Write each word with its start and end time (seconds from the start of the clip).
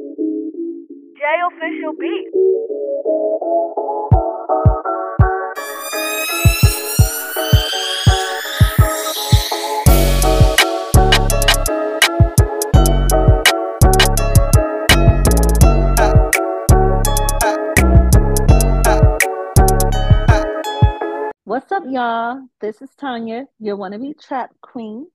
J 0.00 1.24
Official 1.46 1.92
Beat. 2.00 2.26
What's 21.44 21.72
up, 21.72 21.82
y'all? 21.86 22.48
This 22.60 22.80
is 22.80 22.88
Tanya, 22.98 23.46
your 23.58 23.76
wannabe 23.76 24.18
trap 24.18 24.50
queen. 24.62 25.08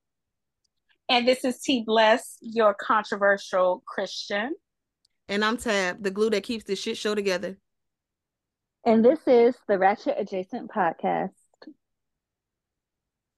And 1.09 1.27
this 1.27 1.43
is 1.43 1.59
T 1.59 1.83
Bless, 1.83 2.38
your 2.41 2.75
controversial 2.75 3.83
Christian. 3.88 4.54
And 5.28 5.43
I'm 5.43 5.57
Tab, 5.57 6.04
the 6.04 6.11
glue 6.11 6.29
that 6.29 6.43
keeps 6.43 6.65
this 6.65 6.79
shit 6.79 6.97
show 6.97 7.15
together. 7.15 7.57
And 8.86 9.04
this 9.04 9.20
is 9.25 9.56
the 9.68 9.79
Ratchet 9.79 10.16
Adjacent 10.18 10.70
Podcast. 10.70 11.32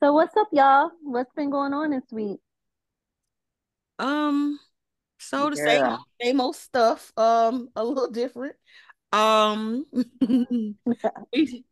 So, 0.03 0.13
what's 0.13 0.35
up, 0.35 0.49
y'all? 0.51 0.91
What's 1.01 1.31
been 1.33 1.49
going 1.49 1.73
on 1.73 1.91
this 1.91 2.03
week? 2.11 2.39
Um, 3.97 4.59
so 5.17 5.49
the 5.49 5.55
same 5.55 5.97
same 6.21 6.41
old 6.41 6.55
stuff. 6.55 7.11
Um, 7.17 7.69
a 7.75 7.83
little 7.83 8.11
different. 8.11 8.55
Um, 9.13 9.85
we 11.33 11.63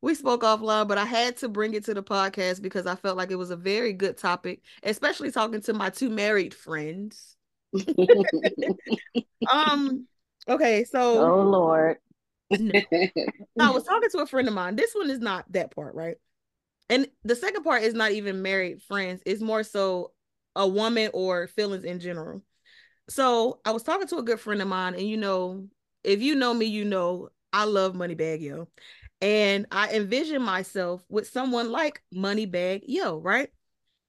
we 0.00 0.14
spoke 0.14 0.42
offline, 0.42 0.86
but 0.86 0.98
I 0.98 1.04
had 1.04 1.36
to 1.38 1.48
bring 1.48 1.74
it 1.74 1.84
to 1.86 1.94
the 1.94 2.02
podcast 2.02 2.62
because 2.62 2.86
I 2.86 2.94
felt 2.94 3.16
like 3.16 3.30
it 3.30 3.36
was 3.36 3.50
a 3.50 3.56
very 3.56 3.92
good 3.92 4.16
topic, 4.16 4.62
especially 4.82 5.30
talking 5.30 5.60
to 5.62 5.74
my 5.74 5.90
two 5.90 6.10
married 6.10 6.54
friends. 6.54 7.33
Um, 9.50 10.06
okay, 10.48 10.84
so 10.84 11.20
Oh, 11.20 11.42
Lord. 11.42 11.98
I 13.60 13.70
was 13.70 13.84
talking 13.84 14.08
to 14.10 14.18
a 14.18 14.26
friend 14.26 14.48
of 14.48 14.54
mine. 14.54 14.76
This 14.76 14.94
one 14.94 15.10
is 15.10 15.20
not 15.20 15.44
that 15.52 15.74
part, 15.74 15.94
right? 15.94 16.16
And 16.88 17.08
the 17.24 17.36
second 17.36 17.62
part 17.62 17.82
is 17.82 17.94
not 17.94 18.12
even 18.12 18.42
married 18.42 18.82
friends. 18.82 19.22
It's 19.26 19.42
more 19.42 19.62
so 19.62 20.12
a 20.56 20.66
woman 20.66 21.10
or 21.12 21.46
feelings 21.48 21.84
in 21.84 22.00
general. 22.00 22.42
So 23.08 23.60
I 23.64 23.72
was 23.72 23.82
talking 23.82 24.06
to 24.08 24.18
a 24.18 24.22
good 24.22 24.40
friend 24.40 24.62
of 24.62 24.68
mine, 24.68 24.94
and 24.94 25.06
you 25.06 25.16
know, 25.16 25.68
if 26.02 26.22
you 26.22 26.34
know 26.34 26.54
me, 26.54 26.66
you 26.66 26.84
know 26.84 27.28
I 27.52 27.64
love 27.64 27.94
Moneybagg 27.94 28.40
Yo. 28.40 28.68
And 29.20 29.66
I 29.70 29.94
envision 29.94 30.42
myself 30.42 31.02
with 31.08 31.28
someone 31.28 31.70
like 31.70 32.02
Moneybagg 32.14 32.82
Yo, 32.86 33.18
right? 33.18 33.50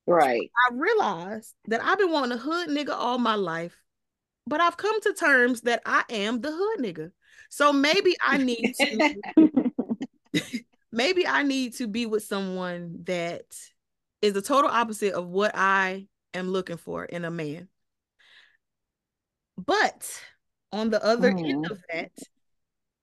Right. 0.08 0.52
I 0.70 0.74
realized 0.74 1.54
that 1.68 1.84
I've 1.84 1.98
been 1.98 2.12
wanting 2.12 2.32
a 2.38 2.42
hood 2.42 2.70
nigga 2.70 2.92
all 2.92 3.18
my 3.18 3.36
life, 3.36 3.76
but 4.48 4.62
I've 4.62 4.78
come 4.78 5.00
to 5.02 5.14
terms 5.14 5.62
that 5.62 5.82
I 5.86 6.04
am 6.10 6.42
the 6.42 6.52
hood 6.52 6.80
nigga. 6.80 7.12
So 7.50 7.72
maybe 7.74 8.16
I 8.26 8.38
need 8.38 8.74
to 8.80 9.04
maybe 10.92 11.28
I 11.28 11.44
need 11.44 11.74
to 11.76 11.88
be 11.88 12.06
with 12.06 12.24
someone 12.24 13.00
that 13.06 13.46
is 14.22 14.34
the 14.34 14.42
total 14.42 14.70
opposite 14.72 15.14
of 15.14 15.28
what 15.28 15.52
I 15.56 16.08
am 16.34 16.50
looking 16.50 16.78
for 16.78 17.06
in 17.06 17.26
a 17.26 17.32
man. 17.32 17.68
But 19.58 20.22
on 20.72 20.90
the 20.90 21.04
other 21.04 21.30
end 21.30 21.38
Mm. 21.38 21.72
of 21.72 21.82
that, 21.92 22.12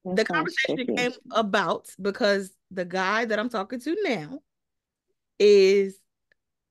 That 0.05 0.17
the 0.17 0.25
conversation 0.25 0.75
tricky. 0.77 0.95
came 0.97 1.13
about 1.31 1.89
because 2.01 2.55
the 2.71 2.85
guy 2.85 3.25
that 3.25 3.39
I'm 3.39 3.49
talking 3.49 3.81
to 3.81 3.97
now 4.03 4.41
is 5.39 5.99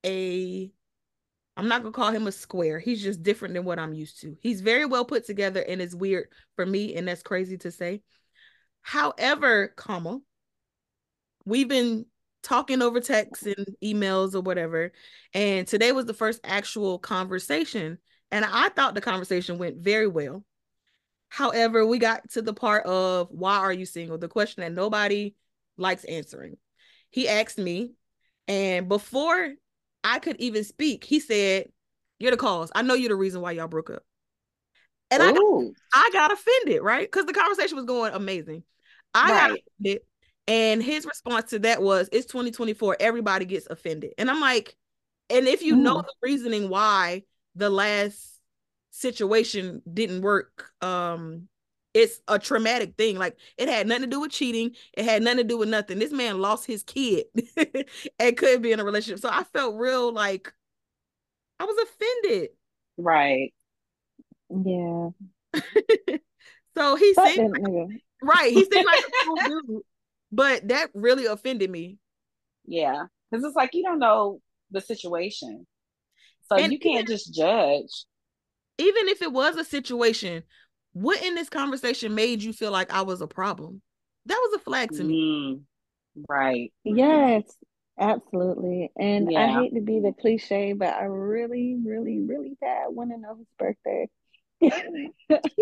a 0.05 0.71
I'm 1.57 1.67
not 1.67 1.83
gonna 1.83 1.91
call 1.91 2.11
him 2.11 2.27
a 2.27 2.31
square. 2.31 2.79
He's 2.79 3.03
just 3.03 3.23
different 3.23 3.53
than 3.53 3.65
what 3.65 3.79
I'm 3.79 3.93
used 3.93 4.21
to. 4.21 4.37
He's 4.41 4.61
very 4.61 4.85
well 4.85 5.05
put 5.05 5.25
together 5.25 5.61
and 5.61 5.81
it's 5.81 5.95
weird 5.95 6.29
for 6.55 6.65
me, 6.65 6.95
and 6.95 7.07
that's 7.07 7.23
crazy 7.23 7.57
to 7.59 7.71
say. 7.71 8.01
However, 8.81 9.73
comma, 9.75 10.19
we've 11.45 11.67
been 11.67 12.05
talking 12.41 12.81
over 12.81 12.99
texts 12.99 13.45
and 13.45 13.67
emails 13.83 14.33
or 14.33 14.41
whatever, 14.41 14.91
and 15.33 15.67
today 15.67 15.91
was 15.91 16.05
the 16.05 16.13
first 16.13 16.39
actual 16.43 16.97
conversation, 16.97 17.99
and 18.31 18.45
I 18.45 18.69
thought 18.69 18.95
the 18.95 19.01
conversation 19.01 19.57
went 19.57 19.77
very 19.77 20.07
well. 20.07 20.43
However, 21.29 21.85
we 21.85 21.99
got 21.99 22.29
to 22.31 22.41
the 22.41 22.53
part 22.53 22.85
of 22.85 23.27
why 23.29 23.57
are 23.57 23.71
you 23.71 23.85
single? 23.85 24.17
The 24.17 24.27
question 24.27 24.61
that 24.61 24.73
nobody 24.73 25.35
likes 25.77 26.03
answering. 26.05 26.57
He 27.09 27.27
asked 27.27 27.57
me, 27.57 27.91
and 28.47 28.89
before 28.89 29.53
I 30.03 30.19
could 30.19 30.37
even 30.39 30.63
speak, 30.63 31.03
he 31.03 31.19
said, 31.19 31.67
You're 32.19 32.31
the 32.31 32.37
cause. 32.37 32.71
I 32.75 32.81
know 32.81 32.93
you're 32.93 33.09
the 33.09 33.15
reason 33.15 33.41
why 33.41 33.51
y'all 33.51 33.67
broke 33.67 33.89
up. 33.89 34.03
And 35.09 35.21
I 35.21 35.31
got, 35.31 35.43
I 35.93 36.09
got 36.13 36.31
offended, 36.31 36.81
right? 36.81 37.09
Because 37.09 37.25
the 37.25 37.33
conversation 37.33 37.75
was 37.75 37.85
going 37.85 38.13
amazing. 38.13 38.63
I 39.13 39.33
got 39.33 39.51
offended. 39.51 40.01
And 40.47 40.81
his 40.81 41.05
response 41.05 41.51
to 41.51 41.59
that 41.59 41.81
was, 41.81 42.09
It's 42.11 42.25
2024. 42.27 42.97
Everybody 42.99 43.45
gets 43.45 43.67
offended. 43.69 44.13
And 44.17 44.29
I'm 44.29 44.39
like, 44.41 44.75
And 45.29 45.47
if 45.47 45.61
you 45.61 45.75
know 45.75 45.97
Mm. 45.97 46.05
the 46.05 46.13
reasoning 46.21 46.69
why 46.69 47.23
the 47.55 47.69
last 47.69 48.39
situation 48.91 49.81
didn't 49.91 50.21
work, 50.21 50.71
um, 50.81 51.47
it's 51.93 52.21
a 52.27 52.39
traumatic 52.39 52.95
thing. 52.97 53.17
Like 53.17 53.37
it 53.57 53.67
had 53.67 53.87
nothing 53.87 54.03
to 54.03 54.09
do 54.09 54.21
with 54.21 54.31
cheating. 54.31 54.75
It 54.93 55.05
had 55.05 55.21
nothing 55.21 55.39
to 55.39 55.43
do 55.43 55.57
with 55.57 55.69
nothing. 55.69 55.99
This 55.99 56.11
man 56.11 56.39
lost 56.39 56.65
his 56.65 56.83
kid 56.83 57.25
and 58.19 58.37
couldn't 58.37 58.61
be 58.61 58.71
in 58.71 58.79
a 58.79 58.85
relationship. 58.85 59.19
So 59.19 59.29
I 59.29 59.43
felt 59.43 59.75
real 59.75 60.13
like 60.13 60.53
I 61.59 61.65
was 61.65 61.77
offended. 61.83 62.49
right. 62.97 63.53
Yeah. 64.49 65.09
so 66.77 66.95
he 66.95 67.13
Fuck 67.13 67.29
seemed 67.29 67.53
that 67.55 67.99
right. 68.21 68.51
He 68.51 68.65
seemed 68.65 68.85
like 68.85 68.99
a 68.99 69.11
cool 69.25 69.35
dude, 69.45 69.81
but 70.31 70.67
that 70.69 70.89
really 70.93 71.25
offended 71.25 71.69
me. 71.69 71.97
Yeah. 72.65 73.05
Because 73.29 73.45
it's 73.45 73.55
like 73.55 73.71
you 73.73 73.83
don't 73.83 73.99
know 73.99 74.41
the 74.71 74.81
situation. 74.81 75.65
So 76.49 76.57
And 76.57 76.71
you 76.71 76.79
can't 76.79 77.07
just 77.07 77.33
judge. 77.33 78.05
Even 78.77 79.07
if 79.07 79.21
it 79.21 79.31
was 79.31 79.55
a 79.55 79.63
situation, 79.63 80.43
what 80.93 81.21
in 81.23 81.35
this 81.35 81.49
conversation 81.49 82.15
made 82.15 82.43
you 82.43 82.53
feel 82.53 82.71
like 82.71 82.91
I 82.91 83.01
was 83.01 83.21
a 83.21 83.27
problem? 83.27 83.81
That 84.25 84.35
was 84.35 84.53
a 84.55 84.63
flag 84.63 84.91
to 84.93 85.03
me. 85.03 85.57
Mm, 86.17 86.25
right. 86.27 86.71
Yes, 86.83 87.43
absolutely. 87.99 88.91
And 88.97 89.29
I 89.37 89.47
hate 89.47 89.73
to 89.73 89.81
be 89.81 89.99
the 89.99 90.13
cliche, 90.19 90.73
but 90.73 90.93
I 90.93 91.05
really, 91.05 91.77
really, 91.83 92.19
really 92.19 92.57
bad 92.59 92.87
want 92.89 93.11
to 93.11 93.17
know 93.17 93.35
his 93.35 93.47
birthday. 93.57 94.09
He's 94.59 94.71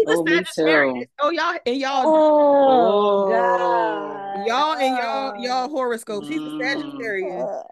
Oh, 0.07 0.23
me 0.23 0.43
Sagittarius. 0.43 1.07
Oh, 1.21 1.29
y'all 1.29 1.57
and 1.65 1.77
y'all, 1.77 2.03
Oh, 2.05 3.25
Oh. 3.25 3.29
God. 3.29 4.47
y'all 4.47 4.75
and 4.77 4.97
y'all, 4.97 5.43
y'all 5.45 5.69
horoscopes. 5.69 6.27
He's 6.27 6.41
a 6.41 6.49
Mm. 6.49 6.61
Sagittarius. 6.61 7.43
Uh, 7.43 7.63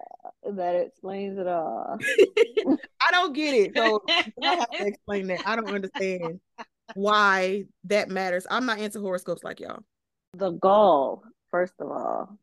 that 0.54 0.76
explains 0.76 1.38
it 1.38 1.48
all. 1.48 1.98
I 3.02 3.12
don't 3.12 3.34
get 3.34 3.54
it. 3.54 3.76
So 3.76 4.02
I 4.08 4.56
have 4.56 4.70
to 4.72 4.88
explain 4.88 5.28
that. 5.28 5.42
I 5.46 5.56
don't 5.56 5.74
understand 5.74 6.40
why 6.94 7.66
that 7.86 8.10
matters. 8.10 8.48
I'm 8.50 8.66
not 8.66 8.80
into 8.80 9.00
horoscopes 9.00 9.44
like 9.44 9.60
y'all. 9.60 9.84
The 10.34 10.52
gall, 10.52 11.24
first 11.52 11.74
of 11.80 11.90
all, 11.92 12.38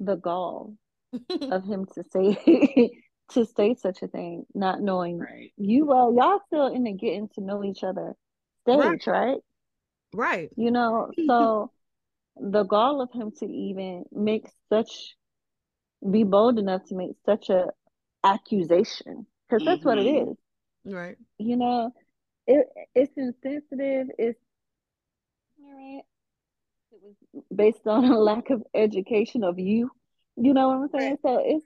the 0.00 0.16
gall 0.16 0.74
of 1.50 1.64
him 1.64 1.86
to 1.94 2.04
say 2.12 2.90
to 3.30 3.44
say 3.46 3.74
such 3.74 4.02
a 4.02 4.08
thing, 4.08 4.46
not 4.54 4.80
knowing 4.80 5.18
right. 5.20 5.52
you 5.56 5.86
well, 5.86 6.14
y'all 6.14 6.40
still 6.46 6.66
in 6.74 6.84
the 6.84 6.92
getting 6.92 7.28
to 7.34 7.40
know 7.40 7.64
each 7.64 7.82
other 7.84 8.14
Right. 8.66 9.00
stage, 9.00 9.06
right? 9.06 9.38
right. 10.14 10.50
You 10.56 10.70
know, 10.70 11.10
so 11.26 11.72
the 12.36 12.64
gall 12.64 13.00
of 13.00 13.10
him 13.12 13.32
to 13.38 13.46
even 13.46 14.04
make 14.12 14.48
such 14.68 15.16
be 16.08 16.24
bold 16.24 16.58
enough 16.58 16.84
to 16.86 16.94
make 16.94 17.16
such 17.26 17.50
a 17.50 17.70
accusation 18.24 19.26
because 19.48 19.64
that's 19.64 19.84
what 19.84 19.98
it 19.98 20.06
Mhm. 20.06 20.30
is. 20.30 20.36
Right. 20.84 21.16
You 21.38 21.56
know, 21.56 21.92
it 22.48 22.66
it's 22.94 23.12
insensitive. 23.16 24.08
It's 24.18 24.40
ignorant. 25.58 26.04
It 26.90 27.00
was 27.02 27.44
based 27.54 27.86
on 27.86 28.06
a 28.06 28.18
lack 28.18 28.50
of 28.50 28.62
education 28.74 29.44
of 29.44 29.58
you. 29.58 29.90
You 30.36 30.54
know 30.54 30.68
what 30.68 30.76
I'm 30.76 31.00
saying? 31.00 31.18
So 31.22 31.42
it's 31.44 31.64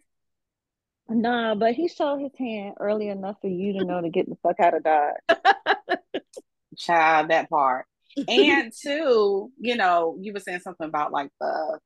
nah, 1.08 1.54
but 1.54 1.74
he 1.74 1.88
showed 1.88 2.20
his 2.20 2.32
hand 2.36 2.74
early 2.80 3.08
enough 3.08 3.36
for 3.40 3.48
you 3.48 3.74
to 3.74 3.84
know 3.84 4.00
to 4.00 4.10
get 4.10 4.28
the 4.28 4.36
fuck 4.42 4.58
out 4.60 4.74
of 4.74 4.82
Dodge. 4.82 6.18
Child, 6.76 7.30
that 7.30 7.48
part. 7.48 7.86
And 8.28 8.72
two, 8.72 9.50
you 9.58 9.76
know, 9.76 10.16
you 10.20 10.32
were 10.32 10.40
saying 10.40 10.60
something 10.60 10.86
about 10.86 11.12
like 11.12 11.30
the 11.40 11.78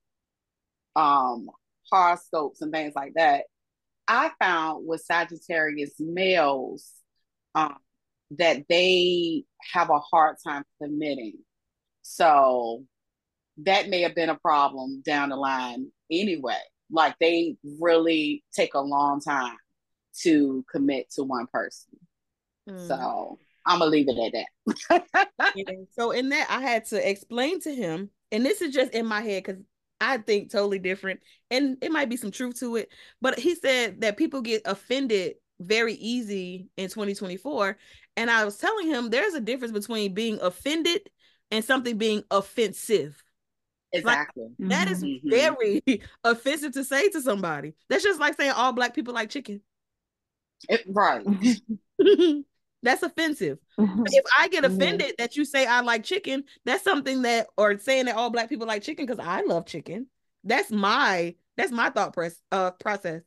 um 0.96 1.50
horoscopes 1.90 2.62
and 2.62 2.72
things 2.72 2.94
like 2.96 3.12
that. 3.14 3.44
I 4.08 4.30
found 4.40 4.86
with 4.86 5.02
Sagittarius 5.02 5.94
males, 5.98 6.90
um, 7.54 7.76
that 8.30 8.64
they 8.68 9.44
have 9.72 9.90
a 9.90 9.98
hard 9.98 10.36
time 10.44 10.64
committing. 10.82 11.38
So 12.02 12.84
that 13.58 13.88
may 13.88 14.02
have 14.02 14.14
been 14.14 14.30
a 14.30 14.38
problem 14.38 15.02
down 15.04 15.30
the 15.30 15.36
line 15.36 15.90
anyway. 16.10 16.58
Like 16.90 17.16
they 17.20 17.56
really 17.80 18.44
take 18.54 18.74
a 18.74 18.80
long 18.80 19.20
time 19.20 19.56
to 20.22 20.64
commit 20.70 21.10
to 21.12 21.24
one 21.24 21.46
person. 21.52 21.98
Mm. 22.68 22.88
So 22.88 23.38
I'm 23.64 23.80
gonna 23.80 23.90
leave 23.90 24.08
it 24.08 24.34
at 24.34 24.46
that. 24.88 25.28
so 25.98 26.10
in 26.12 26.28
that, 26.30 26.46
I 26.48 26.60
had 26.60 26.86
to 26.86 27.08
explain 27.10 27.60
to 27.60 27.74
him, 27.74 28.10
and 28.30 28.44
this 28.44 28.62
is 28.62 28.74
just 28.74 28.92
in 28.92 29.06
my 29.06 29.20
head 29.20 29.44
because 29.44 29.60
I 30.00 30.18
think 30.18 30.50
totally 30.50 30.78
different, 30.78 31.20
and 31.50 31.76
it 31.82 31.90
might 31.90 32.08
be 32.08 32.16
some 32.16 32.30
truth 32.30 32.60
to 32.60 32.76
it. 32.76 32.88
But 33.20 33.38
he 33.38 33.54
said 33.54 34.00
that 34.02 34.16
people 34.16 34.42
get 34.42 34.62
offended 34.64 35.34
very 35.60 35.94
easy 35.94 36.68
in 36.76 36.88
2024, 36.88 37.76
and 38.16 38.30
I 38.30 38.44
was 38.44 38.58
telling 38.58 38.86
him 38.86 39.10
there's 39.10 39.34
a 39.34 39.40
difference 39.40 39.72
between 39.72 40.14
being 40.14 40.38
offended 40.40 41.08
and 41.50 41.64
something 41.64 41.98
being 41.98 42.22
offensive. 42.30 43.22
Exactly. 43.92 44.48
Like, 44.58 44.68
that 44.70 44.90
is 44.90 45.02
mm-hmm. 45.02 45.28
very 45.28 45.82
offensive 46.24 46.72
to 46.72 46.84
say 46.84 47.08
to 47.10 47.20
somebody. 47.20 47.74
That's 47.88 48.04
just 48.04 48.20
like 48.20 48.36
saying 48.36 48.52
all 48.52 48.72
black 48.72 48.94
people 48.94 49.14
like 49.14 49.30
chicken. 49.30 49.60
It, 50.68 50.82
right. 50.88 51.24
that's 52.82 53.02
offensive. 53.02 53.58
if 53.78 54.24
I 54.38 54.48
get 54.48 54.64
offended 54.64 55.14
that 55.18 55.36
you 55.36 55.44
say 55.44 55.66
I 55.66 55.80
like 55.80 56.04
chicken, 56.04 56.44
that's 56.64 56.84
something 56.84 57.22
that, 57.22 57.48
or 57.56 57.78
saying 57.78 58.06
that 58.06 58.16
all 58.16 58.30
black 58.30 58.48
people 58.48 58.66
like 58.66 58.82
chicken 58.82 59.06
because 59.06 59.24
I 59.24 59.42
love 59.42 59.66
chicken. 59.66 60.08
That's 60.44 60.70
my 60.70 61.34
that's 61.56 61.72
my 61.72 61.90
thought 61.90 62.12
press 62.12 62.40
uh 62.52 62.70
process. 62.72 63.22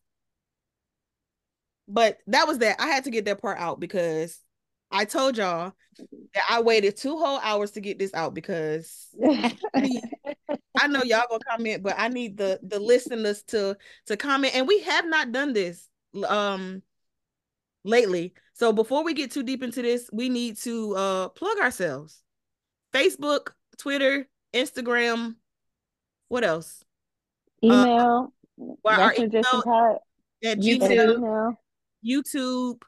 But 1.89 2.19
that 2.27 2.47
was 2.47 2.59
that. 2.59 2.79
I 2.79 2.87
had 2.87 3.05
to 3.05 3.11
get 3.11 3.25
that 3.25 3.41
part 3.41 3.57
out 3.57 3.79
because 3.79 4.39
I 4.91 5.05
told 5.05 5.37
y'all 5.37 5.73
that 6.33 6.43
I 6.49 6.61
waited 6.61 6.95
two 6.95 7.17
whole 7.17 7.39
hours 7.39 7.71
to 7.71 7.81
get 7.81 7.99
this 7.99 8.13
out 8.13 8.33
because 8.33 9.07
I 9.21 10.87
know 10.87 11.03
y'all 11.03 11.25
gonna 11.29 11.43
comment, 11.49 11.83
but 11.83 11.95
I 11.97 12.07
need 12.07 12.37
the 12.37 12.59
the 12.63 12.79
listeners 12.79 13.43
to 13.47 13.75
to 14.05 14.17
comment. 14.17 14.55
And 14.55 14.67
we 14.67 14.81
have 14.81 15.05
not 15.07 15.31
done 15.31 15.53
this 15.53 15.87
um 16.27 16.83
lately. 17.83 18.33
So 18.53 18.71
before 18.71 19.03
we 19.03 19.13
get 19.13 19.31
too 19.31 19.43
deep 19.43 19.63
into 19.63 19.81
this, 19.81 20.09
we 20.13 20.29
need 20.29 20.57
to 20.57 20.95
uh 20.95 21.29
plug 21.29 21.57
ourselves. 21.57 22.21
Facebook, 22.93 23.51
Twitter, 23.77 24.27
Instagram, 24.53 25.35
what 26.27 26.43
else? 26.43 26.83
Email. 27.63 28.33
Uh, 28.59 28.89
our 28.89 29.13
email 29.17 29.99
at 30.43 30.59
YouTube, 30.59 31.55
YouTube, 32.05 32.81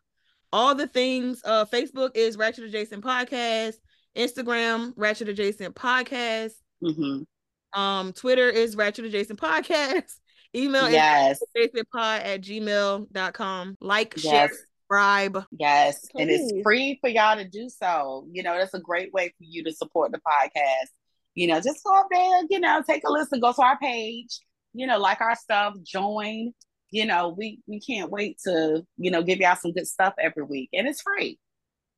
all 0.53 0.75
the 0.75 0.87
things. 0.87 1.41
Uh, 1.43 1.65
Facebook 1.65 2.11
is 2.15 2.37
Ratchet 2.37 2.65
Adjacent 2.65 3.03
Podcast. 3.03 3.75
Instagram, 4.15 4.93
Ratchet 4.95 5.29
Adjacent 5.29 5.75
Podcast. 5.75 6.53
Mm-hmm. 6.83 7.79
Um, 7.79 8.13
Twitter 8.13 8.49
is 8.49 8.75
Ratchet 8.75 9.05
Adjacent 9.05 9.39
Podcast. 9.39 10.13
Email 10.55 10.89
yes. 10.89 11.39
is 11.55 11.71
pod 11.93 12.21
at 12.23 12.41
gmail.com. 12.41 13.77
Like, 13.79 14.13
yes. 14.17 14.23
share, 14.23 14.49
subscribe. 14.49 15.45
Yes. 15.57 16.07
Please. 16.11 16.21
And 16.21 16.31
it's 16.31 16.63
free 16.63 16.97
for 16.99 17.09
y'all 17.09 17.37
to 17.37 17.47
do 17.47 17.69
so. 17.69 18.27
You 18.31 18.43
know, 18.43 18.57
that's 18.57 18.73
a 18.73 18.79
great 18.79 19.13
way 19.13 19.29
for 19.29 19.43
you 19.43 19.63
to 19.63 19.71
support 19.71 20.11
the 20.11 20.19
podcast. 20.19 20.89
You 21.35 21.47
know, 21.47 21.61
just 21.61 21.83
go 21.85 21.97
up 21.97 22.07
there, 22.11 22.41
you 22.49 22.59
know, 22.59 22.83
take 22.85 23.03
a 23.05 23.11
listen, 23.11 23.39
go 23.39 23.53
to 23.53 23.61
our 23.61 23.77
page, 23.77 24.39
you 24.73 24.85
know, 24.85 24.97
like 24.97 25.21
our 25.21 25.35
stuff, 25.35 25.75
join 25.83 26.53
you 26.91 27.05
know, 27.05 27.29
we 27.35 27.59
we 27.67 27.79
can't 27.79 28.11
wait 28.11 28.39
to, 28.43 28.85
you 28.97 29.11
know, 29.11 29.23
give 29.23 29.39
y'all 29.39 29.55
some 29.55 29.71
good 29.71 29.87
stuff 29.87 30.13
every 30.19 30.43
week. 30.43 30.69
And 30.73 30.87
it's 30.87 31.01
free. 31.01 31.39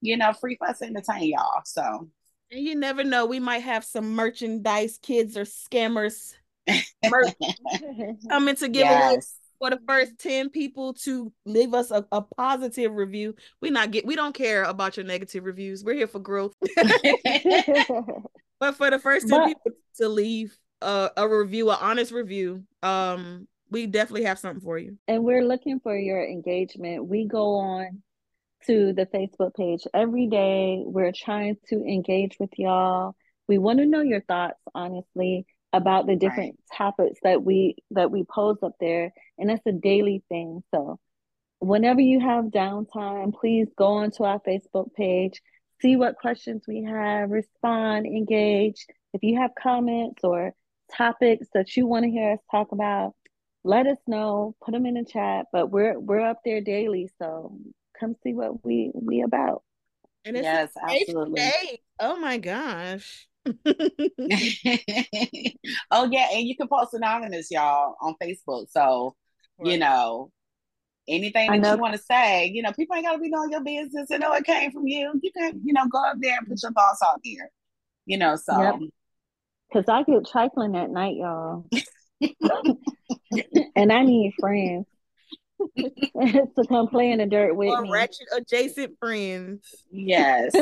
You 0.02 0.18
know, 0.18 0.34
free 0.34 0.56
for 0.58 0.70
us 0.70 0.80
to 0.80 0.86
entertain 0.86 1.32
y'all. 1.32 1.62
So 1.66 2.10
and 2.52 2.62
you 2.62 2.76
never 2.76 3.04
know, 3.04 3.26
we 3.26 3.40
might 3.40 3.64
have 3.64 3.84
some 3.84 4.14
merchandise 4.14 5.00
kids 5.02 5.36
or 5.36 5.44
scammers 5.44 6.34
coming 8.30 8.56
to 8.56 8.68
give 8.68 8.86
yes. 8.86 9.12
away 9.12 9.22
for 9.60 9.70
the 9.72 9.80
first 9.88 10.20
10 10.20 10.50
people 10.50 10.94
to 10.94 11.32
leave 11.46 11.74
us 11.74 11.90
a, 11.90 12.06
a 12.12 12.22
positive 12.22 12.94
review. 12.94 13.34
We 13.62 13.72
not 13.72 13.92
get 13.92 14.06
we 14.06 14.16
don't 14.16 14.36
care 14.36 14.64
about 14.64 14.98
your 14.98 15.06
negative 15.06 15.46
reviews. 15.46 15.84
We're 15.84 15.96
here 15.96 16.08
for 16.08 16.20
growth. 16.20 16.54
but 18.60 18.76
for 18.76 18.92
the 18.92 19.00
first 19.02 19.28
10 19.28 19.40
but, 19.40 19.48
people 19.48 19.72
to 19.98 20.10
leave 20.10 20.56
a, 20.82 21.12
a 21.18 21.28
review, 21.28 21.72
an 21.72 21.78
honest 21.82 22.12
review, 22.12 22.64
um, 22.84 23.48
we 23.74 23.88
definitely 23.88 24.24
have 24.26 24.40
something 24.40 24.62
for 24.62 24.78
you. 24.78 24.98
And 25.08 25.24
we're 25.24 25.44
looking 25.44 25.80
for 25.80 25.98
your 25.98 26.24
engagement. 26.24 27.08
We 27.08 27.28
go 27.28 27.56
on 27.56 28.04
to 28.68 28.94
the 28.94 29.06
Facebook 29.08 29.56
page 29.56 29.82
every 29.94 30.28
day. 30.28 30.84
We're 30.86 31.12
trying 31.12 31.58
to 31.70 31.76
engage 31.76 32.38
with 32.40 32.52
y'all. 32.58 33.16
We 33.48 33.58
want 33.58 33.80
to 33.80 33.86
know 33.86 34.02
your 34.02 34.22
thoughts, 34.22 34.60
honestly, 34.74 35.46
about 35.74 36.06
the 36.06 36.16
different 36.16 36.56
right. 36.56 36.78
topics 36.78 37.20
that 37.24 37.44
we 37.44 37.76
that 37.92 38.12
we 38.12 38.24
pose 38.24 38.58
up 38.62 38.74
there, 38.80 39.12
and 39.38 39.52
it's 39.52 39.66
a 39.66 39.72
daily 39.72 40.24
thing. 40.30 40.64
So, 40.74 41.00
whenever 41.60 42.00
you 42.00 42.20
have 42.20 42.46
downtime, 42.46 43.34
please 43.34 43.68
go 43.76 43.88
onto 43.88 44.24
our 44.24 44.40
Facebook 44.48 44.94
page, 44.94 45.42
see 45.82 45.96
what 45.96 46.16
questions 46.16 46.64
we 46.68 46.84
have, 46.84 47.32
respond, 47.32 48.06
engage. 48.06 48.86
If 49.14 49.24
you 49.24 49.42
have 49.42 49.52
comments 49.62 50.24
or 50.24 50.54
topics 50.96 51.48
that 51.54 51.76
you 51.76 51.88
want 51.88 52.06
to 52.06 52.12
hear 52.12 52.34
us 52.34 52.40
talk 52.52 52.72
about, 52.72 53.14
let 53.64 53.88
us 53.88 53.98
know 54.08 54.56
put 54.64 54.74
them 54.74 54.86
in 54.86 54.96
the 54.96 55.06
chat 55.06 55.46
but 55.54 55.72
we're 55.72 55.98
we're 56.00 56.20
up 56.20 56.40
there 56.44 56.62
daily 56.62 57.10
so 57.18 57.58
come 58.00 58.16
see 58.24 58.34
what 58.34 58.66
we 58.66 58.92
we 58.94 59.22
about. 59.22 59.64
And 60.26 60.38
it's 60.38 60.44
yes 60.44 60.72
absolutely. 60.82 61.36
day. 61.36 61.80
oh 62.00 62.18
my 62.18 62.38
gosh. 62.38 63.28
Oh 65.92 66.10
yeah 66.10 66.28
and 66.34 66.48
you 66.48 66.56
can 66.56 66.68
post 66.68 66.94
anonymous 66.94 67.52
y'all 67.52 67.96
on 68.02 68.16
facebook 68.22 68.68
so 68.70 69.16
right. 69.60 69.72
you 69.72 69.78
know 69.78 70.32
anything 71.08 71.52
that 71.52 71.60
know. 71.60 71.74
you 71.76 71.82
want 71.82 71.94
to 71.94 72.02
say 72.02 72.50
you 72.54 72.62
know 72.62 72.72
people 72.72 72.96
ain't 72.96 73.06
got 73.06 73.14
to 73.14 73.20
be 73.20 73.30
knowing 73.30 73.52
your 73.52 73.64
business 73.64 74.10
and 74.10 74.22
know 74.22 74.34
it 74.34 74.46
came 74.46 74.72
from 74.72 74.88
you. 74.88 75.20
You 75.22 75.32
can 75.38 75.62
you 75.64 75.74
know 75.74 75.88
go 75.88 76.04
up 76.04 76.18
there 76.22 76.38
and 76.38 76.48
put 76.48 76.62
your 76.62 76.72
thoughts 76.72 77.02
out 77.04 77.20
there 77.24 77.52
you 78.06 78.18
know 78.18 78.36
so. 78.36 78.80
Because 79.70 79.90
i 79.90 80.04
get 80.04 80.28
trifling 80.28 80.76
at 80.76 80.90
night 80.90 81.16
y'all 81.16 81.66
and 83.84 83.92
I 83.92 84.02
need 84.04 84.34
friends 84.40 84.88
to 85.78 86.66
come 86.70 86.88
play 86.88 87.12
in 87.12 87.18
the 87.18 87.26
dirt 87.26 87.54
with 87.54 87.68
or 87.68 87.82
me. 87.82 87.92
Ratchet 87.92 88.28
adjacent 88.34 88.98
friends. 88.98 89.68
Yes. 89.92 90.54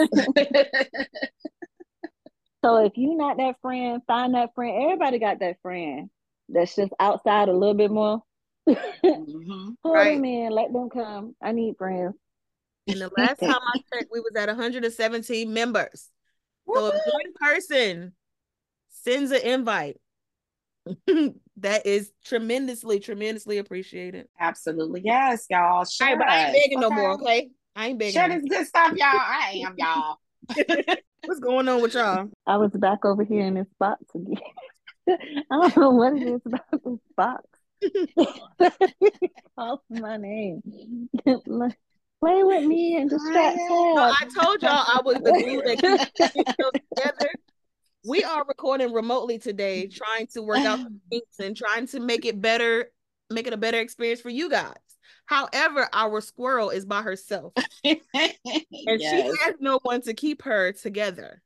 so 2.65 2.77
if 2.83 2.93
you're 2.95 3.15
not 3.15 3.37
that 3.37 3.57
friend, 3.61 4.01
find 4.07 4.33
that 4.33 4.55
friend. 4.55 4.83
Everybody 4.83 5.19
got 5.19 5.39
that 5.39 5.57
friend 5.61 6.09
that's 6.49 6.75
just 6.75 6.91
outside 6.99 7.47
a 7.47 7.53
little 7.53 7.75
bit 7.75 7.91
more. 7.91 8.23
mm-hmm. 8.67 9.69
Pull 9.83 9.93
right. 9.93 10.15
them 10.15 10.25
in, 10.25 10.51
let 10.51 10.73
them 10.73 10.89
come. 10.89 11.35
I 11.39 11.51
need 11.51 11.77
friends. 11.77 12.15
And 12.87 12.99
the 12.99 13.11
last 13.15 13.39
time 13.39 13.51
I 13.51 13.83
checked, 13.93 14.09
we 14.11 14.19
was 14.19 14.35
at 14.35 14.47
117 14.47 15.53
members. 15.53 16.09
So 16.73 16.87
if 16.87 16.93
one 16.93 17.33
person 17.39 18.13
sends 18.89 19.29
an 19.29 19.41
invite, 19.41 19.97
that 21.61 21.85
is 21.85 22.11
tremendously, 22.25 22.99
tremendously 22.99 23.57
appreciated. 23.57 24.27
Absolutely. 24.39 25.01
Yes, 25.03 25.45
y'all. 25.49 25.85
Sure. 25.85 26.07
Right, 26.07 26.17
but 26.17 26.29
I 26.29 26.45
ain't 26.45 26.53
begging 26.53 26.83
okay. 26.83 26.95
no 26.95 27.01
more, 27.01 27.11
okay? 27.13 27.49
I 27.75 27.87
ain't 27.87 27.99
begging. 27.99 28.13
Share 28.13 28.29
this 28.29 28.43
good 28.47 28.67
stuff, 28.67 28.93
y'all. 28.95 29.07
I 29.11 29.63
am, 29.65 29.75
y'all. 29.77 30.17
What's 31.25 31.39
going 31.39 31.67
on 31.67 31.81
with 31.81 31.93
y'all? 31.93 32.29
I 32.47 32.57
was 32.57 32.71
back 32.71 33.05
over 33.05 33.23
here 33.23 33.45
in 33.45 33.53
this 33.53 33.67
box 33.79 34.03
again. 34.15 34.37
I 35.09 35.15
don't 35.51 35.77
know 35.77 35.91
what 35.91 36.13
it 36.13 36.23
is 36.23 36.41
about 36.45 36.61
this 36.71 36.99
box. 37.15 37.43
Call 39.57 39.83
my 39.89 40.17
name. 40.17 40.61
Play 41.25 42.43
with 42.43 42.65
me 42.65 42.97
and 42.97 43.09
distract 43.09 43.57
her. 43.57 43.67
No, 43.67 43.95
I 43.97 44.27
told 44.39 44.61
y'all 44.61 44.71
I 44.71 45.01
was 45.03 45.17
the 45.17 45.31
glue 45.31 45.61
that 45.63 45.81
keeps 45.81 46.33
together 46.95 47.29
we 48.05 48.23
are 48.23 48.43
recording 48.47 48.93
remotely 48.93 49.37
today, 49.37 49.87
trying 49.87 50.27
to 50.27 50.41
work 50.41 50.59
out 50.59 50.79
the 50.79 50.99
kinks 51.11 51.39
and 51.39 51.55
trying 51.55 51.87
to 51.87 51.99
make 51.99 52.25
it 52.25 52.41
better, 52.41 52.91
make 53.29 53.47
it 53.47 53.53
a 53.53 53.57
better 53.57 53.79
experience 53.79 54.21
for 54.21 54.29
you 54.29 54.49
guys. 54.49 54.73
However, 55.25 55.87
our 55.93 56.19
squirrel 56.21 56.69
is 56.69 56.85
by 56.85 57.01
herself, 57.01 57.53
and 57.83 57.99
yes. 58.13 58.69
she 58.71 59.43
has 59.45 59.55
no 59.59 59.79
one 59.83 60.01
to 60.01 60.13
keep 60.13 60.41
her 60.43 60.71
together. 60.71 61.41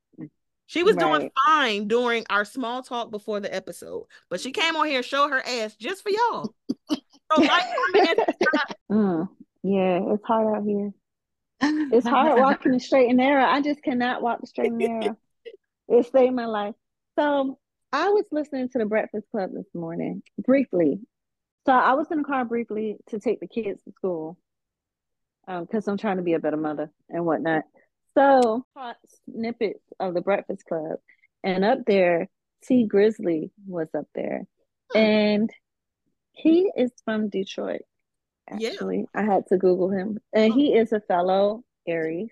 She 0.67 0.81
was 0.81 0.95
right. 0.95 1.05
doing 1.05 1.31
fine 1.45 1.87
during 1.87 2.25
our 2.29 2.43
small 2.43 2.81
talk 2.81 3.11
before 3.11 3.39
the 3.39 3.53
episode, 3.53 4.05
but 4.29 4.39
she 4.39 4.51
came 4.51 4.75
on 4.75 4.87
here 4.87 4.97
and 4.97 5.05
showed 5.05 5.29
her 5.29 5.45
ass 5.45 5.75
just 5.75 6.01
for 6.01 6.09
y'all. 6.09 6.55
so 6.89 7.41
like, 7.41 7.63
mm, 8.91 9.29
yeah, 9.61 9.99
it's 10.07 10.25
hard 10.25 10.57
out 10.57 10.63
here. 10.63 10.91
It's 11.61 12.07
hard 12.07 12.39
walking 12.41 12.71
the 12.71 12.79
straight 12.79 13.09
and 13.09 13.17
narrow. 13.17 13.45
I 13.45 13.61
just 13.61 13.83
cannot 13.83 14.23
walk 14.23 14.41
the 14.41 14.47
straight 14.47 14.71
and 14.71 14.77
narrow. 14.79 15.17
It 15.87 16.11
saved 16.11 16.33
my 16.33 16.45
life. 16.45 16.75
So 17.17 17.59
I 17.91 18.09
was 18.09 18.25
listening 18.31 18.69
to 18.69 18.79
the 18.79 18.85
Breakfast 18.85 19.27
Club 19.31 19.51
this 19.53 19.67
morning 19.73 20.23
briefly. 20.43 20.99
So 21.65 21.71
I 21.71 21.93
was 21.93 22.07
in 22.11 22.19
the 22.19 22.23
car 22.23 22.45
briefly 22.45 22.97
to 23.07 23.19
take 23.19 23.39
the 23.39 23.47
kids 23.47 23.81
to 23.83 23.91
school 23.91 24.37
because 25.47 25.87
um, 25.87 25.91
I'm 25.93 25.97
trying 25.97 26.17
to 26.17 26.23
be 26.23 26.33
a 26.33 26.39
better 26.39 26.57
mother 26.57 26.91
and 27.09 27.25
whatnot. 27.25 27.63
So 28.17 28.65
caught 28.73 28.97
snippets 29.29 29.83
of 29.99 30.13
the 30.13 30.21
Breakfast 30.21 30.65
Club, 30.65 30.99
and 31.43 31.65
up 31.65 31.79
there, 31.85 32.29
Tee 32.63 32.87
Grizzley 32.87 33.51
was 33.67 33.89
up 33.95 34.07
there, 34.15 34.45
and 34.95 35.49
he 36.31 36.71
is 36.75 36.91
from 37.03 37.29
Detroit. 37.29 37.81
Actually, 38.49 39.05
yeah. 39.13 39.21
I 39.21 39.23
had 39.23 39.47
to 39.47 39.57
Google 39.57 39.89
him, 39.89 40.19
and 40.33 40.53
he 40.53 40.73
is 40.73 40.93
a 40.93 41.01
fellow 41.01 41.63
Aries. 41.87 42.31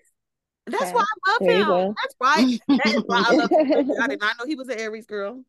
That's 0.66 0.82
Okay, 0.82 0.92
why 0.92 1.02
I 1.02 1.30
love 1.30 1.40
there 1.42 1.86
him. 1.86 1.94
That's 2.02 2.14
why. 2.18 2.58
That 2.68 2.94
is 2.94 3.02
why 3.06 3.22
I 3.24 3.34
love 3.34 3.50
him. 3.50 3.92
I 4.00 4.08
did 4.08 4.20
not 4.20 4.38
know 4.38 4.46
he 4.46 4.54
was 4.54 4.68
an 4.68 4.78
Aries 4.78 5.06
girl. 5.06 5.42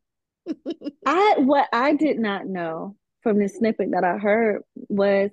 I 1.06 1.34
what 1.38 1.68
I 1.72 1.94
did 1.94 2.18
not 2.18 2.46
know 2.46 2.96
from 3.22 3.38
the 3.38 3.48
snippet 3.48 3.90
that 3.92 4.04
I 4.04 4.18
heard 4.18 4.62
was 4.88 5.30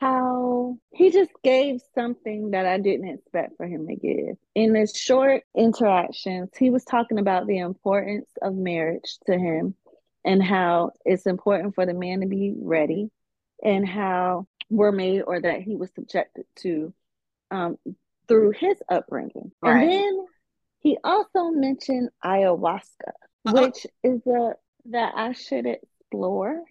how 0.00 0.76
he 0.92 1.10
just 1.10 1.30
gave 1.42 1.80
something 1.94 2.50
that 2.50 2.66
I 2.66 2.78
didn't 2.78 3.08
expect 3.08 3.56
for 3.56 3.66
him 3.66 3.86
to 3.86 3.96
give. 3.96 4.36
In 4.54 4.72
the 4.72 4.86
short 4.86 5.42
interactions, 5.56 6.50
he 6.58 6.70
was 6.70 6.84
talking 6.84 7.18
about 7.18 7.46
the 7.46 7.58
importance 7.58 8.28
of 8.42 8.54
marriage 8.54 9.18
to 9.26 9.38
him 9.38 9.74
and 10.24 10.42
how 10.42 10.90
it's 11.04 11.26
important 11.26 11.74
for 11.74 11.86
the 11.86 11.94
man 11.94 12.20
to 12.20 12.26
be 12.26 12.54
ready 12.56 13.10
and 13.62 13.86
how 13.88 14.46
we're 14.70 14.92
made 14.92 15.22
or 15.22 15.40
that 15.40 15.62
he 15.62 15.76
was 15.76 15.90
subjected 15.94 16.44
to 16.56 16.92
um, 17.50 17.78
through 18.28 18.52
his 18.52 18.82
upbringing. 18.88 19.52
Right. 19.62 19.82
And 19.82 19.90
then 19.90 20.26
he 20.80 20.98
also 21.02 21.50
mentioned 21.50 22.10
ayahuasca, 22.24 23.12
Uh-uh. 23.46 23.62
which 23.62 23.86
is 24.02 24.20
a 24.26 24.54
that 24.86 25.14
I 25.16 25.32
should 25.32 25.66
explore. 25.66 26.62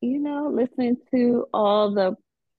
You 0.00 0.18
know, 0.18 0.50
listening 0.52 0.96
to 1.14 1.46
all 1.52 1.92
the 1.92 2.16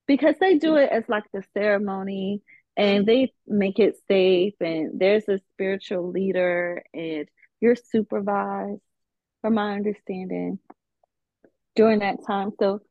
because 0.07 0.35
they 0.39 0.57
do 0.57 0.75
it 0.75 0.91
as 0.91 1.03
like 1.07 1.23
the 1.33 1.43
ceremony 1.53 2.41
and 2.77 3.05
they 3.05 3.33
make 3.47 3.79
it 3.79 3.95
safe 4.07 4.53
and 4.59 4.99
there's 4.99 5.27
a 5.27 5.39
spiritual 5.53 6.09
leader 6.11 6.83
and 6.93 7.27
you're 7.59 7.75
supervised 7.75 8.81
from 9.41 9.55
my 9.55 9.73
understanding 9.73 10.59
during 11.75 11.99
that 11.99 12.25
time. 12.25 12.51
So 12.59 12.81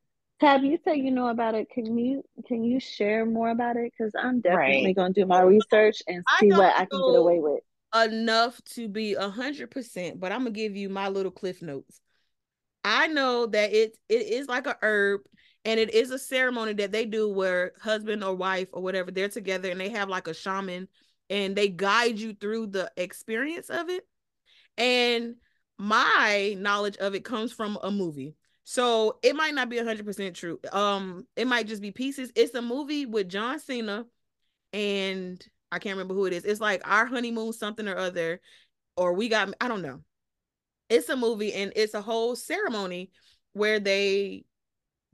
Tab, 0.40 0.62
you 0.64 0.78
say 0.84 0.96
you 0.96 1.10
know 1.10 1.28
about 1.28 1.54
it. 1.54 1.68
Can 1.70 1.98
you 1.98 2.24
can 2.46 2.64
you 2.64 2.80
share 2.80 3.26
more 3.26 3.50
about 3.50 3.76
it? 3.76 3.92
Because 3.96 4.12
I'm 4.18 4.40
definitely 4.40 4.92
Right. 4.92 4.94
gonna 4.94 5.12
do 5.12 5.26
my 5.26 5.40
research 5.42 6.02
and 6.06 6.24
see 6.38 6.48
don't 6.48 6.58
what 6.58 6.74
I 6.76 6.86
can 6.86 7.02
get 7.02 7.14
away 7.14 7.40
with. 7.40 7.62
enough 7.94 8.62
to 8.64 8.88
be 8.88 9.14
a 9.14 9.28
hundred 9.28 9.70
percent, 9.70 10.20
but 10.20 10.32
I'm 10.32 10.40
gonna 10.40 10.50
give 10.52 10.76
you 10.76 10.88
my 10.88 11.08
little 11.08 11.32
cliff 11.32 11.62
notes. 11.62 12.00
I 12.84 13.08
know 13.08 13.46
that 13.46 13.72
it 13.72 13.98
it 14.08 14.22
is 14.28 14.48
like 14.48 14.66
a 14.66 14.78
herb 14.82 15.22
and 15.64 15.80
it 15.80 15.94
is 15.94 16.10
a 16.10 16.18
ceremony 16.18 16.74
that 16.74 16.92
they 16.92 17.06
do 17.06 17.28
where 17.28 17.72
husband 17.80 18.24
or 18.24 18.34
wife 18.34 18.68
or 18.72 18.82
whatever 18.82 19.10
they're 19.10 19.28
together 19.28 19.70
and 19.70 19.80
they 19.80 19.90
have 19.90 20.08
like 20.08 20.28
a 20.28 20.34
shaman 20.34 20.88
and 21.30 21.56
they 21.56 21.68
guide 21.68 22.18
you 22.18 22.34
through 22.34 22.68
the 22.68 22.90
experience 22.96 23.70
of 23.70 23.90
it. 23.90 24.06
And 24.78 25.36
my 25.78 26.56
knowledge 26.58 26.96
of 26.98 27.14
it 27.14 27.24
comes 27.24 27.52
from 27.52 27.78
a 27.82 27.90
movie. 27.90 28.36
So 28.70 29.18
it 29.24 29.34
might 29.34 29.52
not 29.52 29.68
be 29.68 29.78
100% 29.78 30.36
true. 30.36 30.60
Um 30.70 31.26
it 31.34 31.48
might 31.48 31.66
just 31.66 31.82
be 31.82 31.90
pieces. 31.90 32.30
It's 32.36 32.54
a 32.54 32.62
movie 32.62 33.04
with 33.04 33.28
John 33.28 33.58
Cena 33.58 34.04
and 34.72 35.44
I 35.72 35.80
can't 35.80 35.96
remember 35.96 36.14
who 36.14 36.26
it 36.26 36.32
is. 36.32 36.44
It's 36.44 36.60
like 36.60 36.80
our 36.88 37.04
honeymoon 37.04 37.52
something 37.52 37.88
or 37.88 37.96
other 37.96 38.40
or 38.96 39.14
we 39.14 39.28
got 39.28 39.52
I 39.60 39.66
don't 39.66 39.82
know. 39.82 40.04
It's 40.88 41.08
a 41.08 41.16
movie 41.16 41.52
and 41.52 41.72
it's 41.74 41.94
a 41.94 42.00
whole 42.00 42.36
ceremony 42.36 43.10
where 43.54 43.80
they 43.80 44.44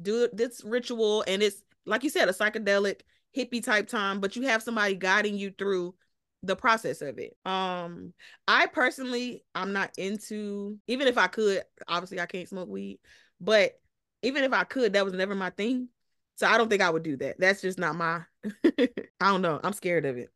do 0.03 0.29
this 0.35 0.63
ritual 0.63 1.25
and 1.27 1.43
it's 1.43 1.63
like 1.87 2.05
you 2.05 2.11
said 2.11 2.29
a 2.29 2.33
psychedelic 2.33 3.01
hippie 3.35 3.65
type 3.65 3.89
time 3.89 4.21
but 4.21 4.37
you 4.37 4.43
have 4.43 4.63
somebody 4.63 4.95
guiding 4.97 5.39
you 5.39 5.51
through 5.57 5.95
the 6.43 6.55
process 6.55 7.01
of 7.01 7.19
it 7.19 7.35
um 7.47 8.13
i 8.47 8.67
personally 8.67 9.43
i'm 9.55 9.73
not 9.73 9.91
into 9.97 10.77
even 10.87 11.09
if 11.09 11.17
i 11.17 11.27
could 11.27 11.63
obviously 11.89 12.21
i 12.21 12.27
can't 12.27 12.49
smoke 12.49 12.69
weed 12.69 12.99
but 13.41 13.79
even 14.23 14.45
if 14.45 14.53
i 14.53 14.65
could 14.65 14.93
that 14.93 15.05
was 15.05 15.15
never 15.15 15.35
my 15.35 15.51
thing 15.51 15.89
so 16.37 16.47
i 16.47 16.57
don't 16.59 16.69
think 16.69 16.83
i 16.83 16.91
would 16.91 17.03
do 17.03 17.17
that 17.17 17.39
that's 17.39 17.61
just 17.61 17.79
not 17.79 17.95
my 17.95 18.21
i 18.65 18.89
don't 19.21 19.43
know 19.43 19.61
i'm 19.63 19.73
scared 19.73 20.05
of 20.05 20.17
it 20.17 20.31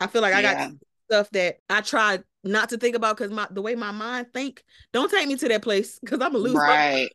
i 0.00 0.06
feel 0.06 0.22
like 0.22 0.34
i 0.34 0.42
got 0.42 0.72
stuff 1.08 1.30
that 1.30 1.58
i 1.70 1.80
try 1.80 2.18
not 2.44 2.68
to 2.68 2.78
think 2.78 2.94
about 2.94 3.16
because 3.16 3.32
my 3.32 3.46
the 3.50 3.62
way 3.62 3.74
my 3.74 3.90
mind 3.90 4.26
think 4.32 4.62
don't 4.92 5.10
take 5.10 5.26
me 5.26 5.36
to 5.36 5.48
that 5.48 5.62
place 5.62 5.98
because 5.98 6.20
i'm 6.20 6.34
a 6.34 6.38
loser. 6.38 6.58
Right. 6.58 7.10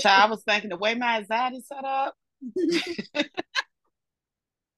Child, 0.00 0.04
I 0.28 0.30
was 0.30 0.42
thinking 0.44 0.70
the 0.70 0.76
way 0.76 0.94
my 0.94 1.18
anxiety 1.18 1.60
set 1.60 1.84
up, 1.84 2.14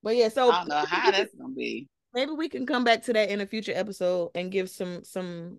but 0.03 0.17
yeah 0.17 0.29
so 0.29 0.51
I 0.51 0.59
don't 0.61 0.69
know 0.69 0.85
how 0.87 1.11
that's 1.11 1.35
gonna 1.35 1.53
be. 1.53 1.89
maybe 2.15 2.33
we 2.33 2.49
can 2.49 2.65
come 2.67 2.85
back 2.85 3.03
to 3.05 3.13
that 3.13 3.31
in 3.31 3.41
a 3.41 3.47
future 3.47 3.73
episode 3.75 4.31
and 4.35 4.53
give 4.53 4.71
some 4.71 5.05
some 5.05 5.59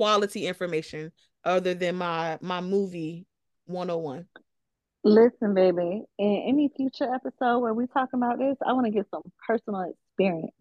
quality 0.00 0.46
information 0.46 1.12
other 1.44 1.74
than 1.74 1.96
my 1.96 2.38
my 2.40 2.60
movie 2.60 3.26
101 3.66 4.26
Listen, 5.02 5.54
baby, 5.54 6.02
in 6.18 6.44
any 6.46 6.70
future 6.76 7.12
episode 7.14 7.60
where 7.60 7.72
we 7.72 7.86
talk 7.86 8.10
about 8.12 8.38
this, 8.38 8.56
I 8.66 8.72
want 8.74 8.86
to 8.86 8.92
get 8.92 9.06
some 9.10 9.22
personal 9.46 9.92
experience 9.92 10.52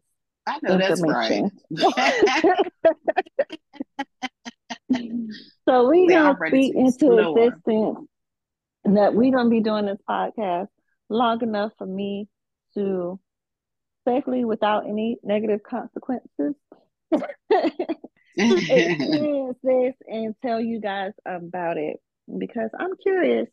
I 0.48 0.60
know 0.64 0.78
that's 0.78 1.02
right. 1.02 1.44
So 5.66 5.88
we 5.90 6.08
Say, 6.08 6.16
I'm 6.16 6.24
gonna 6.24 6.38
ready 6.40 6.64
speak 6.70 6.76
into 6.76 6.88
explore. 6.88 7.48
existence 7.48 8.08
that 8.86 9.14
we're 9.14 9.32
gonna 9.32 9.50
be 9.50 9.62
doing 9.62 9.86
this 9.86 10.00
podcast 10.10 10.68
long 11.10 11.44
enough 11.44 11.72
for 11.78 11.86
me 11.86 12.28
to 12.74 13.20
safely, 14.08 14.46
without 14.46 14.88
any 14.88 15.18
negative 15.24 15.62
consequences, 15.62 16.56
experience 18.40 19.58
this 19.64 19.96
and 20.08 20.36
tell 20.42 20.60
you 20.60 20.80
guys 20.80 21.14
about 21.26 21.78
it 21.78 21.98
because 22.38 22.70
I'm 22.80 22.96
curious. 23.02 23.50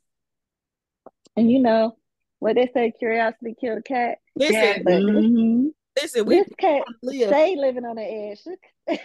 And 1.36 1.50
you 1.50 1.60
know 1.60 1.96
what 2.38 2.56
they 2.56 2.70
say, 2.72 2.92
curiosity 2.98 3.54
killed 3.60 3.78
a 3.78 3.82
cat. 3.82 4.18
listen 4.34 4.54
Yeah. 4.54 4.78
But 4.82 4.84
this, 4.84 5.00
mhm. 5.02 5.70
listen 6.00 6.26
we 6.26 6.36
this 6.36 6.48
cat 6.58 6.84
live 7.02 7.28
stay 7.28 7.56
living 7.56 7.84
on 7.84 7.96
the 7.96 8.02
edge. 8.02 8.40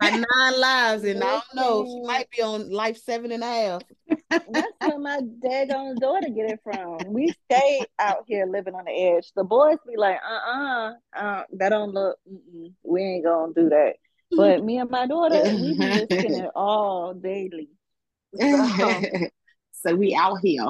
got 0.00 0.14
nine 0.14 0.58
lives 0.58 1.04
and 1.04 1.22
i 1.22 1.32
don't 1.32 1.44
know 1.54 1.84
she 1.84 1.90
Listen. 1.90 2.06
might 2.06 2.30
be 2.30 2.40
on 2.40 2.70
life 2.70 2.96
seven 2.96 3.30
and 3.30 3.42
a 3.42 3.46
half 3.46 3.82
That's 4.48 4.72
where 4.80 4.98
my 4.98 5.20
daggone 5.44 5.96
daughter 5.96 6.28
get 6.28 6.50
it 6.50 6.60
from. 6.64 6.98
We 7.12 7.34
stay 7.44 7.84
out 7.98 8.24
here 8.26 8.46
living 8.46 8.74
on 8.74 8.84
the 8.84 8.92
edge. 8.92 9.30
The 9.36 9.44
boys 9.44 9.78
be 9.86 9.96
like, 9.96 10.16
uh-uh, 10.16 10.92
uh, 11.16 11.42
that 11.54 11.68
don't 11.68 11.92
look, 11.92 12.18
mm-mm, 12.30 12.72
we 12.82 13.02
ain't 13.02 13.24
gonna 13.24 13.52
do 13.54 13.68
that. 13.70 13.94
But 14.36 14.64
me 14.64 14.78
and 14.78 14.90
my 14.90 15.06
daughter, 15.06 15.42
we 15.56 15.74
be 15.74 15.90
risking 15.90 16.34
it 16.34 16.50
all 16.54 17.14
daily. 17.14 17.68
So, 18.34 19.02
so 19.72 19.94
we 19.94 20.14
out 20.14 20.38
here. 20.42 20.68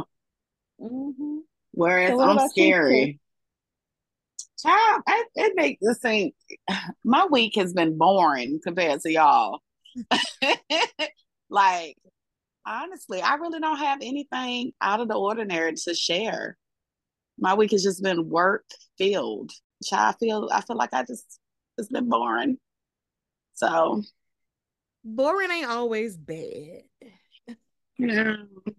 mhm. 0.80 1.40
Whereas 1.72 2.10
So 2.10 2.20
I'm 2.20 2.48
scary. 2.48 3.20
Child, 4.60 5.02
I, 5.06 5.24
it 5.34 5.52
make 5.56 5.78
this 5.80 5.98
thing. 5.98 6.32
My 7.04 7.26
week 7.26 7.54
has 7.56 7.72
been 7.72 7.98
boring 7.98 8.60
compared 8.62 9.00
to 9.00 9.10
y'all. 9.12 9.60
like, 11.50 11.96
honestly, 12.66 13.20
I 13.22 13.34
really 13.36 13.60
don't 13.60 13.78
have 13.78 13.98
anything 14.02 14.72
out 14.80 15.00
of 15.00 15.08
the 15.08 15.14
ordinary 15.14 15.74
to 15.74 15.94
share. 15.94 16.56
My 17.38 17.54
week 17.54 17.72
has 17.72 17.82
just 17.82 18.02
been 18.02 18.28
work 18.28 18.64
filled. 18.98 19.50
Child, 19.84 20.14
I 20.14 20.18
feel 20.18 20.48
I 20.52 20.60
feel 20.62 20.76
like 20.76 20.92
I 20.94 21.02
just 21.04 21.38
it's 21.78 21.88
been 21.88 22.08
boring. 22.08 22.58
So 23.54 24.02
boring 25.04 25.50
ain't 25.50 25.68
always 25.68 26.16
bad 26.16 26.82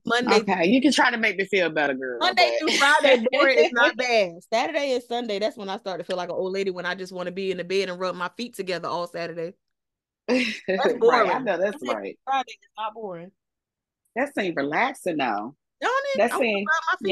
monday 0.06 0.39
Okay, 0.39 0.65
you 0.65 0.82
can 0.82 0.92
try 0.92 1.12
to 1.12 1.18
make 1.18 1.38
me 1.38 1.46
feel 1.46 1.70
better, 1.70 1.94
girl. 1.94 2.20
Monday 2.20 2.58
through 2.60 2.75
Friday, 2.77 3.25
boring 3.32 3.58
is 3.58 3.72
not 3.72 3.96
bad. 3.98 4.32
Saturday 4.51 4.94
and 4.94 5.03
Sunday, 5.03 5.39
that's 5.39 5.58
when 5.58 5.70
I 5.70 5.77
start 5.77 6.00
to 6.00 6.03
feel 6.03 6.18
like 6.18 6.30
an 6.30 6.36
old 6.36 6.51
lady 6.51 6.72
when 6.72 6.86
I 6.86 6.96
just 6.96 7.13
want 7.13 7.27
to 7.27 7.32
be 7.32 7.51
in 7.51 7.58
the 7.58 7.63
bed 7.63 7.89
and 7.89 8.00
rub 8.00 8.15
my 8.15 8.30
feet 8.36 8.56
together 8.56 8.88
all 8.88 9.08
Saturday. 9.08 9.53
That's 10.27 10.62
right, 10.68 11.00
boring. 11.00 11.32
I 11.32 11.39
know 11.39 11.58
that's 11.58 11.82
Monday 11.82 11.96
right. 11.96 12.20
Friday 12.25 12.51
is 12.51 12.70
not 12.77 12.94
boring. 12.94 13.32
That 14.15 14.34
seems 14.36 14.56
relaxing 14.56 15.18
though. 15.18 15.56
Don't 15.82 16.06
it? 16.13 16.18
That 16.18 16.39
seems 16.39 16.68
rub 16.68 16.84
my 16.92 17.08
feet 17.08 17.12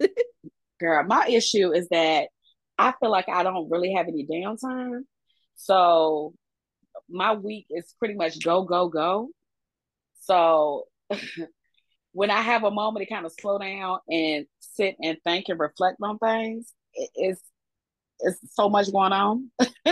yes. 0.00 0.08
Girl, 0.80 1.04
my 1.04 1.26
issue 1.28 1.72
is 1.72 1.88
that 1.90 2.28
I 2.78 2.94
feel 3.00 3.10
like 3.10 3.28
I 3.28 3.42
don't 3.42 3.68
really 3.70 3.94
have 3.94 4.06
any 4.06 4.26
downtime. 4.26 5.00
So 5.58 6.34
my 7.10 7.34
week 7.34 7.66
is 7.70 7.94
pretty 7.98 8.14
much 8.14 8.42
go, 8.42 8.62
go, 8.62 8.88
go. 8.88 9.28
So 10.22 10.84
when 12.12 12.30
I 12.30 12.40
have 12.40 12.64
a 12.64 12.70
moment 12.70 13.06
to 13.06 13.12
kind 13.12 13.26
of 13.26 13.32
slow 13.38 13.58
down 13.58 13.98
and 14.08 14.46
sit 14.60 14.96
and 15.02 15.18
think 15.24 15.46
and 15.48 15.58
reflect 15.60 15.98
on 16.02 16.18
things, 16.18 16.72
it- 16.94 17.10
it's 17.14 17.42
it's 18.20 18.40
so 18.54 18.68
much 18.68 18.90
going 18.90 19.12
on. 19.12 19.50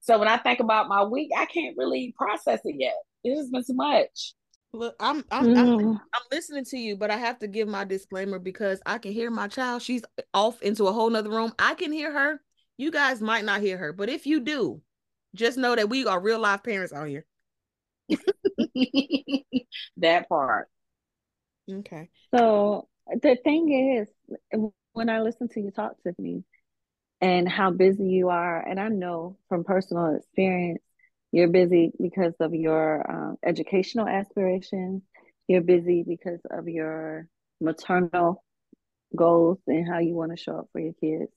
so 0.00 0.18
when 0.18 0.28
I 0.28 0.36
think 0.38 0.60
about 0.60 0.88
my 0.88 1.02
week, 1.04 1.30
I 1.36 1.46
can't 1.46 1.76
really 1.78 2.14
process 2.16 2.60
it 2.64 2.76
yet. 2.78 2.94
It's 3.24 3.40
just 3.40 3.52
been 3.52 3.64
too 3.64 3.74
much. 3.74 4.34
Look, 4.74 4.94
I'm 5.00 5.24
I'm, 5.30 5.46
I'm 5.56 5.78
Mm. 5.78 6.00
I'm 6.14 6.22
listening 6.30 6.64
to 6.66 6.78
you, 6.78 6.96
but 6.96 7.10
I 7.10 7.16
have 7.16 7.38
to 7.38 7.48
give 7.48 7.68
my 7.68 7.84
disclaimer 7.84 8.38
because 8.38 8.82
I 8.84 8.98
can 8.98 9.12
hear 9.12 9.30
my 9.30 9.48
child. 9.48 9.82
She's 9.82 10.02
off 10.34 10.60
into 10.62 10.86
a 10.86 10.92
whole 10.92 11.08
nother 11.10 11.30
room. 11.30 11.52
I 11.58 11.74
can 11.74 11.90
hear 11.92 12.12
her. 12.12 12.40
You 12.78 12.90
guys 12.90 13.20
might 13.20 13.44
not 13.44 13.60
hear 13.60 13.76
her, 13.76 13.92
but 13.92 14.08
if 14.08 14.26
you 14.26 14.40
do, 14.40 14.80
just 15.34 15.58
know 15.58 15.76
that 15.76 15.90
we 15.90 16.06
are 16.06 16.20
real 16.20 16.38
life 16.38 16.62
parents 16.62 16.92
out 16.92 17.08
here. 17.08 17.26
that 19.98 20.28
part. 20.28 20.68
Okay. 21.70 22.08
So 22.34 22.88
the 23.10 23.36
thing 23.42 23.98
is, 23.98 24.08
when 24.92 25.10
I 25.10 25.20
listen 25.20 25.48
to 25.48 25.60
you 25.60 25.70
talk, 25.70 25.92
Tiffany, 26.02 26.44
and 27.20 27.48
how 27.48 27.70
busy 27.70 28.04
you 28.04 28.28
are. 28.28 28.60
And 28.60 28.78
I 28.78 28.88
know 28.88 29.36
from 29.48 29.64
personal 29.64 30.14
experience, 30.16 30.82
you're 31.32 31.48
busy 31.48 31.92
because 32.00 32.34
of 32.40 32.54
your 32.54 33.10
um, 33.10 33.36
educational 33.44 34.08
aspirations. 34.08 35.02
You're 35.46 35.62
busy 35.62 36.04
because 36.06 36.40
of 36.50 36.68
your 36.68 37.26
maternal 37.60 38.44
goals 39.14 39.58
and 39.66 39.86
how 39.86 39.98
you 39.98 40.14
want 40.14 40.30
to 40.30 40.36
show 40.36 40.58
up 40.58 40.68
for 40.72 40.80
your 40.80 40.94
kids, 41.00 41.30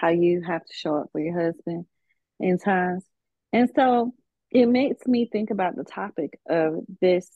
how 0.00 0.08
you 0.08 0.42
have 0.42 0.64
to 0.64 0.72
show 0.72 0.96
up 0.96 1.08
for 1.12 1.20
your 1.20 1.38
husband 1.38 1.84
in 2.38 2.58
times. 2.58 3.04
And 3.52 3.70
so 3.74 4.14
it 4.50 4.66
makes 4.66 5.06
me 5.06 5.28
think 5.30 5.50
about 5.50 5.76
the 5.76 5.84
topic 5.84 6.38
of 6.48 6.80
this 7.00 7.28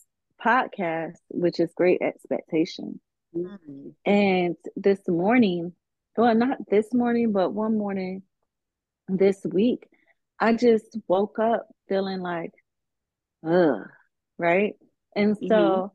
podcast, 0.43 1.17
which 1.29 1.61
is 1.61 1.71
Great 1.77 2.01
expectation. 2.01 3.01
Mm-hmm. 3.37 3.89
And 4.07 4.57
this 4.77 5.01
morning, 5.09 5.73
well, 6.17 6.35
not 6.35 6.59
this 6.71 6.95
morning, 6.95 7.33
but 7.33 7.53
one 7.53 7.77
morning 7.77 8.23
this 9.09 9.41
week, 9.45 9.87
I 10.41 10.55
just 10.55 10.97
woke 11.07 11.39
up 11.39 11.67
feeling 11.89 12.21
like, 12.21 12.53
ugh, 13.47 13.87
right? 14.39 14.75
And 15.15 15.37
so, 15.37 15.93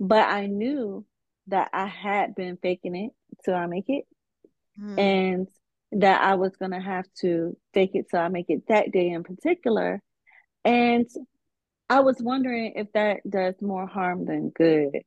mm-hmm. 0.00 0.06
but 0.06 0.28
I 0.28 0.46
knew 0.46 1.04
that 1.46 1.70
I 1.72 1.86
had 1.86 2.34
been 2.34 2.58
faking 2.60 2.96
it 2.96 3.12
till 3.44 3.54
I 3.54 3.66
make 3.66 3.88
it. 3.88 4.04
Mm. 4.80 4.98
And 4.98 5.46
that 5.92 6.22
I 6.22 6.34
was 6.34 6.56
going 6.56 6.70
to 6.72 6.80
have 6.80 7.06
to 7.20 7.56
fake 7.74 7.92
it 7.94 8.06
till 8.10 8.20
I 8.20 8.28
make 8.28 8.46
it 8.48 8.68
that 8.68 8.92
day 8.92 9.10
in 9.10 9.22
particular. 9.22 10.00
And 10.64 11.06
I 11.88 12.00
was 12.00 12.16
wondering 12.20 12.72
if 12.76 12.92
that 12.92 13.18
does 13.28 13.54
more 13.60 13.86
harm 13.86 14.24
than 14.24 14.50
good. 14.50 15.02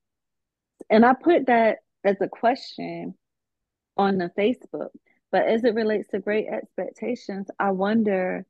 And 0.90 1.06
I 1.06 1.14
put 1.14 1.48
that 1.48 1.80
as 2.04 2.18
a 2.22 2.28
question 2.28 3.16
on 3.98 4.18
the 4.18 4.32
Facebook. 4.38 4.90
But 5.32 5.48
as 5.48 5.64
it 5.64 5.74
relates 5.74 6.10
to 6.10 6.20
great 6.20 6.48
expectations, 6.48 7.48
I 7.60 7.72
wonder 7.72 8.46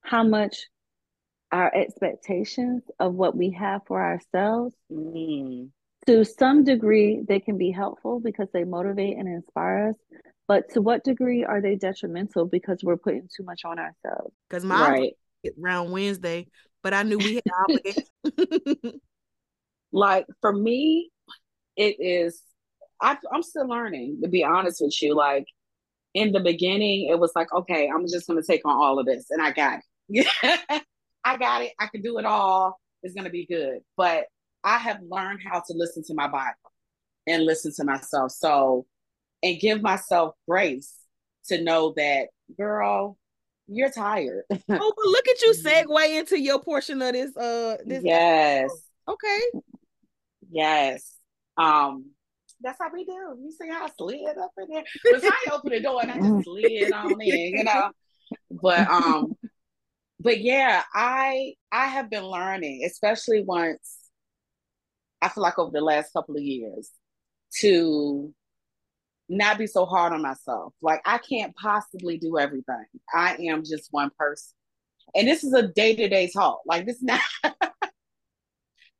how 0.00 0.24
much 0.24 0.66
our 1.52 1.72
expectations 1.74 2.82
of 2.98 3.14
what 3.14 3.36
we 3.36 3.50
have 3.50 3.82
for 3.86 4.02
ourselves 4.02 4.74
mm. 4.90 5.68
to 6.06 6.24
some 6.24 6.64
degree 6.64 7.22
they 7.28 7.38
can 7.38 7.56
be 7.56 7.70
helpful 7.70 8.18
because 8.18 8.48
they 8.52 8.64
motivate 8.64 9.16
and 9.16 9.28
inspire 9.28 9.90
us 9.90 9.96
but 10.46 10.70
to 10.70 10.80
what 10.80 11.04
degree 11.04 11.44
are 11.44 11.60
they 11.60 11.76
detrimental 11.76 12.46
because 12.46 12.80
we're 12.82 12.96
putting 12.96 13.28
too 13.34 13.44
much 13.44 13.62
on 13.64 13.78
ourselves? 13.78 14.34
Because 14.48 14.64
my 14.64 14.88
right. 14.88 15.12
around 15.62 15.90
wednesday 15.90 16.46
but 16.82 16.94
i 16.94 17.02
knew 17.02 17.18
we 17.18 17.34
had 17.34 17.44
obligations. 17.68 19.00
Like 19.94 20.26
for 20.40 20.52
me 20.52 21.10
it 21.76 21.96
is 22.00 22.42
I, 23.00 23.16
i'm 23.32 23.44
still 23.44 23.68
learning 23.68 24.20
to 24.24 24.28
be 24.28 24.42
honest 24.42 24.80
with 24.80 25.00
you. 25.00 25.14
Like 25.14 25.46
in 26.14 26.32
the 26.32 26.40
beginning 26.40 27.08
it 27.08 27.18
was 27.18 27.30
like 27.36 27.52
okay 27.52 27.88
i'm 27.88 28.06
just 28.08 28.26
going 28.26 28.40
to 28.40 28.46
take 28.46 28.62
on 28.66 28.76
all 28.76 28.98
of 28.98 29.06
this 29.06 29.26
and 29.30 29.40
i 29.40 29.52
got 29.52 29.78
it. 30.08 30.82
I 31.24 31.36
got 31.38 31.62
it. 31.62 31.72
I 31.80 31.86
can 31.86 32.02
do 32.02 32.18
it 32.18 32.26
all. 32.26 32.78
It's 33.02 33.14
going 33.14 33.24
to 33.24 33.30
be 33.30 33.46
good. 33.46 33.78
But 33.96 34.24
i 34.64 34.78
have 34.78 34.98
learned 35.08 35.40
how 35.48 35.60
to 35.60 35.74
listen 35.74 36.02
to 36.08 36.14
my 36.14 36.26
body 36.26 36.56
and 37.28 37.44
listen 37.44 37.72
to 37.76 37.84
myself. 37.84 38.32
So 38.32 38.86
and 39.44 39.60
give 39.60 39.82
myself 39.82 40.34
grace 40.48 40.92
to 41.48 41.62
know 41.62 41.92
that, 41.96 42.28
girl, 42.56 43.18
you're 43.68 43.90
tired. 43.90 44.44
oh, 44.50 44.58
but 44.68 44.78
look 45.06 45.28
at 45.28 45.42
you 45.42 45.52
segue 45.52 46.18
into 46.18 46.40
your 46.40 46.60
portion 46.60 47.02
of 47.02 47.12
this. 47.12 47.36
Uh, 47.36 47.76
this 47.84 48.02
yes. 48.02 48.64
Episode. 48.64 49.12
Okay. 49.12 49.40
Yes. 50.50 51.14
Um, 51.58 52.06
that's 52.62 52.78
how 52.80 52.90
we 52.92 53.04
do. 53.04 53.12
You 53.12 53.52
see 53.52 53.68
how 53.68 53.84
I 53.84 53.90
slid 53.98 54.38
up 54.38 54.52
in 54.58 54.68
there? 54.70 54.84
Because 55.04 55.24
I 55.24 55.52
opened 55.52 55.72
the 55.72 55.80
door 55.80 56.00
and 56.02 56.10
I 56.10 56.18
just 56.18 56.44
slid 56.44 56.92
on 56.92 57.20
in, 57.20 57.58
you 57.58 57.64
know. 57.64 57.90
But 58.50 58.88
um, 58.88 59.36
but 60.18 60.40
yeah, 60.40 60.82
I 60.94 61.54
I 61.70 61.86
have 61.88 62.08
been 62.08 62.24
learning, 62.24 62.84
especially 62.86 63.42
once 63.42 63.98
I 65.20 65.28
feel 65.28 65.42
like 65.42 65.58
over 65.58 65.70
the 65.70 65.82
last 65.82 66.12
couple 66.14 66.36
of 66.36 66.42
years, 66.42 66.90
to 67.60 68.32
not 69.28 69.58
be 69.58 69.66
so 69.66 69.86
hard 69.86 70.12
on 70.12 70.22
myself. 70.22 70.72
Like 70.82 71.00
I 71.04 71.18
can't 71.18 71.54
possibly 71.56 72.18
do 72.18 72.38
everything. 72.38 72.84
I 73.12 73.36
am 73.48 73.64
just 73.64 73.88
one 73.90 74.10
person. 74.18 74.52
And 75.14 75.28
this 75.28 75.44
is 75.44 75.52
a 75.52 75.68
day-to-day 75.68 76.30
talk. 76.34 76.60
Like 76.66 76.86
this 76.86 77.02
not 77.02 77.20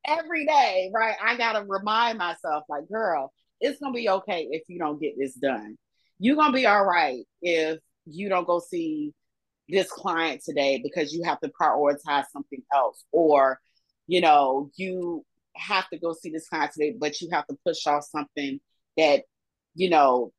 every 0.06 0.46
day, 0.46 0.90
right? 0.94 1.16
I 1.22 1.36
gotta 1.36 1.64
remind 1.64 2.18
myself, 2.18 2.64
like, 2.68 2.88
girl, 2.88 3.32
it's 3.60 3.80
gonna 3.80 3.94
be 3.94 4.08
okay 4.08 4.48
if 4.50 4.62
you 4.68 4.78
don't 4.78 5.00
get 5.00 5.14
this 5.18 5.34
done. 5.34 5.76
You're 6.18 6.36
gonna 6.36 6.52
be 6.52 6.66
all 6.66 6.84
right 6.84 7.24
if 7.42 7.78
you 8.06 8.28
don't 8.28 8.46
go 8.46 8.60
see 8.60 9.12
this 9.68 9.90
client 9.90 10.42
today 10.44 10.80
because 10.82 11.12
you 11.12 11.22
have 11.24 11.40
to 11.40 11.50
prioritize 11.60 12.24
something 12.32 12.62
else, 12.72 13.04
or 13.12 13.60
you 14.06 14.20
know, 14.20 14.70
you 14.76 15.24
have 15.56 15.88
to 15.88 15.98
go 15.98 16.12
see 16.12 16.30
this 16.30 16.48
client 16.48 16.72
today, 16.72 16.94
but 16.98 17.20
you 17.20 17.28
have 17.32 17.46
to 17.46 17.56
push 17.64 17.86
off 17.86 18.04
something 18.04 18.60
that 18.96 19.24
you 19.74 19.90
know, 19.90 20.32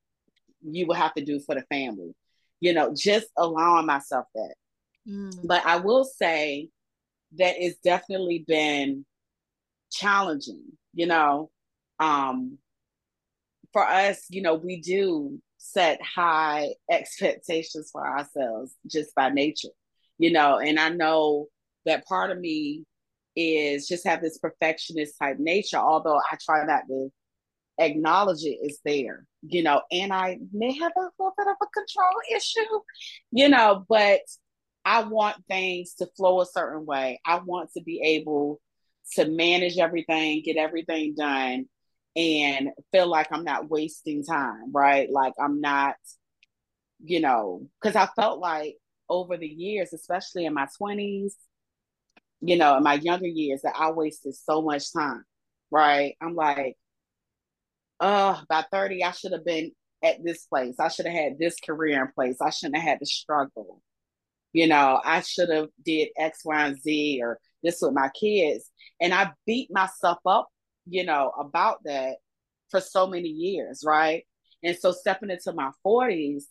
you 0.62 0.88
will 0.88 0.96
have 0.96 1.14
to 1.16 1.24
do 1.24 1.40
for 1.40 1.56
the 1.56 1.64
family. 1.70 2.16
You 2.60 2.74
know, 2.74 2.94
just 2.96 3.28
allowing 3.38 3.86
myself 3.86 4.26
that. 4.34 4.56
Mm. 5.08 5.48
But 5.48 5.66
I 5.66 5.78
will 5.78 6.04
say 6.04 6.70
that 7.38 7.56
it's 7.58 7.80
definitely 7.80 8.44
been 8.48 9.06
challenging, 9.92 10.64
you 10.94 11.06
know. 11.06 11.50
Um 12.00 12.58
for 13.72 13.86
us, 13.86 14.26
you 14.30 14.42
know, 14.42 14.56
we 14.56 14.80
do 14.80 15.42
set 15.58 16.02
high 16.02 16.70
expectations 16.90 17.90
for 17.92 18.08
ourselves 18.08 18.74
just 18.88 19.14
by 19.16 19.30
nature, 19.30 19.70
you 20.18 20.32
know, 20.32 20.60
and 20.60 20.80
I 20.80 20.90
know 20.90 21.48
that 21.86 22.06
part 22.06 22.32
of 22.32 22.40
me 22.40 22.86
is 23.36 23.88
just 23.88 24.08
have 24.08 24.22
this 24.22 24.38
perfectionist 24.38 25.16
type 25.20 25.40
nature, 25.40 25.78
although 25.78 26.18
I 26.18 26.38
try 26.44 26.66
not 26.66 26.84
to 26.88 27.12
acknowledge 27.78 28.44
it 28.44 28.60
is 28.64 28.80
there, 28.86 29.26
you 29.42 29.64
know, 29.64 29.82
and 29.92 30.14
I 30.14 30.40
may 30.54 30.74
have 30.74 30.92
a 30.96 31.10
little 31.20 31.34
bit 31.38 31.48
of 31.48 31.56
a 31.62 31.66
control 31.68 32.14
issue, 32.36 32.80
you 33.32 33.50
know, 33.50 33.86
but 33.88 34.22
I 34.84 35.04
want 35.04 35.46
things 35.48 35.96
to 35.96 36.08
flow 36.16 36.42
a 36.42 36.46
certain 36.46 36.86
way. 36.86 37.20
I 37.26 37.40
want 37.40 37.72
to 37.76 37.84
be 37.84 38.02
able 38.04 38.62
to 39.16 39.26
manage 39.26 39.78
everything, 39.78 40.42
get 40.44 40.58
everything 40.58 41.16
done, 41.18 41.66
and 42.16 42.70
feel 42.92 43.08
like 43.08 43.28
I'm 43.32 43.44
not 43.44 43.70
wasting 43.70 44.24
time, 44.24 44.72
right? 44.72 45.10
Like 45.12 45.34
I'm 45.40 45.60
not, 45.60 45.96
you 47.04 47.20
know, 47.20 47.68
because 47.82 47.96
I 47.96 48.08
felt 48.16 48.40
like 48.40 48.78
over 49.10 49.38
the 49.38 49.48
years, 49.48 49.94
especially 49.94 50.46
in 50.46 50.54
my 50.54 50.68
20s, 50.82 51.34
you 52.42 52.58
know, 52.58 52.78
in 52.78 52.84
my 52.84 52.96
younger 52.96 53.28
years, 53.28 53.62
that 53.64 53.76
I 53.78 53.92
wasted 53.92 54.36
so 54.36 54.62
much 54.62 54.94
time, 54.94 55.24
right? 55.72 56.16
I'm 56.22 56.36
like, 56.36 56.78
uh, 58.00 58.42
by 58.50 58.66
30, 58.72 59.04
I 59.04 59.12
should 59.12 59.32
have 59.32 59.46
been 59.46 59.72
at 60.04 60.24
this 60.24 60.46
place. 60.46 60.76
I 60.80 60.90
should 60.90 61.06
have 61.06 61.16
had 61.16 61.40
this 61.40 61.56
career 61.60 62.02
in 62.02 62.12
place. 62.14 62.38
I 62.42 62.50
shouldn't 62.50 62.78
have 62.78 62.88
had 62.88 63.00
to 63.00 63.06
struggle. 63.06 63.82
You 64.54 64.68
know, 64.68 65.02
I 65.04 65.22
should 65.22 65.50
have 65.50 65.68
did 65.84 66.10
X, 66.18 66.42
Y, 66.46 66.66
and 66.66 66.82
Z 66.82 67.20
or 67.22 67.40
this 67.64 67.80
with 67.82 67.94
my 67.94 68.10
kids. 68.20 68.70
And 69.02 69.14
I 69.14 69.32
beat 69.46 69.70
myself 69.72 70.20
up, 70.26 70.48
you 70.86 71.04
know, 71.04 71.32
about 71.38 71.80
that 71.86 72.16
for 72.70 72.80
so 72.80 73.08
many 73.08 73.28
years, 73.28 73.84
right? 73.86 74.24
And 74.64 74.78
so 74.78 74.92
stepping 74.92 75.30
into 75.30 75.54
my 75.54 75.72
40s, 75.86 76.44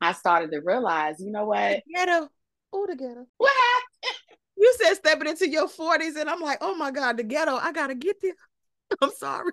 I 0.00 0.12
started 0.12 0.50
to 0.52 0.60
realize, 0.60 1.16
you 1.20 1.30
know 1.30 1.46
what? 1.46 1.82
Ghetto. 1.94 2.28
Oh, 2.72 2.86
the 2.86 2.96
ghetto. 2.96 3.26
What 3.36 3.52
happened? 3.54 4.18
You 4.56 4.74
said 4.76 4.94
stepping 4.94 5.28
into 5.28 5.48
your 5.48 5.68
40s, 5.68 6.16
and 6.16 6.28
I'm 6.28 6.40
like, 6.40 6.58
oh 6.60 6.74
my 6.74 6.90
God, 6.90 7.16
the 7.16 7.22
ghetto. 7.22 7.54
I 7.54 7.70
gotta 7.72 7.94
get 7.94 8.20
there. 8.20 8.34
I'm 9.02 9.10
sorry. 9.10 9.52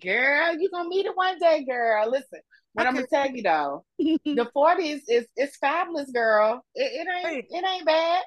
Girl, 0.00 0.56
you're 0.58 0.70
gonna 0.72 0.88
meet 0.88 1.06
it 1.06 1.16
one 1.16 1.38
day, 1.38 1.64
girl. 1.64 2.10
Listen, 2.10 2.40
what 2.74 2.86
okay. 2.86 2.88
I'm 2.88 2.94
gonna 2.94 3.06
tell 3.06 3.34
you 3.34 3.42
though, 3.42 3.84
the 3.98 4.50
40s 4.54 5.02
is 5.08 5.26
it's 5.36 5.56
fabulous, 5.56 6.10
girl. 6.10 6.64
It, 6.74 7.06
it 7.06 7.26
ain't 7.26 7.46
it 7.48 7.64
ain't 7.68 7.86
bad. 7.86 8.22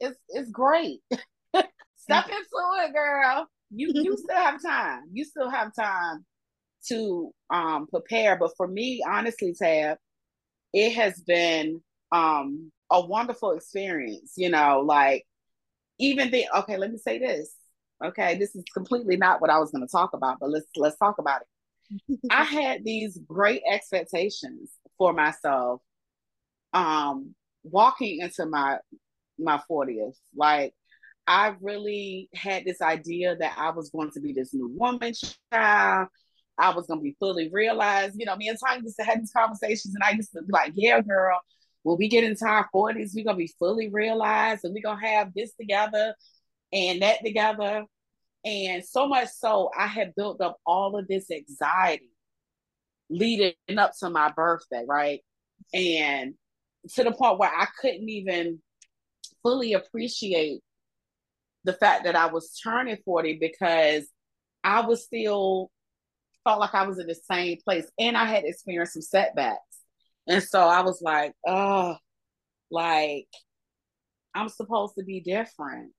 It's 0.00 0.18
it's 0.28 0.50
great. 0.50 1.00
Step 1.96 2.26
into 2.28 2.40
it, 2.84 2.92
girl. 2.92 3.48
You 3.70 3.90
you 3.94 4.16
still 4.16 4.36
have 4.36 4.62
time. 4.62 5.02
You 5.12 5.24
still 5.24 5.50
have 5.50 5.74
time 5.74 6.24
to 6.88 7.32
um 7.50 7.86
prepare. 7.88 8.36
But 8.36 8.52
for 8.56 8.68
me, 8.68 9.02
honestly, 9.06 9.54
Tab, 9.54 9.98
it 10.72 10.92
has 10.94 11.20
been 11.20 11.80
um 12.12 12.70
a 12.90 13.04
wonderful 13.04 13.52
experience, 13.52 14.34
you 14.36 14.50
know, 14.50 14.82
like 14.86 15.24
even 15.98 16.30
the 16.30 16.46
okay, 16.58 16.76
let 16.76 16.92
me 16.92 16.98
say 16.98 17.18
this 17.18 17.54
Okay, 18.04 18.36
this 18.38 18.54
is 18.54 18.64
completely 18.74 19.16
not 19.16 19.40
what 19.40 19.50
I 19.50 19.58
was 19.58 19.70
going 19.70 19.86
to 19.86 19.90
talk 19.90 20.12
about, 20.12 20.38
but 20.40 20.50
let's 20.50 20.66
let's 20.76 20.98
talk 20.98 21.18
about 21.18 21.42
it. 21.42 22.20
I 22.30 22.44
had 22.44 22.84
these 22.84 23.18
great 23.26 23.62
expectations 23.70 24.70
for 24.98 25.12
myself 25.12 25.80
um 26.72 27.34
walking 27.62 28.20
into 28.20 28.46
my 28.46 28.78
my 29.38 29.60
40th. 29.70 30.16
Like 30.34 30.74
I 31.26 31.54
really 31.60 32.28
had 32.34 32.64
this 32.64 32.80
idea 32.82 33.36
that 33.36 33.54
I 33.58 33.70
was 33.70 33.90
going 33.90 34.10
to 34.12 34.20
be 34.20 34.32
this 34.32 34.52
new 34.54 34.68
woman 34.68 35.12
child 35.52 36.08
I 36.58 36.74
was 36.74 36.86
gonna 36.86 37.00
be 37.00 37.16
fully 37.18 37.50
realized. 37.50 38.16
You 38.18 38.26
know, 38.26 38.36
me 38.36 38.48
and 38.48 38.58
Tanya 38.58 38.82
used 38.82 38.96
to 38.98 39.04
have 39.04 39.18
these 39.18 39.32
conversations, 39.32 39.94
and 39.94 40.02
I 40.04 40.12
used 40.12 40.32
to 40.32 40.42
be 40.42 40.52
like, 40.52 40.72
"Yeah, 40.74 41.00
girl, 41.00 41.40
when 41.82 41.98
we 41.98 42.08
get 42.08 42.24
into 42.24 42.46
our 42.46 42.68
forties, 42.72 43.12
we're 43.14 43.24
gonna 43.24 43.36
be 43.36 43.52
fully 43.58 43.88
realized, 43.88 44.64
and 44.64 44.74
we're 44.74 44.82
gonna 44.82 45.06
have 45.06 45.32
this 45.34 45.52
together 45.54 46.14
and 46.72 47.02
that 47.02 47.24
together." 47.24 47.84
And 48.44 48.84
so 48.84 49.08
much 49.08 49.28
so, 49.28 49.70
I 49.76 49.86
had 49.86 50.14
built 50.14 50.40
up 50.40 50.58
all 50.64 50.96
of 50.96 51.08
this 51.08 51.30
anxiety 51.30 52.10
leading 53.10 53.54
up 53.76 53.92
to 54.00 54.10
my 54.10 54.30
birthday, 54.32 54.84
right? 54.86 55.20
And 55.74 56.34
to 56.94 57.04
the 57.04 57.12
point 57.12 57.38
where 57.38 57.50
I 57.50 57.66
couldn't 57.80 58.08
even 58.08 58.62
fully 59.42 59.72
appreciate 59.72 60.60
the 61.64 61.72
fact 61.72 62.04
that 62.04 62.14
I 62.14 62.26
was 62.26 62.58
turning 62.62 62.98
40 63.04 63.38
because 63.40 64.08
I 64.62 64.86
was 64.86 65.04
still 65.04 65.70
felt 66.44 66.60
like 66.60 66.74
I 66.74 66.86
was 66.86 66.98
in 66.98 67.08
the 67.08 67.14
same 67.14 67.58
place 67.64 67.90
and 67.98 68.16
I 68.16 68.24
had 68.26 68.44
experienced 68.44 68.92
some 68.92 69.02
setbacks. 69.02 69.60
And 70.28 70.42
so 70.42 70.60
I 70.60 70.82
was 70.82 71.02
like, 71.02 71.32
oh, 71.46 71.96
like 72.70 73.28
I'm 74.34 74.48
supposed 74.48 74.94
to 74.96 75.04
be 75.04 75.20
different. 75.20 75.92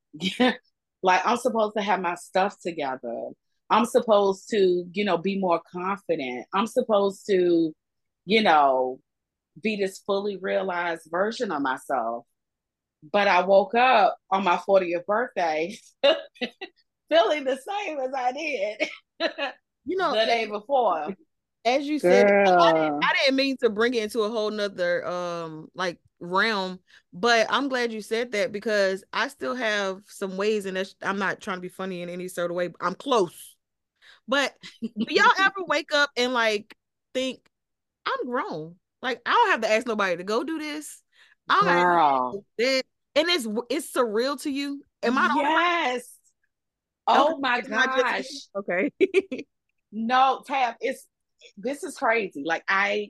Like 1.03 1.21
I'm 1.25 1.37
supposed 1.37 1.75
to 1.77 1.83
have 1.83 2.01
my 2.01 2.15
stuff 2.15 2.59
together. 2.61 3.29
I'm 3.69 3.85
supposed 3.85 4.49
to, 4.51 4.85
you 4.93 5.05
know, 5.05 5.17
be 5.17 5.39
more 5.39 5.61
confident. 5.71 6.45
I'm 6.53 6.67
supposed 6.67 7.25
to, 7.27 7.73
you 8.25 8.41
know, 8.41 8.99
be 9.61 9.75
this 9.75 9.99
fully 9.99 10.37
realized 10.37 11.09
version 11.11 11.51
of 11.51 11.61
myself. 11.61 12.25
But 13.11 13.27
I 13.27 13.43
woke 13.43 13.75
up 13.75 14.17
on 14.31 14.43
my 14.43 14.57
40th 14.57 15.05
birthday 15.05 15.77
feeling 17.09 17.43
the 17.43 17.57
same 17.57 17.99
as 17.99 18.13
I 18.15 18.31
did 18.31 18.89
you 19.87 19.97
know 19.97 20.11
the 20.19 20.25
day 20.25 20.45
before. 20.45 21.15
As 21.67 21.85
you 21.85 21.99
said, 21.99 22.25
I 22.25 22.73
didn't, 22.73 23.03
I 23.03 23.13
didn't 23.13 23.35
mean 23.35 23.57
to 23.57 23.69
bring 23.69 23.93
it 23.93 24.03
into 24.03 24.21
a 24.21 24.29
whole 24.29 24.49
nother 24.49 25.05
um 25.05 25.67
like 25.75 25.99
realm, 26.21 26.79
but 27.11 27.47
I'm 27.49 27.67
glad 27.67 27.91
you 27.91 28.01
said 28.01 28.31
that 28.31 28.53
because 28.53 29.03
I 29.11 29.27
still 29.27 29.53
have 29.53 30.01
some 30.07 30.37
ways, 30.37 30.65
and 30.65 30.81
I'm 31.01 31.19
not 31.19 31.41
trying 31.41 31.57
to 31.57 31.61
be 31.61 31.67
funny 31.67 32.01
in 32.01 32.09
any 32.09 32.29
sort 32.29 32.51
of 32.51 32.55
way. 32.55 32.69
I'm 32.79 32.95
close, 32.95 33.55
but 34.29 34.53
do 34.81 34.89
y'all 35.09 35.25
ever 35.39 35.65
wake 35.67 35.93
up 35.93 36.09
and 36.15 36.31
like 36.31 36.73
think 37.13 37.41
I'm 38.05 38.25
grown? 38.25 38.75
Like 39.01 39.21
I 39.25 39.33
don't 39.33 39.51
have 39.51 39.61
to 39.61 39.71
ask 39.71 39.85
nobody 39.85 40.15
to 40.15 40.23
go 40.23 40.45
do 40.45 40.59
this. 40.59 41.01
I 41.49 41.55
don't 41.55 41.65
Girl. 41.65 42.45
that. 42.59 42.83
And 43.15 43.27
it's 43.29 43.47
it's 43.69 43.91
surreal 43.91 44.41
to 44.43 44.49
you. 44.49 44.83
Am 45.03 45.17
I 45.17 45.29
yes. 45.35 46.17
Oh 47.07 47.33
okay. 47.33 47.39
my 47.39 47.61
gosh. 47.61 48.25
Okay. 48.55 48.91
no, 49.91 50.43
Tab, 50.47 50.75
it's 50.79 51.05
this 51.57 51.83
is 51.83 51.97
crazy. 51.97 52.43
Like 52.45 52.63
I 52.67 53.09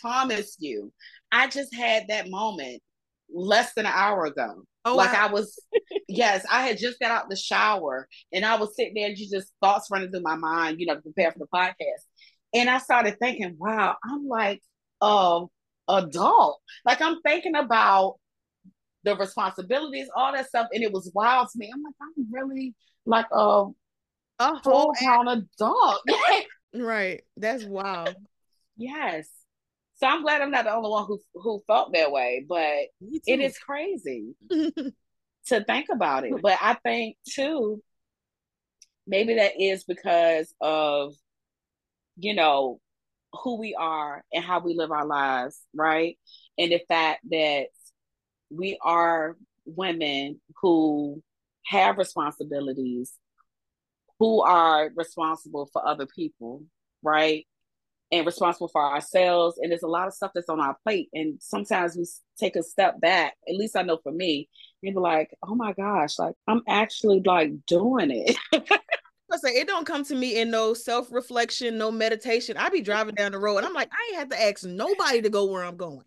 promise 0.00 0.56
you, 0.58 0.92
I 1.32 1.48
just 1.48 1.74
had 1.74 2.08
that 2.08 2.30
moment 2.30 2.82
less 3.30 3.74
than 3.74 3.86
an 3.86 3.92
hour 3.94 4.26
ago. 4.26 4.62
Oh, 4.84 4.96
like 4.96 5.12
wow. 5.12 5.26
I 5.28 5.32
was, 5.32 5.60
yes, 6.08 6.44
I 6.50 6.66
had 6.66 6.78
just 6.78 6.98
got 6.98 7.10
out 7.10 7.28
the 7.28 7.36
shower 7.36 8.08
and 8.32 8.44
I 8.44 8.56
was 8.56 8.74
sitting 8.74 8.94
there, 8.94 9.08
and 9.08 9.16
just 9.16 9.52
thoughts 9.62 9.88
running 9.90 10.10
through 10.10 10.22
my 10.22 10.36
mind, 10.36 10.80
you 10.80 10.86
know, 10.86 10.94
to 10.94 11.02
prepare 11.02 11.32
for 11.32 11.40
the 11.40 11.46
podcast. 11.46 12.04
And 12.54 12.70
I 12.70 12.78
started 12.78 13.18
thinking, 13.20 13.56
wow, 13.58 13.96
I'm 14.02 14.26
like 14.26 14.62
a 15.00 15.44
adult. 15.88 16.60
Like 16.84 17.02
I'm 17.02 17.20
thinking 17.22 17.56
about 17.56 18.16
the 19.04 19.16
responsibilities, 19.16 20.08
all 20.14 20.32
that 20.32 20.48
stuff, 20.48 20.68
and 20.72 20.82
it 20.82 20.92
was 20.92 21.10
wild 21.14 21.48
to 21.50 21.58
me. 21.58 21.70
I'm 21.72 21.82
like, 21.82 21.94
I'm 22.00 22.32
really 22.32 22.74
like 23.04 23.26
a, 23.32 23.66
a 24.38 24.62
full 24.62 24.92
grown 24.98 25.28
adult. 25.28 26.02
right. 26.82 27.22
That's 27.36 27.64
wild. 27.64 28.16
yes. 28.76 29.28
So 29.96 30.06
I'm 30.06 30.22
glad 30.22 30.42
I'm 30.42 30.52
not 30.52 30.64
the 30.64 30.74
only 30.74 30.90
one 30.90 31.06
who 31.06 31.20
who 31.34 31.62
felt 31.66 31.92
that 31.92 32.12
way, 32.12 32.44
but 32.48 32.86
it 33.26 33.40
is 33.40 33.58
crazy 33.58 34.34
to 34.50 35.64
think 35.64 35.88
about 35.92 36.24
it. 36.24 36.34
But 36.40 36.58
I 36.60 36.74
think 36.74 37.16
too, 37.28 37.82
maybe 39.06 39.34
that 39.34 39.60
is 39.60 39.82
because 39.84 40.54
of 40.60 41.14
you 42.16 42.34
know 42.34 42.80
who 43.32 43.58
we 43.58 43.74
are 43.74 44.24
and 44.32 44.44
how 44.44 44.60
we 44.60 44.74
live 44.74 44.90
our 44.90 45.06
lives, 45.06 45.60
right? 45.74 46.16
And 46.56 46.72
the 46.72 46.80
fact 46.88 47.20
that 47.30 47.66
we 48.50 48.78
are 48.82 49.36
women 49.66 50.40
who 50.62 51.22
have 51.66 51.98
responsibilities, 51.98 53.12
who 54.18 54.42
are 54.42 54.90
responsible 54.96 55.68
for 55.72 55.86
other 55.86 56.06
people, 56.06 56.62
right? 57.02 57.46
And 58.10 58.26
responsible 58.26 58.68
for 58.68 58.82
ourselves. 58.82 59.58
And 59.58 59.70
there's 59.70 59.82
a 59.82 59.88
lot 59.88 60.08
of 60.08 60.14
stuff 60.14 60.32
that's 60.34 60.48
on 60.48 60.60
our 60.60 60.76
plate. 60.82 61.08
And 61.12 61.40
sometimes 61.40 61.96
we 61.96 62.06
take 62.38 62.56
a 62.56 62.62
step 62.62 63.00
back, 63.00 63.34
at 63.48 63.54
least 63.54 63.76
I 63.76 63.82
know 63.82 63.98
for 64.02 64.12
me, 64.12 64.48
and 64.82 64.94
be 64.94 65.00
like, 65.00 65.30
oh 65.46 65.54
my 65.54 65.72
gosh, 65.72 66.18
like 66.18 66.34
I'm 66.46 66.62
actually 66.66 67.22
like 67.24 67.52
doing 67.66 68.10
it. 68.10 68.36
I 69.30 69.36
say 69.36 69.50
it 69.50 69.68
don't 69.68 69.86
come 69.86 70.04
to 70.04 70.14
me 70.14 70.40
in 70.40 70.50
no 70.50 70.72
self 70.72 71.12
reflection, 71.12 71.76
no 71.76 71.90
meditation. 71.90 72.56
I 72.56 72.70
be 72.70 72.80
driving 72.80 73.14
down 73.14 73.32
the 73.32 73.38
road 73.38 73.58
and 73.58 73.66
I'm 73.66 73.74
like, 73.74 73.90
I 73.92 74.08
ain't 74.08 74.18
have 74.20 74.30
to 74.30 74.42
ask 74.42 74.64
nobody 74.64 75.20
to 75.22 75.28
go 75.28 75.44
where 75.44 75.64
I'm 75.64 75.76
going. 75.76 76.04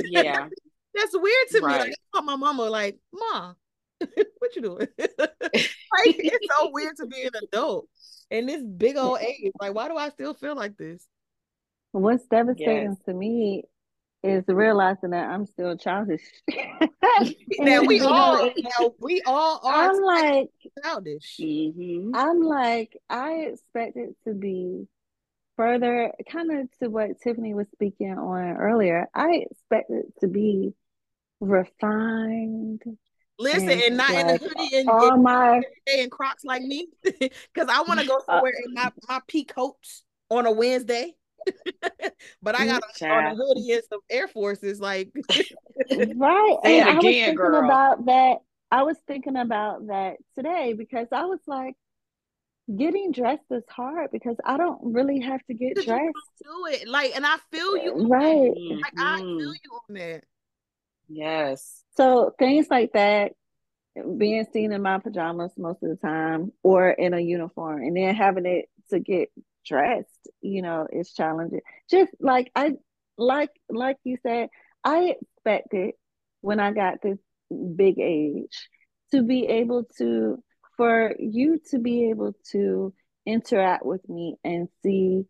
Yeah. 0.00 0.48
That's 0.94 1.14
weird 1.14 1.48
to 1.52 1.60
right. 1.60 1.72
me. 1.74 1.78
Like, 1.78 1.94
I 2.14 2.20
my 2.20 2.36
mama 2.36 2.64
like, 2.64 2.98
Ma, 3.12 3.54
what 4.38 4.56
you 4.56 4.62
doing? 4.62 4.88
like, 4.98 6.16
it's 6.18 6.46
so 6.58 6.70
weird 6.72 6.96
to 6.96 7.06
be 7.06 7.22
an 7.22 7.30
adult 7.42 7.88
in 8.30 8.46
this 8.46 8.62
big 8.62 8.96
old 8.96 9.20
age. 9.20 9.52
Like, 9.60 9.74
why 9.74 9.88
do 9.88 9.96
I 9.96 10.10
still 10.10 10.34
feel 10.34 10.56
like 10.56 10.76
this? 10.76 11.06
What's 11.92 12.26
devastating 12.26 12.96
yes. 12.96 13.04
to 13.06 13.14
me 13.14 13.64
is 14.22 14.44
realizing 14.48 15.10
that 15.10 15.28
I'm 15.28 15.46
still 15.46 15.76
childish. 15.76 16.22
now 17.58 17.82
we 17.82 18.00
all 18.00 18.46
now 18.46 18.94
we 18.98 19.22
all 19.24 19.60
are 19.64 19.90
I'm 19.90 20.02
like 20.02 20.50
childish. 20.82 21.36
Mm-hmm. 21.40 22.14
I'm 22.14 22.40
like 22.40 22.96
I 23.08 23.48
expect 23.52 23.96
it 23.96 24.16
to 24.26 24.34
be 24.34 24.86
further 25.56 26.12
kind 26.30 26.50
of 26.52 26.68
to 26.80 26.88
what 26.88 27.20
Tiffany 27.22 27.54
was 27.54 27.66
speaking 27.72 28.12
on 28.12 28.56
earlier. 28.56 29.08
I 29.14 29.46
expect 29.50 29.90
it 29.90 30.06
to 30.20 30.28
be 30.28 30.74
refined. 31.40 32.82
Listen, 33.38 33.70
and, 33.70 33.80
and 33.80 33.96
not 33.96 34.10
like, 34.10 34.24
in 34.24 34.30
a 34.30 34.38
hoodie 34.38 34.76
and, 34.78 34.88
all 34.88 35.12
and, 35.14 35.22
my 35.22 35.62
and 35.86 36.10
Crocs 36.10 36.44
like 36.44 36.62
me, 36.62 36.88
because 37.04 37.68
I 37.68 37.82
want 37.82 38.00
to 38.00 38.06
go 38.06 38.16
uh, 38.16 38.20
somewhere 38.26 38.52
in 38.64 38.74
my 38.74 38.90
my 39.08 39.20
pea 39.28 39.44
coats 39.44 40.04
on 40.30 40.46
a 40.46 40.52
Wednesday. 40.52 41.14
but 42.42 42.58
I 42.58 42.66
got 42.66 42.82
a, 43.00 43.08
on 43.08 43.26
a 43.26 43.34
hoodie 43.34 43.72
and 43.72 43.82
some 43.88 44.00
Air 44.10 44.28
Forces, 44.28 44.80
like 44.80 45.10
right. 45.14 45.46
Say 45.88 46.80
and 46.80 46.88
I 46.88 46.94
was 46.94 47.04
thinking 47.04 47.34
girl. 47.36 47.64
about 47.64 48.06
that. 48.06 48.38
I 48.70 48.82
was 48.82 48.96
thinking 49.06 49.36
about 49.36 49.86
that 49.86 50.16
today 50.34 50.74
because 50.76 51.06
I 51.12 51.24
was 51.24 51.40
like, 51.46 51.74
getting 52.76 53.12
dressed 53.12 53.44
is 53.50 53.62
hard 53.70 54.10
because 54.12 54.36
I 54.44 54.56
don't 54.56 54.78
really 54.82 55.20
have 55.20 55.44
to 55.46 55.54
get 55.54 55.76
dressed. 55.76 56.12
do 56.42 56.66
it 56.72 56.88
like, 56.88 57.16
and 57.16 57.24
I 57.24 57.36
feel 57.50 57.76
you, 57.76 58.08
right? 58.08 58.52
Like 58.52 58.94
mm-hmm. 58.94 59.00
I 59.00 59.18
feel 59.18 59.54
you 59.54 59.80
on 59.88 59.94
that. 59.94 60.24
Yes. 61.08 61.82
So 61.96 62.34
things 62.38 62.66
like 62.70 62.92
that, 62.92 63.32
being 64.16 64.46
seen 64.52 64.72
in 64.72 64.82
my 64.82 64.98
pajamas 64.98 65.52
most 65.56 65.82
of 65.82 65.88
the 65.90 65.96
time 65.96 66.52
or 66.62 66.90
in 66.90 67.14
a 67.14 67.20
uniform, 67.20 67.82
and 67.82 67.96
then 67.96 68.14
having 68.14 68.46
it 68.46 68.66
to 68.90 69.00
get 69.00 69.30
dressed, 69.66 70.28
you 70.40 70.62
know, 70.62 70.86
is 70.92 71.12
challenging. 71.12 71.60
Just 71.90 72.12
like 72.20 72.50
I 72.54 72.72
like 73.16 73.50
like 73.68 73.96
you 74.04 74.18
said, 74.22 74.48
I 74.84 75.16
expected 75.20 75.94
when 76.40 76.60
I 76.60 76.72
got 76.72 77.02
this 77.02 77.18
big 77.76 77.98
age 77.98 78.68
to 79.12 79.22
be 79.22 79.46
able 79.46 79.84
to 79.98 80.42
for 80.76 81.14
you 81.18 81.60
to 81.70 81.78
be 81.78 82.10
able 82.10 82.34
to 82.52 82.94
interact 83.26 83.84
with 83.84 84.08
me 84.08 84.36
and 84.44 84.68
see 84.82 85.24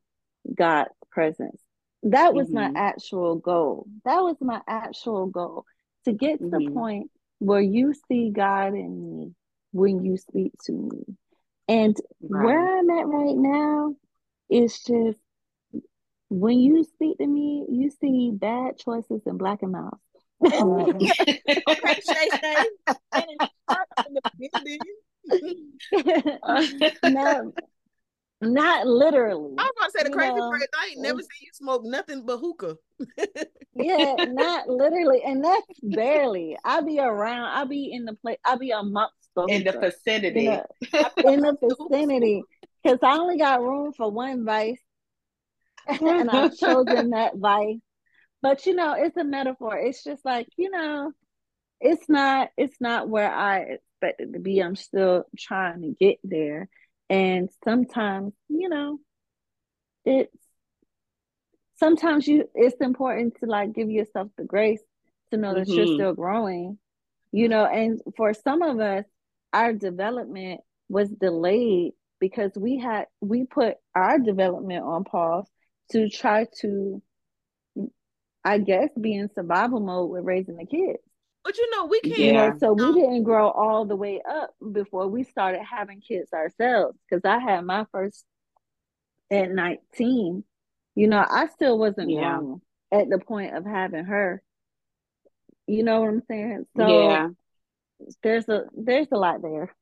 God's 0.55 0.91
presence. 1.11 1.61
That 2.05 2.35
was 2.35 2.49
mm-hmm. 2.49 2.73
my 2.73 2.81
actual 2.81 3.37
goal. 3.37 3.87
That 4.05 4.21
was 4.21 4.37
my 4.41 4.61
actual 4.67 5.27
goal 5.27 5.65
to 6.05 6.13
get 6.13 6.39
to 6.39 6.45
mm-hmm. 6.45 6.65
the 6.65 6.71
point 6.71 7.11
where 7.39 7.61
you 7.61 7.95
see 8.09 8.31
God 8.31 8.75
in 8.75 9.01
me 9.03 9.35
when 9.73 10.05
you 10.05 10.17
speak 10.17 10.53
to 10.65 10.73
me. 10.73 11.05
And 11.69 11.97
right. 12.23 12.45
where 12.45 12.79
I'm 12.79 12.91
at 12.91 13.07
right 13.07 13.37
now 13.37 13.95
is 14.51 14.79
just 14.81 15.19
when 16.31 16.59
you 16.59 16.85
speak 16.85 17.19
to 17.19 17.27
me, 17.27 17.67
you 17.69 17.91
see 18.01 18.31
bad 18.33 18.79
choices 18.79 19.23
in 19.27 19.37
black 19.37 19.63
and 19.63 19.73
mouse. 19.73 19.99
okay, 20.45 21.09
Shay 22.01 22.29
Shay. 22.41 22.65
no, 27.05 27.53
not 28.41 28.87
literally. 28.87 29.55
I 29.59 29.63
was 29.63 29.73
about 29.77 29.87
to 29.87 29.99
say 29.99 30.05
the 30.05 30.11
crazy 30.11 30.35
know, 30.35 30.51
part. 30.51 30.63
I 30.81 30.87
ain't 30.91 31.01
never 31.01 31.21
seen 31.21 31.41
you 31.41 31.51
smoke 31.53 31.83
nothing 31.85 32.25
but 32.25 32.39
hookah. 32.39 32.77
yeah, 33.75 34.17
not 34.29 34.69
literally, 34.69 35.23
and 35.25 35.45
that's 35.45 35.81
barely. 35.83 36.57
I'll 36.65 36.85
be 36.85 37.01
around. 37.01 37.57
I'll 37.57 37.67
be 37.67 37.91
in 37.93 38.05
the 38.05 38.15
place. 38.15 38.39
I'll 38.45 38.59
be 38.59 38.71
amongst 38.71 39.15
the 39.35 39.45
in 39.47 39.65
the 39.65 39.73
vicinity. 39.73 40.43
You 40.43 40.51
know, 40.51 40.67
in 41.33 41.41
the 41.41 41.57
vicinity. 41.61 42.43
because 42.83 42.99
I 43.03 43.19
only 43.19 43.39
got 43.39 43.63
room 43.63 43.93
for 43.93 44.11
one 44.11 44.45
vice, 44.45 44.81
and 45.89 46.31
I've 46.31 46.57
chosen 46.57 47.11
that 47.11 47.37
vice. 47.37 47.79
But 48.41 48.67
you 48.67 48.75
know, 48.75 48.95
it's 48.97 49.17
a 49.17 49.25
metaphor. 49.25 49.77
It's 49.77 50.05
just 50.05 50.25
like 50.25 50.47
you 50.57 50.71
know, 50.71 51.13
it's 51.81 52.09
not 52.09 52.51
it's 52.57 52.81
not 52.81 53.09
where 53.09 53.33
I 53.33 53.79
expected 54.01 54.33
to 54.35 54.39
be. 54.39 54.61
I'm 54.61 54.77
still 54.77 55.25
trying 55.37 55.83
to 55.83 55.97
get 55.99 56.19
there, 56.23 56.69
and 57.09 57.49
sometimes 57.65 58.33
you 58.49 58.69
know, 58.69 58.99
it's 60.05 60.37
sometimes 61.79 62.27
you 62.27 62.49
it's 62.55 62.81
important 62.81 63.37
to 63.41 63.47
like 63.47 63.73
give 63.73 63.91
yourself 63.91 64.29
the 64.37 64.45
grace 64.45 64.83
to 65.31 65.37
know 65.37 65.55
that 65.55 65.67
mm-hmm. 65.67 65.73
you're 65.73 65.95
still 65.95 66.15
growing 66.15 66.79
you 67.33 67.49
know 67.49 67.65
and 67.65 68.01
for 68.17 68.35
some 68.35 68.63
of 68.63 68.81
us 68.81 69.05
our 69.53 69.73
development 69.73 70.61
was 70.89 71.09
delayed 71.11 71.93
because 72.21 72.51
we 72.57 72.79
had 72.79 73.07
we 73.21 73.45
put 73.45 73.75
our 73.95 74.19
development 74.19 74.85
on 74.85 75.05
pause 75.05 75.47
to 75.91 76.09
try 76.09 76.47
to 76.61 77.03
i 78.45 78.59
guess 78.59 78.91
be 79.01 79.15
in 79.15 79.29
survival 79.35 79.81
mode 79.81 80.11
with 80.11 80.25
raising 80.25 80.57
the 80.57 80.67
kids 80.67 80.99
but 81.49 81.59
you 81.59 81.71
know 81.71 81.87
we 81.87 82.01
can't 82.01 82.19
you 82.19 82.33
know 82.33 82.55
so 82.61 82.73
we 82.73 82.93
didn't 82.93 83.23
grow 83.23 83.49
all 83.51 83.85
the 83.85 83.97
way 83.97 84.21
up 84.29 84.51
before 84.73 85.09
we 85.09 85.25
started 85.25 85.63
having 85.63 86.01
kids 86.01 86.33
ourselves 86.33 86.97
because 87.09 87.25
i 87.25 87.39
had 87.39 87.65
my 87.65 87.87
first 87.91 88.25
at 89.31 89.51
19 89.51 90.45
you 90.95 91.07
know 91.07 91.25
i 91.31 91.47
still 91.49 91.79
wasn't 91.79 92.11
yeah. 92.11 92.37
grown 92.37 92.61
at 92.93 93.09
the 93.09 93.19
point 93.19 93.57
of 93.57 93.65
having 93.65 94.05
her 94.05 94.43
you 95.67 95.83
know 95.83 96.01
what 96.01 96.11
i'm 96.11 96.23
saying 96.29 96.67
so 96.77 96.89
yeah 96.89 97.29
there's 98.23 98.49
a 98.49 98.65
there's 98.77 99.09
a 99.13 99.17
lot 99.17 99.43
there. 99.43 99.75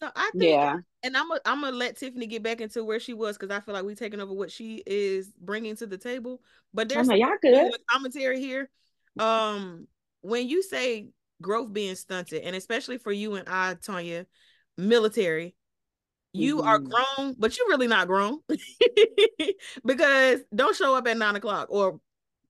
So 0.00 0.08
I 0.14 0.30
think, 0.32 0.44
yeah, 0.44 0.76
and 1.02 1.16
I'm 1.16 1.30
a, 1.30 1.40
I'm 1.44 1.60
gonna 1.60 1.76
let 1.76 1.96
Tiffany 1.96 2.26
get 2.26 2.42
back 2.42 2.60
into 2.60 2.84
where 2.84 3.00
she 3.00 3.14
was 3.14 3.36
because 3.36 3.54
I 3.54 3.60
feel 3.60 3.74
like 3.74 3.84
we 3.84 3.94
taking 3.94 4.20
over 4.20 4.32
what 4.32 4.52
she 4.52 4.82
is 4.86 5.32
bringing 5.40 5.74
to 5.76 5.86
the 5.86 5.98
table. 5.98 6.40
But 6.72 6.88
there's 6.88 7.08
y'all 7.08 7.34
good 7.42 7.72
commentary 7.90 8.40
here. 8.40 8.70
Um, 9.18 9.88
when 10.22 10.48
you 10.48 10.62
say 10.62 11.08
growth 11.40 11.72
being 11.72 11.94
stunted, 11.94 12.42
and 12.42 12.56
especially 12.56 12.98
for 12.98 13.12
you 13.12 13.34
and 13.34 13.48
I, 13.48 13.74
Tanya, 13.74 14.26
military, 14.76 15.54
you 16.32 16.58
mm-hmm. 16.58 16.68
are 16.68 16.78
grown, 16.78 17.34
but 17.38 17.56
you're 17.56 17.68
really 17.68 17.86
not 17.86 18.06
grown 18.06 18.38
because 19.84 20.40
don't 20.54 20.76
show 20.76 20.94
up 20.94 21.06
at 21.08 21.16
nine 21.16 21.36
o'clock 21.36 21.68
or 21.70 22.00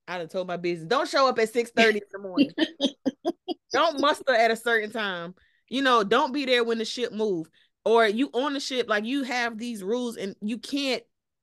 I 0.09 0.19
done 0.19 0.29
told 0.29 0.49
my 0.49 0.57
business. 0.57 0.89
Don't 0.89 1.09
show 1.09 1.29
up 1.29 1.39
at 1.39 1.53
six 1.53 1.71
thirty 1.71 1.99
in 1.99 2.05
the 2.11 2.19
morning. 2.19 2.51
don't 3.73 4.01
muster 4.01 4.35
at 4.35 4.51
a 4.51 4.57
certain 4.57 4.91
time. 4.91 5.35
You 5.69 5.83
know, 5.83 6.03
don't 6.03 6.33
be 6.33 6.47
there 6.47 6.65
when 6.65 6.79
the 6.79 6.85
ship 6.85 7.13
move. 7.13 7.49
Or 7.85 8.07
you 8.07 8.31
on 8.33 8.55
the 8.55 8.61
ship, 8.61 8.89
like 8.89 9.05
you 9.05 9.23
have 9.23 9.59
these 9.59 9.83
rules 9.83 10.17
and 10.17 10.35
you 10.41 10.59
can't 10.59 11.03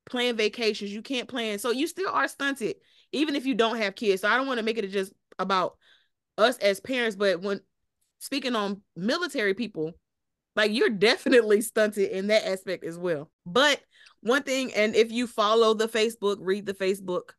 plan 0.10 0.36
vacations. 0.36 0.92
You 0.92 1.02
can't 1.02 1.28
plan. 1.28 1.60
So 1.60 1.72
you 1.72 1.88
still 1.88 2.10
are 2.10 2.28
stunted, 2.28 2.76
even 3.12 3.36
if 3.36 3.46
you 3.46 3.56
don't 3.56 3.78
have 3.78 3.96
kids. 3.96 4.22
So 4.22 4.28
I 4.28 4.36
don't 4.36 4.48
want 4.48 4.60
to 4.60 4.66
make 4.66 4.78
it 4.78 4.88
just 4.92 5.14
about 5.40 5.78
us 6.38 6.58
as 6.58 6.80
parents, 6.80 7.16
but 7.16 7.42
when 7.42 7.62
speaking 8.20 8.56
on 8.56 8.82
military 8.96 9.54
people, 9.54 9.94
like 10.56 10.72
you're 10.72 10.90
definitely 10.90 11.62
stunted 11.62 12.10
in 12.12 12.28
that 12.28 12.48
aspect 12.48 12.84
as 12.84 12.98
well. 12.98 13.30
But 13.46 13.82
one 14.22 14.44
thing, 14.44 14.74
and 14.74 14.96
if 14.96 15.12
you 15.12 15.28
follow 15.28 15.74
the 15.74 15.88
Facebook, 15.88 16.38
read 16.40 16.66
the 16.66 16.74
Facebook, 16.74 17.32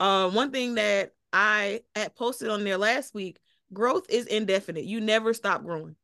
uh, 0.00 0.30
one 0.30 0.50
thing 0.50 0.76
that 0.76 1.12
I 1.32 1.82
had 1.94 2.14
posted 2.14 2.48
on 2.48 2.64
there 2.64 2.78
last 2.78 3.14
week 3.14 3.38
growth 3.72 4.06
is 4.08 4.26
indefinite. 4.26 4.84
You 4.84 5.00
never 5.00 5.34
stop 5.34 5.64
growing. 5.64 5.96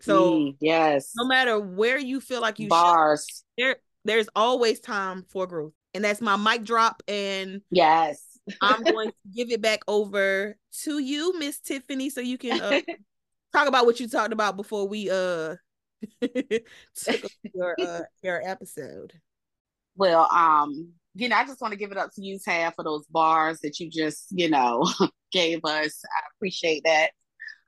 So 0.00 0.32
mm, 0.32 0.56
yes, 0.60 1.12
no 1.16 1.24
matter 1.24 1.58
where 1.58 1.98
you 1.98 2.20
feel 2.20 2.40
like 2.40 2.58
you 2.58 2.68
bars, 2.68 3.44
should, 3.58 3.64
there 3.64 3.76
there's 4.04 4.28
always 4.34 4.80
time 4.80 5.24
for 5.28 5.46
growth. 5.46 5.72
And 5.94 6.04
that's 6.04 6.20
my 6.20 6.36
mic 6.36 6.64
drop. 6.64 7.02
And 7.06 7.60
yes, 7.70 8.31
I'm 8.60 8.82
going 8.82 9.10
to 9.10 9.14
give 9.34 9.50
it 9.50 9.60
back 9.60 9.80
over 9.86 10.56
to 10.82 10.98
you, 10.98 11.38
Miss 11.38 11.60
Tiffany, 11.60 12.10
so 12.10 12.20
you 12.20 12.38
can 12.38 12.60
uh, 12.60 12.80
talk 13.52 13.68
about 13.68 13.86
what 13.86 14.00
you 14.00 14.08
talked 14.08 14.32
about 14.32 14.56
before 14.56 14.88
we 14.88 15.10
uh 15.10 15.56
took 16.20 17.30
your 17.54 17.76
uh 17.80 18.00
your 18.22 18.42
episode. 18.44 19.12
Well, 19.94 20.28
um, 20.32 20.92
you 21.14 21.28
know, 21.28 21.36
I 21.36 21.44
just 21.44 21.60
want 21.60 21.72
to 21.72 21.78
give 21.78 21.92
it 21.92 21.98
up 21.98 22.10
to 22.14 22.22
you, 22.22 22.38
Tab, 22.38 22.74
for 22.74 22.84
those 22.84 23.06
bars 23.06 23.60
that 23.60 23.78
you 23.78 23.90
just, 23.90 24.26
you 24.30 24.48
know, 24.48 24.88
gave 25.32 25.64
us. 25.64 26.02
I 26.04 26.26
appreciate 26.34 26.82
that. 26.84 27.10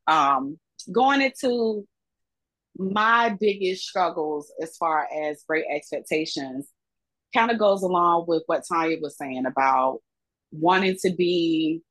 Um, 0.07 0.59
going 0.91 1.21
into 1.21 1.87
my 2.77 3.37
biggest 3.39 3.85
struggles 3.85 4.51
as 4.61 4.77
far 4.77 5.07
as 5.15 5.45
great 5.47 5.67
expectations 5.71 6.69
kind 7.33 7.51
of 7.51 7.59
goes 7.59 7.83
along 7.83 8.25
with 8.27 8.43
what 8.47 8.65
Tanya 8.67 8.97
was 9.01 9.17
saying 9.17 9.47
about 9.47 10.01
wanting 10.55 10.97
to 11.03 11.13
be 11.13 11.83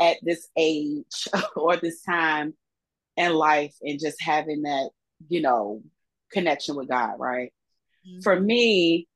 at 0.00 0.16
this 0.22 0.48
age 0.56 1.28
or 1.56 1.76
this 1.76 2.02
time 2.02 2.54
in 3.16 3.32
life 3.32 3.74
and 3.82 4.00
just 4.00 4.20
having 4.20 4.62
that, 4.62 4.90
you 5.28 5.40
know, 5.40 5.82
connection 6.32 6.74
with 6.76 6.88
God, 6.88 7.14
right? 7.18 7.52
Mm-hmm. 8.06 8.20
For 8.20 8.38
me, 8.38 9.08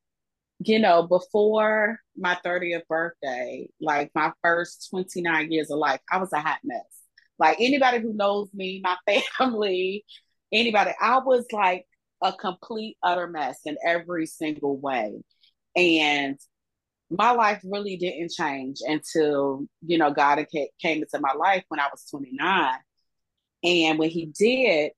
you 0.59 0.79
know, 0.79 1.03
before 1.03 1.99
my 2.17 2.37
30th 2.45 2.87
birthday, 2.87 3.69
like 3.79 4.11
my 4.13 4.31
first 4.43 4.89
29 4.89 5.51
years 5.51 5.71
of 5.71 5.79
life, 5.79 6.01
I 6.11 6.17
was 6.17 6.33
a 6.33 6.39
hot 6.39 6.59
mess. 6.63 6.81
Like 7.37 7.57
anybody 7.59 7.99
who 7.99 8.13
knows 8.13 8.49
me, 8.53 8.81
my 8.83 8.97
family, 9.37 10.05
anybody, 10.51 10.91
I 10.99 11.19
was 11.19 11.45
like 11.51 11.85
a 12.21 12.33
complete 12.33 12.97
utter 13.01 13.27
mess 13.27 13.59
in 13.65 13.77
every 13.85 14.25
single 14.25 14.77
way. 14.77 15.21
And 15.75 16.37
my 17.09 17.31
life 17.31 17.61
really 17.63 17.97
didn't 17.97 18.31
change 18.31 18.77
until, 18.85 19.65
you 19.85 19.97
know, 19.97 20.11
God 20.11 20.45
came 20.51 21.01
into 21.01 21.19
my 21.19 21.33
life 21.33 21.63
when 21.69 21.79
I 21.79 21.87
was 21.91 22.05
29. 22.09 22.73
And 23.63 23.99
when 23.99 24.09
he 24.09 24.27
did, 24.27 24.91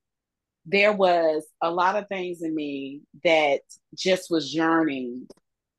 there 0.66 0.94
was 0.94 1.46
a 1.62 1.72
lot 1.72 1.96
of 1.96 2.08
things 2.08 2.42
in 2.42 2.54
me 2.54 3.02
that 3.24 3.62
just 3.96 4.30
was 4.30 4.54
yearning 4.54 5.28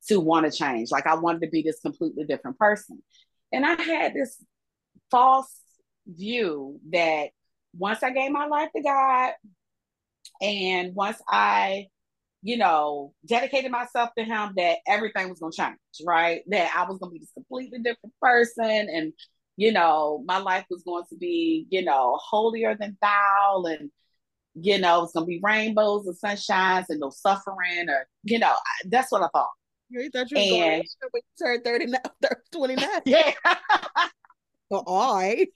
to 0.08 0.18
want 0.18 0.50
to 0.50 0.56
change. 0.56 0.90
Like 0.90 1.06
I 1.06 1.14
wanted 1.14 1.42
to 1.42 1.50
be 1.50 1.62
this 1.62 1.80
completely 1.80 2.24
different 2.24 2.58
person. 2.58 3.02
And 3.52 3.64
I 3.64 3.80
had 3.80 4.14
this 4.14 4.42
false 5.10 5.54
view 6.06 6.80
that 6.90 7.28
once 7.76 8.02
I 8.02 8.10
gave 8.10 8.32
my 8.32 8.46
life 8.46 8.70
to 8.74 8.82
God 8.82 9.32
and 10.40 10.94
once 10.94 11.20
I, 11.28 11.86
you 12.42 12.56
know, 12.56 13.14
dedicated 13.26 13.70
myself 13.70 14.10
to 14.18 14.24
Him, 14.24 14.52
that 14.56 14.78
everything 14.86 15.28
was 15.28 15.38
going 15.38 15.52
to 15.52 15.56
change, 15.56 15.78
right? 16.04 16.42
That 16.48 16.72
I 16.76 16.88
was 16.88 16.98
going 16.98 17.10
to 17.10 17.14
be 17.14 17.20
this 17.20 17.32
completely 17.32 17.78
different 17.78 18.14
person 18.20 18.64
and, 18.64 19.12
you 19.56 19.72
know, 19.72 20.22
my 20.26 20.38
life 20.38 20.64
was 20.68 20.82
going 20.82 21.04
to 21.10 21.16
be, 21.16 21.66
you 21.70 21.84
know, 21.84 22.18
holier 22.20 22.76
than 22.78 22.98
thou 23.00 23.64
and, 23.66 23.90
you 24.54 24.78
know, 24.78 25.04
it's 25.04 25.12
going 25.12 25.24
to 25.24 25.28
be 25.28 25.40
rainbows 25.42 26.06
and 26.06 26.16
sunshines 26.16 26.86
and 26.88 27.00
no 27.00 27.10
suffering 27.10 27.88
or, 27.88 28.08
you 28.24 28.40
know, 28.40 28.54
that's 28.86 29.12
what 29.12 29.22
I 29.22 29.28
thought. 29.32 29.50
You 29.88 30.10
thought 30.10 30.30
you 30.30 30.38
were 30.38 30.42
and, 30.42 30.50
going 30.50 30.82
you 31.14 31.20
turned 31.46 31.64
39, 31.64 32.00
29. 32.52 32.88
Yeah. 33.06 33.32
well, 34.68 34.82
all 34.86 35.14
right. 35.14 35.46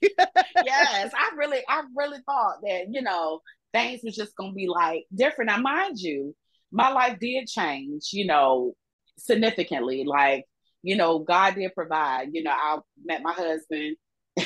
yes, 0.63 1.11
I 1.13 1.35
really, 1.35 1.59
I 1.67 1.83
really 1.95 2.19
thought 2.25 2.61
that, 2.63 2.85
you 2.91 3.01
know, 3.01 3.41
things 3.73 4.01
was 4.03 4.15
just 4.15 4.35
gonna 4.37 4.53
be 4.53 4.67
like 4.67 5.05
different. 5.13 5.49
Now, 5.49 5.57
mind 5.57 5.99
you, 5.99 6.35
my 6.71 6.89
life 6.89 7.17
did 7.19 7.47
change, 7.47 8.09
you 8.13 8.25
know, 8.25 8.73
significantly. 9.17 10.03
Like, 10.05 10.45
you 10.83 10.95
know, 10.95 11.19
God 11.19 11.55
did 11.55 11.73
provide. 11.73 12.29
You 12.33 12.43
know, 12.43 12.51
I 12.51 12.79
met 13.03 13.21
my 13.23 13.33
husband. 13.33 13.97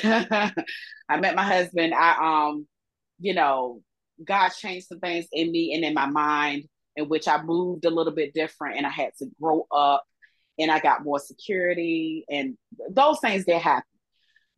I 1.09 1.19
met 1.19 1.35
my 1.35 1.43
husband. 1.43 1.93
I 1.93 2.47
um, 2.49 2.67
you 3.19 3.33
know, 3.33 3.81
God 4.23 4.49
changed 4.49 4.87
some 4.87 4.99
things 4.99 5.27
in 5.31 5.51
me 5.51 5.73
and 5.73 5.83
in 5.83 5.93
my 5.93 6.07
mind 6.07 6.65
in 6.95 7.07
which 7.07 7.27
I 7.27 7.41
moved 7.41 7.85
a 7.85 7.89
little 7.89 8.13
bit 8.13 8.33
different 8.33 8.77
and 8.77 8.85
I 8.85 8.89
had 8.89 9.11
to 9.19 9.27
grow 9.41 9.65
up 9.71 10.03
and 10.59 10.69
I 10.69 10.79
got 10.79 11.03
more 11.03 11.19
security 11.19 12.25
and 12.29 12.57
those 12.89 13.19
things 13.19 13.45
did 13.45 13.61
happen. 13.61 13.85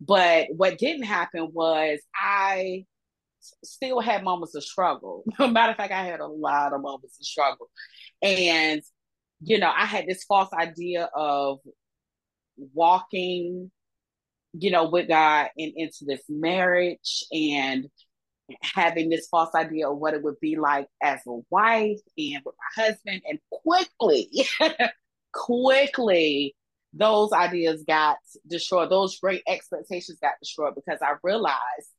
But 0.02 0.48
what 0.56 0.78
didn't 0.78 1.04
happen 1.04 1.50
was 1.54 2.00
I 2.16 2.86
still 3.64 4.00
had 4.00 4.24
moments 4.24 4.56
of 4.56 4.64
struggle. 4.64 5.24
Matter 5.40 5.72
of 5.72 5.78
fact, 5.78 5.94
I 5.94 6.04
had 6.04 6.20
a 6.20 6.28
lot 6.28 6.74
of 6.74 6.82
moments 6.82 7.20
of 7.20 7.26
struggle. 7.26 7.70
And, 8.22 8.82
you 9.42 9.60
know, 9.60 9.72
I 9.76 9.86
had 9.86 10.06
this 10.08 10.24
false 10.24 10.52
idea 10.54 11.10
of 11.16 11.60
walking, 12.58 13.72
you 14.54 14.72
know, 14.72 14.90
with 14.90 15.08
God 15.08 15.50
and 15.58 15.74
into 15.76 16.06
this 16.06 16.24
marriage 16.30 17.24
and 17.32 17.88
having 18.62 19.10
this 19.10 19.28
false 19.28 19.54
idea 19.56 19.90
of 19.90 19.98
what 19.98 20.14
it 20.14 20.24
would 20.24 20.40
be 20.40 20.56
like 20.58 20.88
as 21.02 21.20
a 21.28 21.40
wife 21.50 22.00
and 22.18 22.42
with 22.46 22.56
my 22.58 22.84
husband. 22.84 23.22
And 23.28 23.40
quickly, 23.52 24.30
quickly, 25.34 26.56
those 26.94 27.32
ideas 27.34 27.84
got 27.88 28.18
destroyed. 28.48 28.92
Those 28.92 29.20
great 29.20 29.42
expectations 29.48 30.20
got 30.22 30.34
destroyed 30.40 30.76
because 30.76 31.00
I 31.02 31.16
realized, 31.24 31.90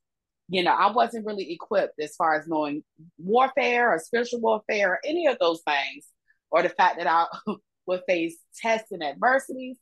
you 0.47 0.63
know, 0.63 0.73
I 0.73 0.91
wasn't 0.91 1.25
really 1.25 1.51
equipped 1.51 1.99
as 1.99 2.15
far 2.15 2.35
as 2.35 2.47
knowing 2.47 2.83
warfare 3.17 3.91
or 3.91 3.99
spiritual 3.99 4.41
warfare 4.41 4.93
or 4.93 4.99
any 5.03 5.27
of 5.27 5.37
those 5.39 5.61
things 5.65 6.07
or 6.51 6.61
the 6.61 6.69
fact 6.69 6.97
that 6.97 7.07
I 7.07 7.25
would 7.87 8.01
face 8.07 8.37
tests 8.61 8.91
and 8.91 9.03
adversities. 9.03 9.77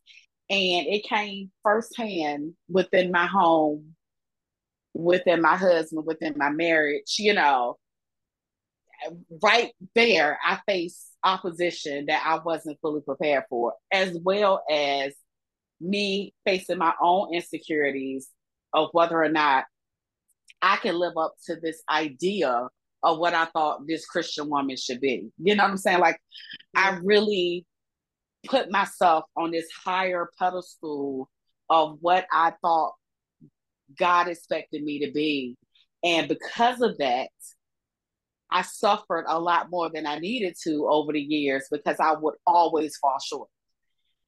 And 0.49 0.87
it 0.87 1.03
came 1.03 1.51
firsthand 1.63 2.53
within 2.69 3.11
my 3.11 3.25
home, 3.25 3.95
within 4.93 5.41
my 5.41 5.55
husband, 5.55 6.05
within 6.05 6.35
my 6.37 6.49
marriage, 6.49 7.15
you 7.17 7.33
know, 7.33 7.77
right 9.41 9.71
there, 9.95 10.39
I 10.43 10.59
faced 10.67 11.07
opposition 11.23 12.05
that 12.07 12.23
I 12.25 12.39
wasn't 12.43 12.79
fully 12.81 13.01
prepared 13.01 13.45
for, 13.49 13.73
as 13.91 14.17
well 14.21 14.63
as 14.69 15.13
me 15.79 16.33
facing 16.45 16.77
my 16.77 16.93
own 17.01 17.33
insecurities 17.33 18.29
of 18.73 18.89
whether 18.91 19.21
or 19.21 19.29
not 19.29 19.65
I 20.63 20.77
can 20.77 20.95
live 20.95 21.17
up 21.17 21.35
to 21.45 21.57
this 21.57 21.83
idea 21.89 22.69
of 23.03 23.17
what 23.19 23.33
I 23.33 23.45
thought 23.45 23.85
this 23.85 24.05
Christian 24.05 24.49
woman 24.49 24.77
should 24.77 25.01
be. 25.01 25.29
You 25.37 25.55
know 25.55 25.63
what 25.63 25.71
I'm 25.71 25.77
saying? 25.77 25.99
Like, 25.99 26.17
I 26.73 26.97
really 27.03 27.65
put 28.47 28.71
myself 28.71 29.25
on 29.35 29.51
this 29.51 29.67
higher 29.85 30.29
pedestal 30.39 31.29
of 31.69 31.97
what 31.99 32.25
I 32.31 32.53
thought 32.61 32.93
God 33.99 34.29
expected 34.29 34.83
me 34.83 35.05
to 35.05 35.11
be. 35.11 35.57
And 36.01 36.29
because 36.29 36.81
of 36.81 36.97
that, 36.97 37.29
I 38.49 38.61
suffered 38.61 39.25
a 39.27 39.39
lot 39.39 39.69
more 39.69 39.89
than 39.93 40.05
I 40.05 40.19
needed 40.19 40.55
to 40.63 40.87
over 40.87 41.11
the 41.11 41.21
years 41.21 41.67
because 41.69 41.97
I 41.99 42.13
would 42.13 42.35
always 42.47 42.95
fall 42.97 43.17
short. 43.19 43.49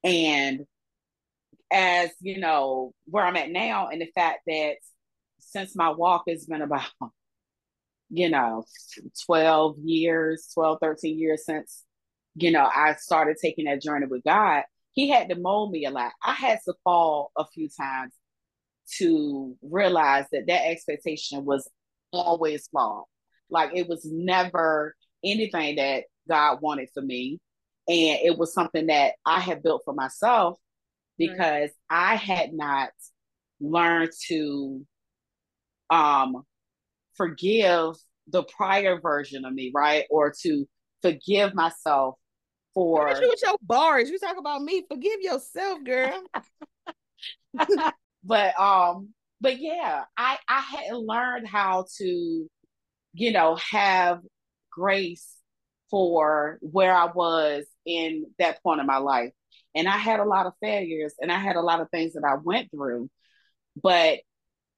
And 0.04 0.66
as 1.72 2.10
you 2.20 2.40
know, 2.40 2.94
where 3.06 3.26
I'm 3.26 3.38
at 3.38 3.52
now, 3.52 3.88
and 3.88 4.02
the 4.02 4.12
fact 4.16 4.40
that 4.48 4.76
since 5.46 5.76
my 5.76 5.90
walk 5.90 6.24
has 6.28 6.46
been 6.46 6.62
about, 6.62 6.86
you 8.10 8.30
know, 8.30 8.64
12 9.26 9.78
years, 9.84 10.50
12, 10.54 10.78
13 10.82 11.20
years 11.20 11.46
since, 11.46 11.84
you 12.36 12.52
know, 12.52 12.70
I 12.74 12.96
started 12.96 13.38
taking 13.42 13.66
that 13.66 13.82
journey 13.82 14.08
with 14.08 14.24
God, 14.24 14.64
He 14.94 15.10
had 15.10 15.30
to 15.30 15.36
mold 15.36 15.72
me 15.72 15.86
a 15.86 15.92
lot. 15.92 16.12
I 16.24 16.34
had 16.34 16.60
to 16.66 16.74
fall 16.84 17.32
a 17.38 17.46
few 17.48 17.70
times 17.70 18.14
to 18.98 19.56
realize 19.62 20.26
that 20.32 20.48
that 20.48 20.68
expectation 20.68 21.46
was 21.46 21.68
always 22.12 22.68
flawed 22.68 23.06
like 23.50 23.72
it 23.74 23.88
was 23.88 24.06
never 24.06 24.96
anything 25.24 25.78
that 25.78 26.06
God 26.28 26.62
wanted 26.62 26.90
for 26.94 27.02
me. 27.02 27.40
And 27.88 28.20
it 28.24 28.38
was 28.38 28.54
something 28.54 28.88
that 28.88 29.14
I 29.26 29.40
had 29.40 29.62
built 29.62 29.84
for 29.86 29.94
myself 29.94 30.58
because 31.18 31.70
right. 31.90 32.14
I 32.14 32.16
had 32.16 32.54
not 32.54 32.90
learned 33.60 34.12
to 34.28 34.86
um 35.90 36.44
forgive 37.16 37.96
the 38.28 38.44
prior 38.44 39.00
version 39.00 39.46
of 39.46 39.54
me, 39.54 39.72
right? 39.74 40.06
Or 40.10 40.34
to 40.42 40.68
forgive 41.02 41.54
myself 41.54 42.16
for 42.74 43.10
you 43.22 43.30
with 43.30 43.42
your 43.44 43.58
bars. 43.62 44.10
You 44.10 44.20
talk 44.20 44.38
about 44.38 44.62
me. 44.62 44.84
Forgive 44.90 45.22
yourself, 45.22 45.84
girl. 45.84 46.24
but 48.24 48.60
um, 48.60 49.10
but 49.40 49.60
yeah, 49.60 50.04
I 50.18 50.38
I 50.50 50.62
had 50.62 50.96
learned 50.96 51.48
how 51.48 51.86
to 51.98 52.50
you 53.16 53.32
know, 53.32 53.56
have 53.72 54.20
grace 54.70 55.36
for 55.90 56.60
where 56.62 56.94
I 56.94 57.06
was 57.06 57.66
in 57.86 58.26
that 58.40 58.62
point 58.62 58.82
of 58.82 58.86
my 58.86 58.98
life. 58.98 59.32
And 59.74 59.88
I 59.88 59.98
had 59.98 60.20
a 60.20 60.26
lot 60.26 60.46
of 60.46 60.54
failures 60.62 61.14
and 61.22 61.32
I 61.32 61.38
had 61.38 61.56
a 61.56 61.62
lot 61.62 61.80
of 61.80 61.90
things 61.90 62.14
that 62.14 62.24
I 62.26 62.36
went 62.36 62.72
through. 62.72 63.10
But 63.82 64.20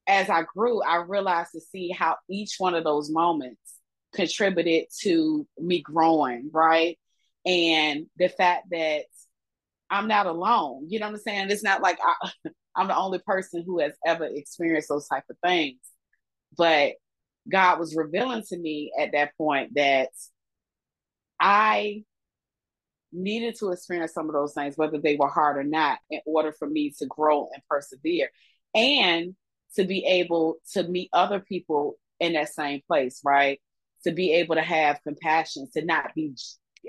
as 0.07 0.29
I 0.29 0.43
grew, 0.43 0.81
I 0.81 0.97
realized 0.97 1.51
to 1.53 1.61
see 1.61 1.89
how 1.89 2.15
each 2.29 2.55
one 2.57 2.75
of 2.75 2.83
those 2.83 3.09
moments 3.09 3.61
contributed 4.13 4.85
to 5.01 5.45
me 5.57 5.81
growing, 5.81 6.49
right? 6.53 6.97
And 7.45 8.07
the 8.17 8.29
fact 8.29 8.67
that 8.71 9.03
I'm 9.89 10.07
not 10.07 10.25
alone. 10.25 10.87
You 10.89 10.99
know 10.99 11.07
what 11.07 11.15
I'm 11.15 11.19
saying? 11.21 11.49
It's 11.49 11.63
not 11.63 11.81
like 11.81 11.97
I, 12.03 12.29
I'm 12.75 12.87
the 12.87 12.97
only 12.97 13.19
person 13.19 13.63
who 13.65 13.79
has 13.79 13.93
ever 14.05 14.25
experienced 14.25 14.89
those 14.89 15.07
type 15.07 15.23
of 15.29 15.37
things. 15.43 15.79
But 16.57 16.93
God 17.49 17.79
was 17.79 17.95
revealing 17.95 18.43
to 18.49 18.57
me 18.57 18.91
at 18.99 19.13
that 19.13 19.31
point 19.37 19.75
that 19.75 20.09
I 21.39 22.03
needed 23.13 23.55
to 23.59 23.71
experience 23.71 24.13
some 24.13 24.27
of 24.27 24.33
those 24.33 24.53
things, 24.53 24.77
whether 24.77 24.99
they 24.99 25.15
were 25.15 25.29
hard 25.29 25.57
or 25.57 25.63
not, 25.63 25.99
in 26.09 26.19
order 26.25 26.51
for 26.51 26.67
me 26.67 26.93
to 26.99 27.05
grow 27.05 27.47
and 27.53 27.63
persevere 27.69 28.29
and 28.75 29.35
to 29.75 29.83
be 29.83 30.05
able 30.05 30.55
to 30.73 30.83
meet 30.83 31.09
other 31.13 31.39
people 31.39 31.95
in 32.19 32.33
that 32.33 32.49
same 32.49 32.81
place, 32.87 33.21
right? 33.23 33.59
To 34.05 34.11
be 34.11 34.33
able 34.33 34.55
to 34.55 34.61
have 34.61 35.01
compassion, 35.03 35.67
to 35.75 35.85
not 35.85 36.13
be 36.15 36.33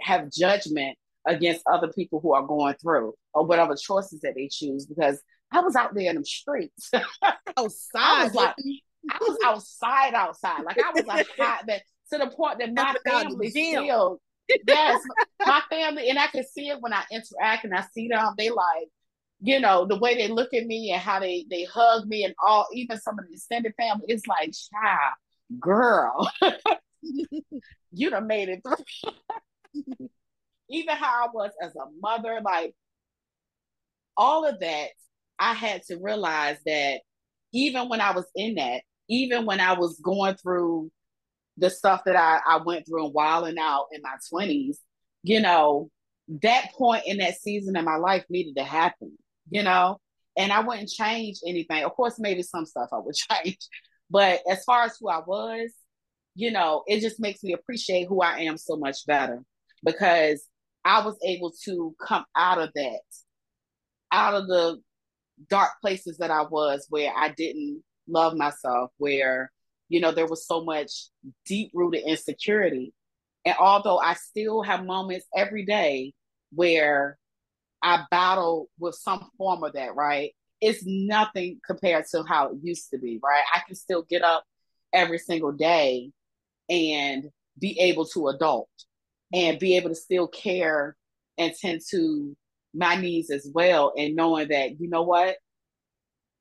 have 0.00 0.30
judgment 0.30 0.96
against 1.26 1.62
other 1.66 1.88
people 1.88 2.20
who 2.20 2.32
are 2.32 2.46
going 2.46 2.74
through 2.80 3.14
or 3.34 3.44
whatever 3.44 3.74
choices 3.74 4.20
that 4.20 4.34
they 4.34 4.48
choose 4.48 4.86
because 4.86 5.20
I 5.50 5.60
was 5.60 5.76
out 5.76 5.94
there 5.94 6.10
in 6.10 6.16
the 6.16 6.24
streets. 6.24 6.90
Outside. 7.56 7.68
I 7.94 8.24
was 8.24 8.34
like, 8.34 8.54
I 9.10 9.18
was 9.20 9.38
outside, 9.44 10.14
outside. 10.14 10.64
Like 10.64 10.78
I 10.78 10.90
was 10.94 11.06
like 11.06 11.26
hot 11.38 11.66
man 11.66 11.80
to 12.12 12.18
the 12.18 12.28
point 12.28 12.58
that 12.58 12.72
my 12.74 12.94
family 13.06 13.50
still, 13.50 14.20
yes, 14.66 15.00
my 15.44 15.62
family, 15.70 16.08
and 16.10 16.18
I 16.18 16.26
can 16.26 16.44
see 16.44 16.68
it 16.68 16.78
when 16.80 16.92
I 16.92 17.04
interact 17.10 17.64
and 17.64 17.74
I 17.74 17.84
see 17.94 18.08
them. 18.08 18.34
They 18.36 18.50
like, 18.50 18.88
you 19.40 19.60
know, 19.60 19.86
the 19.86 19.98
way 19.98 20.14
they 20.14 20.28
look 20.28 20.52
at 20.52 20.66
me 20.66 20.90
and 20.92 21.00
how 21.00 21.20
they 21.20 21.46
they 21.50 21.64
hug 21.64 22.06
me 22.06 22.24
and 22.24 22.34
all, 22.44 22.66
even 22.72 22.98
some 22.98 23.18
of 23.18 23.26
the 23.26 23.34
extended 23.34 23.72
family. 23.76 24.06
It's 24.08 24.26
like, 24.26 24.52
child, 24.52 25.14
girl, 25.60 26.30
you 27.92 28.10
done 28.10 28.26
made 28.26 28.48
it 28.48 28.62
through. 28.64 30.08
even 30.70 30.96
how 30.96 31.26
I 31.26 31.28
was 31.32 31.50
as 31.62 31.74
a 31.76 31.84
mother, 32.00 32.40
like 32.44 32.74
all 34.16 34.44
of 34.44 34.60
that, 34.60 34.88
I 35.38 35.54
had 35.54 35.82
to 35.84 35.96
realize 35.96 36.58
that 36.66 37.00
even 37.52 37.88
when 37.88 38.00
I 38.00 38.10
was 38.12 38.26
in 38.34 38.56
that, 38.56 38.82
even 39.08 39.46
when 39.46 39.60
I 39.60 39.74
was 39.74 39.98
going 40.00 40.34
through 40.34 40.90
the 41.56 41.70
stuff 41.70 42.02
that 42.04 42.16
I, 42.16 42.40
I 42.46 42.62
went 42.62 42.86
through 42.86 43.06
and 43.06 43.14
wilding 43.14 43.58
out 43.58 43.86
in 43.92 44.02
my 44.02 44.16
20s, 44.32 44.76
you 45.22 45.40
know, 45.40 45.90
that 46.42 46.72
point 46.76 47.04
in 47.06 47.18
that 47.18 47.40
season 47.40 47.76
in 47.76 47.84
my 47.84 47.96
life 47.96 48.24
needed 48.28 48.56
to 48.56 48.64
happen, 48.64 49.16
you 49.50 49.62
know, 49.62 49.98
and 50.36 50.52
I 50.52 50.60
wouldn't 50.60 50.88
change 50.88 51.38
anything. 51.46 51.84
Of 51.84 51.92
course, 51.94 52.16
maybe 52.18 52.42
some 52.42 52.66
stuff 52.66 52.90
I 52.92 52.98
would 52.98 53.14
change, 53.44 53.58
but 54.10 54.40
as 54.50 54.64
far 54.64 54.84
as 54.84 54.96
who 54.98 55.08
I 55.08 55.20
was, 55.26 55.72
you 56.34 56.50
know, 56.50 56.84
it 56.86 57.00
just 57.00 57.20
makes 57.20 57.42
me 57.42 57.52
appreciate 57.52 58.06
who 58.08 58.22
I 58.22 58.40
am 58.40 58.56
so 58.56 58.76
much 58.76 58.98
better 59.06 59.42
because 59.84 60.46
I 60.84 61.04
was 61.04 61.16
able 61.24 61.52
to 61.64 61.94
come 62.06 62.24
out 62.36 62.60
of 62.60 62.70
that, 62.74 63.00
out 64.12 64.34
of 64.34 64.46
the 64.46 64.80
dark 65.50 65.72
places 65.80 66.18
that 66.18 66.30
I 66.30 66.42
was 66.42 66.86
where 66.88 67.12
I 67.14 67.30
didn't 67.30 67.82
love 68.06 68.34
myself, 68.36 68.90
where, 68.98 69.50
you 69.88 70.00
know, 70.00 70.12
there 70.12 70.26
was 70.26 70.46
so 70.46 70.64
much 70.64 71.08
deep 71.44 71.70
rooted 71.74 72.04
insecurity. 72.06 72.94
And 73.44 73.56
although 73.58 73.98
I 73.98 74.14
still 74.14 74.62
have 74.62 74.84
moments 74.84 75.26
every 75.36 75.64
day 75.64 76.12
where 76.52 77.18
I 77.82 78.04
battle 78.10 78.68
with 78.78 78.94
some 78.94 79.30
form 79.36 79.62
of 79.62 79.74
that, 79.74 79.94
right? 79.94 80.32
It's 80.60 80.82
nothing 80.84 81.60
compared 81.64 82.06
to 82.10 82.24
how 82.24 82.48
it 82.48 82.58
used 82.62 82.90
to 82.90 82.98
be, 82.98 83.20
right? 83.22 83.44
I 83.54 83.60
can 83.66 83.76
still 83.76 84.02
get 84.02 84.22
up 84.22 84.44
every 84.92 85.18
single 85.18 85.52
day 85.52 86.10
and 86.68 87.30
be 87.58 87.78
able 87.80 88.06
to 88.06 88.28
adult 88.28 88.68
and 89.32 89.58
be 89.58 89.76
able 89.76 89.90
to 89.90 89.94
still 89.94 90.26
care 90.26 90.96
and 91.36 91.52
tend 91.54 91.80
to 91.90 92.36
my 92.74 92.96
needs 92.96 93.30
as 93.30 93.48
well 93.52 93.92
and 93.96 94.14
knowing 94.14 94.48
that 94.48 94.78
you 94.78 94.88
know 94.88 95.02
what 95.02 95.36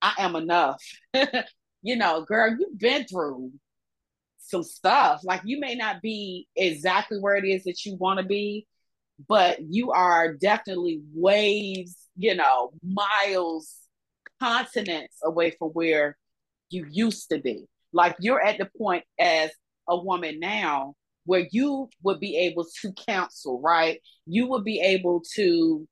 i 0.01 0.13
am 0.19 0.35
enough 0.35 0.81
you 1.81 1.95
know, 1.95 2.21
girl, 2.21 2.55
you've 2.57 2.77
been 2.77 3.05
through 3.05 3.51
some 4.39 4.63
stuff. 4.63 5.21
Like 5.23 5.41
you 5.45 5.59
may 5.59 5.75
not 5.75 6.01
be 6.01 6.47
exactly 6.55 7.17
where 7.19 7.35
it 7.35 7.45
is 7.45 7.63
that 7.63 7.85
you 7.85 7.95
want 7.95 8.19
to 8.19 8.25
be, 8.25 8.67
but 9.27 9.59
you 9.61 9.91
are 9.91 10.33
definitely 10.33 11.01
waves, 11.13 11.95
you 12.15 12.35
know, 12.35 12.71
miles, 12.83 13.75
continents 14.39 15.17
away 15.23 15.51
from 15.57 15.69
where 15.69 16.17
you 16.69 16.85
used 16.89 17.29
to 17.29 17.39
be. 17.39 17.65
Like 17.93 18.15
you're 18.19 18.43
at 18.43 18.57
the 18.57 18.69
point 18.77 19.03
as 19.19 19.51
a 19.87 19.97
woman 19.97 20.39
now 20.39 20.93
where 21.25 21.47
you 21.51 21.89
would 22.03 22.19
be 22.19 22.37
able 22.37 22.65
to 22.81 22.93
counsel, 23.07 23.59
right? 23.61 23.99
You 24.25 24.47
would 24.47 24.63
be 24.63 24.79
able 24.79 25.23
to 25.35 25.87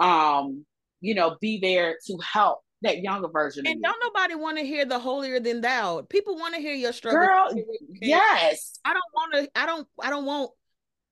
um, 0.00 0.64
you 1.00 1.14
know, 1.14 1.36
be 1.40 1.58
there 1.60 1.98
to 2.06 2.18
help 2.18 2.60
that 2.82 3.00
younger 3.00 3.28
version. 3.28 3.66
And 3.66 3.82
don't 3.82 4.02
nobody 4.02 4.34
want 4.34 4.58
to 4.58 4.64
hear 4.64 4.84
the 4.84 4.98
holier 4.98 5.40
than 5.40 5.60
thou. 5.60 6.02
People 6.02 6.36
want 6.36 6.54
to 6.54 6.60
hear 6.60 6.74
your 6.74 6.92
struggle. 6.92 7.20
Girl, 7.20 7.64
yes. 8.00 8.78
I 8.84 8.92
don't 8.92 9.02
want 9.14 9.32
to. 9.34 9.50
I 9.54 9.66
don't. 9.66 9.86
I 10.02 10.10
don't 10.10 10.24
want 10.24 10.50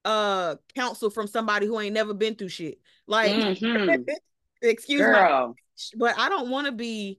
uh 0.04 0.56
counsel 0.74 1.10
from 1.10 1.26
somebody 1.26 1.66
who 1.66 1.78
ain't 1.78 1.94
never 1.94 2.14
been 2.14 2.34
through 2.34 2.48
shit. 2.48 2.78
Like, 3.06 3.30
mm-hmm. 3.30 4.02
excuse 4.62 5.00
me, 5.00 5.54
but 5.96 6.18
I 6.18 6.28
don't 6.28 6.50
want 6.50 6.66
to 6.66 6.72
be. 6.72 7.18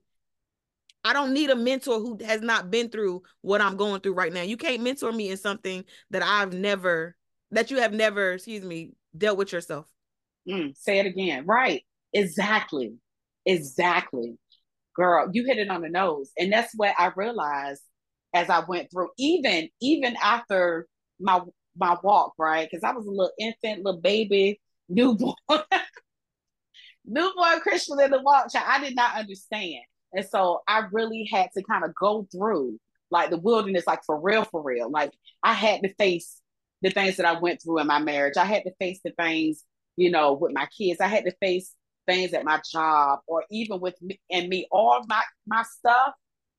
I 1.06 1.12
don't 1.12 1.34
need 1.34 1.50
a 1.50 1.56
mentor 1.56 2.00
who 2.00 2.18
has 2.26 2.42
not 2.42 2.72
been 2.72 2.90
through 2.90 3.24
what 3.42 3.60
I'm 3.60 3.76
going 3.76 4.00
through 4.00 4.14
right 4.14 4.32
now. 4.32 4.42
You 4.42 4.56
can't 4.56 4.82
mentor 4.82 5.12
me 5.12 5.30
in 5.30 5.36
something 5.36 5.84
that 6.12 6.24
I've 6.24 6.54
never, 6.54 7.18
that 7.52 7.70
you 7.72 7.82
have 7.82 7.92
never, 7.92 8.32
excuse 8.32 8.64
me, 8.64 8.94
dealt 9.18 9.38
with 9.38 9.52
yourself. 9.52 9.86
Mm, 10.48 10.78
say 10.78 11.00
it 11.00 11.06
again. 11.06 11.46
Right. 11.46 11.84
Exactly. 12.14 12.94
Exactly. 13.46 14.38
Girl, 14.96 15.30
you 15.34 15.46
hit 15.46 15.58
it 15.58 15.70
on 15.70 15.82
the 15.82 15.90
nose. 15.90 16.32
And 16.38 16.54
that's 16.54 16.72
what 16.76 16.94
I 16.98 17.12
realized 17.16 17.82
as 18.34 18.50
I 18.50 18.64
went 18.68 18.90
through, 18.92 19.10
even 19.18 19.70
even 19.82 20.16
after 20.22 20.88
my 21.20 21.42
my 21.76 21.97
walk, 22.03 22.34
right? 22.38 22.67
Because 22.69 22.84
I 22.84 22.93
was 22.93 23.05
a 23.05 23.11
little 23.11 23.32
infant, 23.39 23.84
little 23.84 24.01
baby, 24.01 24.59
newborn, 24.89 25.36
newborn 27.05 27.59
Christian 27.61 27.99
in 27.99 28.11
the 28.11 28.21
walk. 28.21 28.51
Child, 28.51 28.65
I 28.67 28.80
did 28.84 28.95
not 28.95 29.17
understand. 29.17 29.84
And 30.13 30.26
so 30.26 30.61
I 30.67 30.84
really 30.91 31.28
had 31.32 31.49
to 31.57 31.63
kind 31.63 31.84
of 31.84 31.95
go 31.95 32.28
through 32.32 32.80
like 33.09 33.30
the 33.30 33.38
wilderness, 33.38 33.88
like 33.88 34.03
for 34.05 34.19
real, 34.19 34.43
for 34.45 34.61
real. 34.61 34.89
Like 34.89 35.11
I 35.41 35.53
had 35.53 35.82
to 35.84 35.93
face 35.95 36.39
the 36.82 36.89
things 36.89 37.17
that 37.17 37.26
I 37.26 37.39
went 37.39 37.61
through 37.61 37.80
in 37.80 37.88
my 37.88 37.99
marriage. 37.99 38.38
I 38.38 38.45
had 38.45 38.63
to 38.63 38.74
face 38.80 38.99
the 39.03 39.11
things, 39.11 39.63
you 39.95 40.11
know, 40.11 40.34
with 40.34 40.53
my 40.53 40.67
kids. 40.78 40.99
I 40.99 41.07
had 41.07 41.26
to 41.26 41.36
face 41.41 41.74
things 42.05 42.34
at 42.34 42.43
my 42.43 42.59
job 42.71 43.19
or 43.28 43.45
even 43.49 43.80
with 43.80 43.99
me 44.01 44.19
and 44.30 44.49
me, 44.49 44.67
all 44.71 45.01
my 45.07 45.21
my 45.47 45.63
stuff 45.63 46.13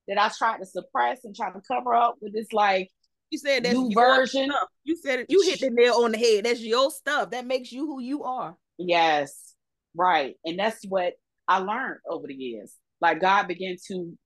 that 0.07 0.19
I 0.19 0.29
tried 0.35 0.57
to 0.57 0.65
suppress 0.65 1.23
and 1.23 1.35
try 1.35 1.51
to 1.51 1.61
cover 1.67 1.93
up 1.93 2.15
with 2.21 2.33
this 2.33 2.51
like 2.51 2.89
you 3.35 3.39
said 3.39 3.65
that's 3.65 3.75
new 3.75 3.91
version. 3.93 4.49
Stuff. 4.49 4.69
You 4.83 4.95
said 4.95 5.19
it, 5.19 5.25
you 5.29 5.41
hit 5.43 5.59
the 5.59 5.69
nail 5.69 5.95
on 6.03 6.11
the 6.11 6.17
head. 6.17 6.45
That's 6.45 6.61
your 6.61 6.89
stuff. 6.89 7.31
That 7.31 7.45
makes 7.45 7.71
you 7.71 7.85
who 7.85 8.01
you 8.01 8.23
are. 8.23 8.55
Yes. 8.77 9.55
Right. 9.93 10.35
And 10.45 10.57
that's 10.57 10.83
what 10.87 11.13
I 11.47 11.59
learned 11.59 11.99
over 12.09 12.27
the 12.27 12.33
years. 12.33 12.73
Like 13.01 13.19
God 13.19 13.47
began 13.47 13.75
to 13.87 14.17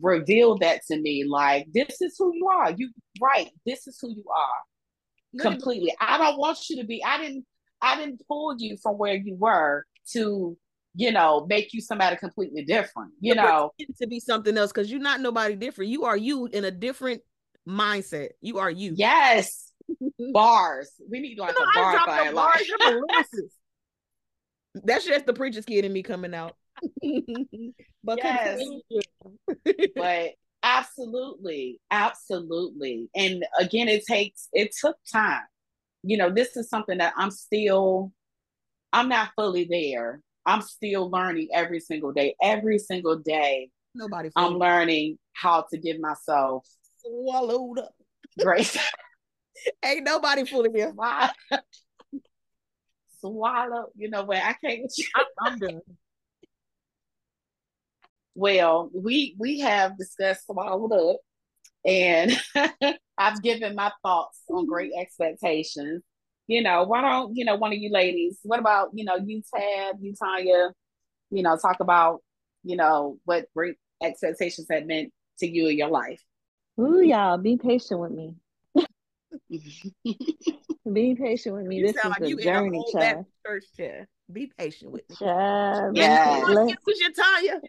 reveal 0.00 0.58
that 0.58 0.82
to 0.90 0.98
me. 0.98 1.24
Like, 1.28 1.66
this 1.74 2.00
is 2.00 2.14
who 2.18 2.34
you 2.34 2.48
are. 2.48 2.70
You 2.70 2.90
right. 3.20 3.50
This 3.66 3.86
is 3.86 3.98
who 4.00 4.10
you 4.10 4.24
are. 4.34 5.40
Completely. 5.40 5.94
I 6.00 6.18
don't 6.18 6.38
want 6.38 6.58
you 6.68 6.80
to 6.80 6.86
be, 6.86 7.02
I 7.04 7.18
didn't 7.18 7.44
I 7.82 7.96
didn't 7.96 8.22
pull 8.28 8.54
you 8.58 8.76
from 8.82 8.98
where 8.98 9.14
you 9.14 9.36
were 9.36 9.84
to 10.12 10.56
you 10.94 11.12
know 11.12 11.46
make 11.48 11.72
you 11.72 11.80
somebody 11.80 12.16
completely 12.16 12.64
different 12.64 13.12
you 13.20 13.32
know 13.32 13.70
to 14.00 14.08
be 14.08 14.18
something 14.18 14.58
else 14.58 14.72
because 14.72 14.90
you're 14.90 15.00
not 15.00 15.20
nobody 15.20 15.54
different 15.54 15.88
you 15.88 16.04
are 16.04 16.16
you 16.16 16.46
in 16.46 16.64
a 16.64 16.70
different 16.70 17.22
mindset. 17.68 18.30
You 18.40 18.58
are 18.58 18.70
you. 18.70 18.92
Yes. 18.96 19.72
Bars. 20.32 20.90
We 21.08 21.20
need 21.20 21.38
like 21.38 21.54
you 21.58 21.64
know, 21.64 21.70
a 21.70 21.74
bar 21.74 22.06
by 22.06 22.32
bars, 22.32 22.62
that's 24.74 25.04
just 25.04 25.26
the 25.26 25.32
preacher's 25.32 25.64
kid 25.64 25.84
in 25.84 25.92
me 25.92 26.02
coming 26.02 26.34
out. 26.34 26.56
But 28.02 28.18
yes. 28.24 28.62
but 29.94 30.30
absolutely 30.62 31.78
absolutely. 31.90 33.10
And 33.14 33.44
again 33.58 33.88
it 33.88 34.06
takes 34.06 34.48
it 34.54 34.74
took 34.80 34.96
time. 35.12 35.42
You 36.02 36.16
know 36.16 36.30
this 36.30 36.56
is 36.56 36.70
something 36.70 36.96
that 36.96 37.12
i'm 37.18 37.30
still 37.30 38.10
I'm 38.92 39.08
not 39.08 39.30
fully 39.36 39.64
there. 39.70 40.22
I'm 40.46 40.62
still 40.62 41.10
learning 41.10 41.48
every 41.52 41.80
single 41.80 42.12
day. 42.12 42.34
Every 42.42 42.78
single 42.78 43.18
day, 43.18 43.70
nobody. 43.94 44.30
I'm 44.34 44.54
learning 44.54 45.18
how 45.34 45.66
to 45.70 45.78
give 45.78 46.00
myself 46.00 46.66
swallowed 47.02 47.80
up. 47.80 47.94
Grace. 48.38 48.76
Ain't 49.84 50.04
nobody 50.04 50.44
fully 50.44 50.70
there. 50.72 50.92
Swallow. 53.20 53.86
You 53.96 54.10
know 54.10 54.24
what? 54.24 54.38
I 54.38 54.54
can't. 54.54 54.90
I'm, 55.16 55.26
I'm 55.40 55.58
done. 55.58 55.80
Well, 58.34 58.90
we 58.94 59.34
we 59.38 59.60
have 59.60 59.98
discussed 59.98 60.46
swallowed 60.46 60.92
up, 60.92 61.20
and 61.84 62.32
I've 63.18 63.42
given 63.42 63.74
my 63.74 63.92
thoughts 64.02 64.40
on 64.48 64.62
mm-hmm. 64.62 64.70
great 64.70 64.92
expectations 64.98 66.02
you 66.50 66.64
know, 66.64 66.82
why 66.82 67.00
don't, 67.00 67.36
you 67.36 67.44
know, 67.44 67.54
one 67.54 67.72
of 67.72 67.78
you 67.78 67.92
ladies, 67.92 68.40
what 68.42 68.58
about, 68.58 68.88
you 68.92 69.04
know, 69.04 69.14
you 69.14 69.40
Tab, 69.54 69.98
you 70.00 70.12
Tanya, 70.20 70.72
you 71.30 71.44
know, 71.44 71.56
talk 71.56 71.78
about, 71.78 72.22
you 72.64 72.74
know, 72.74 73.18
what 73.24 73.46
great 73.54 73.76
expectations 74.02 74.66
have 74.68 74.84
meant 74.84 75.12
to 75.38 75.46
you 75.46 75.68
in 75.68 75.78
your 75.78 75.90
life. 75.90 76.20
Ooh, 76.80 77.00
y'all, 77.02 77.36
be 77.36 77.56
patient 77.58 78.00
with 78.00 78.12
me. 78.12 78.34
be 80.92 81.14
patient 81.14 81.56
with 81.56 81.66
me. 81.66 81.76
You 81.76 81.86
this 81.88 81.96
is 81.96 82.04
like 82.04 82.20
a 82.22 82.34
journey, 82.36 82.84
child. 82.92 83.26
Church 83.46 83.64
chair. 83.76 84.08
Be 84.32 84.50
patient 84.56 84.92
with 84.92 85.02
me. 85.10 85.16
Child. 85.16 85.96
Yeah. 85.96 86.40
Who's 86.84 87.00
your 87.00 87.12
Tanya? 87.12 87.60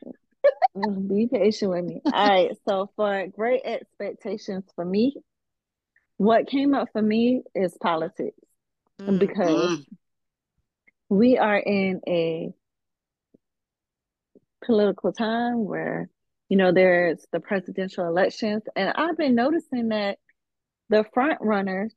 be 1.07 1.27
patient 1.27 1.71
with 1.71 1.85
me. 1.85 2.01
All 2.05 2.11
right. 2.27 2.51
So 2.67 2.89
for 2.95 3.27
great 3.27 3.61
expectations 3.65 4.63
for 4.75 4.85
me, 4.85 5.15
what 6.17 6.47
came 6.47 6.73
up 6.73 6.89
for 6.93 7.01
me 7.01 7.41
is 7.53 7.75
politics 7.81 8.37
mm, 9.01 9.19
because 9.19 9.79
mm. 9.79 9.85
we 11.09 11.37
are 11.37 11.57
in 11.57 12.01
a 12.07 12.53
political 14.63 15.11
time 15.11 15.65
where 15.65 16.09
you 16.51 16.57
know 16.57 16.73
there's 16.73 17.25
the 17.31 17.39
presidential 17.39 18.05
elections 18.05 18.61
and 18.75 18.91
i've 18.95 19.17
been 19.17 19.35
noticing 19.35 19.87
that 19.87 20.17
the 20.89 21.05
front 21.13 21.37
runners 21.39 21.93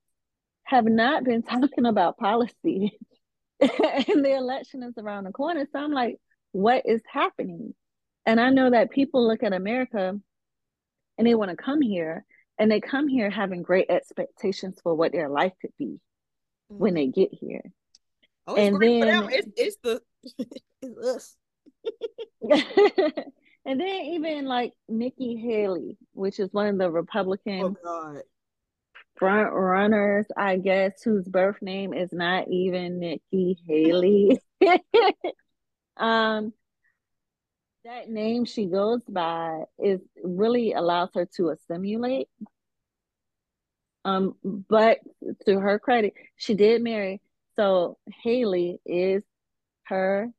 have 0.62 0.84
not 0.84 1.24
been 1.24 1.42
talking 1.54 1.86
about 1.86 2.16
policy 2.16 2.96
and 3.60 4.24
the 4.24 4.36
election 4.36 4.84
is 4.84 4.94
around 4.96 5.24
the 5.24 5.32
corner 5.32 5.66
so 5.72 5.80
i'm 5.80 5.90
like 5.90 6.18
what 6.52 6.82
is 6.86 7.02
happening 7.12 7.74
and 8.26 8.40
i 8.40 8.48
know 8.48 8.70
that 8.70 8.90
people 8.90 9.26
look 9.26 9.42
at 9.42 9.52
america 9.52 10.14
and 11.18 11.26
they 11.26 11.34
want 11.34 11.50
to 11.50 11.56
come 11.56 11.82
here 11.82 12.24
and 12.58 12.70
they 12.70 12.80
come 12.80 13.08
here 13.08 13.30
having 13.30 13.62
great 13.62 13.90
expectations 13.90 14.78
for 14.84 14.94
what 14.94 15.10
their 15.10 15.28
life 15.28 15.52
could 15.60 15.72
be 15.78 15.98
when 16.68 16.94
mm-hmm. 16.94 16.96
they 16.96 17.06
get 17.08 17.30
here. 17.32 17.62
Oh, 18.46 18.54
and 18.54 18.80
then 18.80 19.28
it's, 19.32 19.48
it's 19.56 19.76
the 19.82 20.00
it's 20.82 20.98
us. 20.98 21.36
And 23.64 23.80
then 23.80 24.00
even 24.12 24.46
like 24.46 24.72
Nikki 24.88 25.36
Haley, 25.36 25.96
which 26.12 26.38
is 26.38 26.52
one 26.52 26.66
of 26.66 26.78
the 26.78 26.90
Republican 26.90 27.76
oh, 27.84 28.20
front 29.16 29.52
runners, 29.52 30.26
I 30.36 30.56
guess, 30.56 31.02
whose 31.02 31.26
birth 31.26 31.60
name 31.62 31.94
is 31.94 32.12
not 32.12 32.48
even 32.48 32.98
Nikki 32.98 33.58
Haley. 33.66 34.38
um, 35.96 36.52
that 37.84 38.08
name 38.08 38.44
she 38.44 38.66
goes 38.66 39.02
by 39.08 39.64
is 39.78 40.00
really 40.22 40.72
allows 40.72 41.10
her 41.14 41.28
to 41.36 41.50
assimilate 41.50 42.28
um, 44.04 44.34
but 44.42 44.98
to 45.46 45.58
her 45.58 45.78
credit, 45.78 46.14
she 46.36 46.54
did 46.54 46.82
marry. 46.82 47.20
So 47.56 47.98
Haley 48.22 48.80
is 48.84 49.22
her 49.84 50.30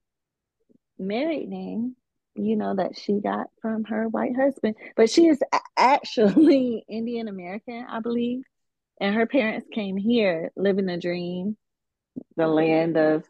married 0.99 1.49
name, 1.49 1.95
you 2.36 2.55
know, 2.55 2.75
that 2.75 2.97
she 2.97 3.19
got 3.21 3.47
from 3.61 3.86
her 3.86 4.07
white 4.07 4.36
husband. 4.36 4.75
But 4.95 5.09
she 5.09 5.27
is 5.27 5.39
actually 5.77 6.86
Indian 6.89 7.27
American, 7.27 7.86
I 7.89 7.99
believe. 7.99 8.43
And 8.99 9.15
her 9.15 9.25
parents 9.25 9.67
came 9.73 9.97
here 9.97 10.51
living 10.55 10.86
the 10.86 10.97
dream, 10.97 11.57
the 12.38 12.47
land 12.47 12.97
of 12.97 13.23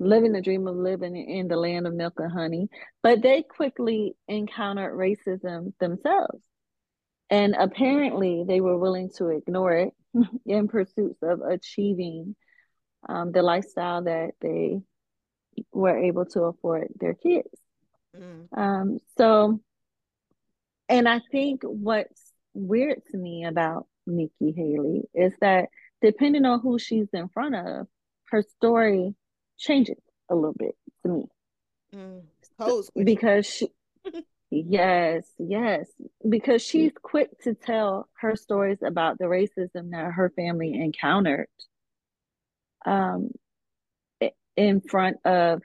living 0.00 0.32
the 0.32 0.40
dream 0.40 0.66
of 0.66 0.76
living 0.76 1.16
in 1.16 1.48
the 1.48 1.56
land 1.56 1.86
of 1.86 1.94
milk 1.94 2.14
and 2.18 2.32
honey. 2.32 2.68
But 3.02 3.22
they 3.22 3.42
quickly 3.42 4.14
encountered 4.28 4.94
racism 4.94 5.72
themselves. 5.78 6.42
And 7.30 7.54
apparently, 7.58 8.44
they 8.46 8.60
were 8.60 8.78
willing 8.78 9.10
to 9.16 9.28
ignore 9.28 9.72
it 9.72 9.94
in 10.46 10.68
pursuits 10.68 11.18
of 11.22 11.40
achieving 11.40 12.36
um, 13.08 13.32
the 13.32 13.42
lifestyle 13.42 14.04
that 14.04 14.32
they 14.40 14.80
were 15.72 15.98
able 15.98 16.26
to 16.26 16.42
afford 16.44 16.88
their 17.00 17.14
kids. 17.14 17.48
Mm. 18.16 18.46
Um, 18.56 18.98
so, 19.16 19.60
and 20.88 21.08
I 21.08 21.20
think 21.32 21.62
what's 21.62 22.32
weird 22.52 23.02
to 23.10 23.16
me 23.16 23.44
about 23.44 23.86
Nikki 24.06 24.52
Haley 24.56 25.02
is 25.14 25.32
that 25.40 25.68
depending 26.02 26.44
on 26.44 26.60
who 26.60 26.78
she's 26.78 27.08
in 27.12 27.28
front 27.28 27.54
of, 27.54 27.86
her 28.30 28.42
story 28.42 29.14
changes 29.58 29.98
a 30.30 30.34
little 30.34 30.54
bit 30.56 30.76
to 31.02 31.08
me. 31.08 31.24
Mm. 31.94 32.22
because 33.04 33.46
she 33.46 33.68
Yes, 34.50 35.24
yes, 35.38 35.88
because 36.28 36.62
she's 36.62 36.92
quick 37.02 37.30
to 37.42 37.54
tell 37.54 38.08
her 38.20 38.36
stories 38.36 38.78
about 38.86 39.18
the 39.18 39.24
racism 39.24 39.90
that 39.90 40.12
her 40.12 40.30
family 40.36 40.74
encountered 40.74 41.48
um, 42.86 43.30
in 44.56 44.80
front 44.80 45.16
of 45.24 45.62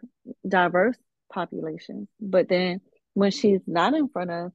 diverse 0.48 0.98
populations. 1.34 2.08
But 2.20 2.50
then 2.50 2.82
when 3.14 3.32
she's 3.32 3.62
not 3.68 3.94
in 3.94 4.10
front 4.10 4.32
of 4.32 4.52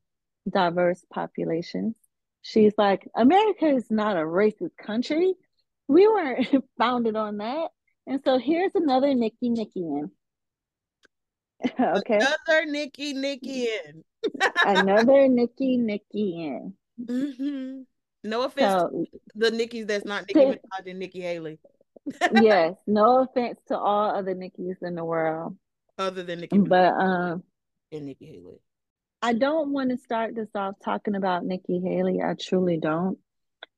diverse 0.49 1.05
populations, 1.12 1.95
she's 2.43 2.72
like, 2.77 3.09
America 3.16 3.66
is 3.66 3.91
not 3.91 4.16
a 4.16 4.20
racist 4.20 4.77
country. 4.79 5.35
We 5.89 6.07
weren't 6.07 6.49
founded 6.79 7.16
on 7.16 7.39
that. 7.39 7.68
And 8.07 8.20
so 8.25 8.39
here's 8.39 8.72
another 8.75 9.14
Nikki 9.14 9.49
Nikki 9.49 9.81
in. 9.81 10.11
okay. 11.81 12.16
Another 12.16 12.66
Nikki 12.66 13.14
Nikki 13.14 13.64
in. 13.64 14.05
Another 14.64 15.29
Nikki 15.29 15.77
Nikki 15.77 16.45
in. 16.45 16.75
Mm-hmm. 17.01 17.83
No 18.25 18.43
offense 18.45 18.72
so, 18.72 18.89
to 18.89 19.20
the 19.35 19.51
Nickies 19.51 19.87
that's 19.87 20.05
not 20.05 20.25
Nicki 20.27 20.41
Minaj 20.41 20.91
and 20.91 20.99
Nikki 20.99 21.20
Haley. 21.20 21.59
yes, 22.41 22.75
no 22.87 23.22
offense 23.22 23.59
to 23.68 23.79
all 23.79 24.14
other 24.16 24.35
Nikki's 24.35 24.77
in 24.83 24.95
the 24.95 25.05
world. 25.05 25.57
Other 25.99 26.22
than 26.22 26.40
Nikki. 26.40 26.59
But 26.59 26.95
um 26.95 27.42
and 27.92 28.07
Nikki 28.07 28.26
Haley. 28.26 28.61
I 29.22 29.32
don't 29.32 29.72
want 29.72 29.90
to 29.90 29.97
start 29.97 30.34
this 30.34 30.51
off 30.55 30.74
talking 30.84 31.14
about 31.14 31.45
Nikki 31.45 31.80
Haley. 31.80 32.20
I 32.22 32.34
truly 32.34 32.78
don't. 32.78 33.18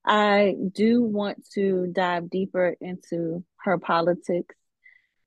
I 0.05 0.55
do 0.73 1.03
want 1.03 1.47
to 1.55 1.89
dive 1.93 2.31
deeper 2.31 2.75
into 2.81 3.45
her 3.59 3.79
politics 3.79 4.55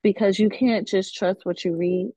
because 0.02 0.38
you 0.38 0.48
can't 0.48 0.88
just 0.88 1.14
trust 1.14 1.40
what 1.44 1.64
you 1.64 1.76
read 1.76 2.10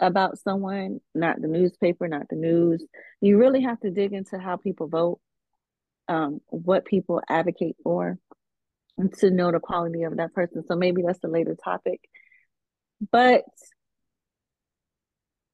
about 0.00 0.38
someone, 0.38 1.00
not 1.14 1.40
the 1.40 1.48
newspaper, 1.48 2.08
not 2.08 2.28
the 2.28 2.36
news. 2.36 2.84
You 3.20 3.38
really 3.38 3.62
have 3.62 3.80
to 3.80 3.90
dig 3.90 4.12
into 4.12 4.38
how 4.38 4.56
people 4.56 4.88
vote, 4.88 5.20
um, 6.08 6.40
what 6.46 6.84
people 6.84 7.20
advocate 7.28 7.76
for, 7.82 8.18
and 8.96 9.12
to 9.14 9.30
know 9.30 9.50
the 9.50 9.60
quality 9.60 10.04
of 10.04 10.16
that 10.16 10.34
person. 10.34 10.64
So 10.66 10.76
maybe 10.76 11.02
that's 11.02 11.22
a 11.24 11.28
later 11.28 11.56
topic. 11.62 12.00
But 13.10 13.44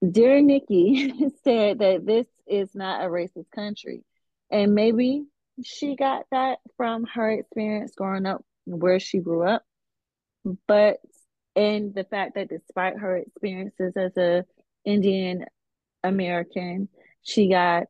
Dear 0.09 0.41
Nikki 0.41 1.13
said 1.45 1.81
that 1.81 2.07
this 2.07 2.27
is 2.47 2.75
not 2.75 3.05
a 3.05 3.09
racist 3.09 3.51
country. 3.55 4.03
And 4.51 4.75
maybe 4.75 5.25
she 5.65 5.95
got 5.95 6.25
that 6.33 6.59
from 6.77 7.05
her 7.15 7.31
experience 7.31 7.95
growing 7.95 8.27
up 8.27 8.43
where 8.65 8.99
she 8.99 9.19
grew 9.19 9.47
up. 9.47 9.63
But 10.67 10.99
and 11.55 11.95
the 11.95 12.05
fact 12.05 12.37
that 12.37 12.49
despite 12.49 12.99
her 12.99 13.17
experiences 13.17 13.93
as 13.97 14.17
a 14.17 14.45
Indian 14.85 15.45
American, 16.03 16.89
she 17.23 17.51
got 17.51 17.85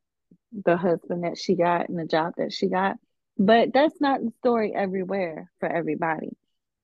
the 0.52 0.76
husband 0.76 1.24
that 1.24 1.38
she 1.38 1.54
got 1.54 1.88
and 1.88 1.98
the 1.98 2.06
job 2.06 2.34
that 2.38 2.52
she 2.52 2.68
got. 2.68 2.96
But 3.38 3.72
that's 3.72 4.00
not 4.00 4.20
the 4.20 4.32
story 4.38 4.74
everywhere 4.74 5.50
for 5.60 5.68
everybody. 5.68 6.30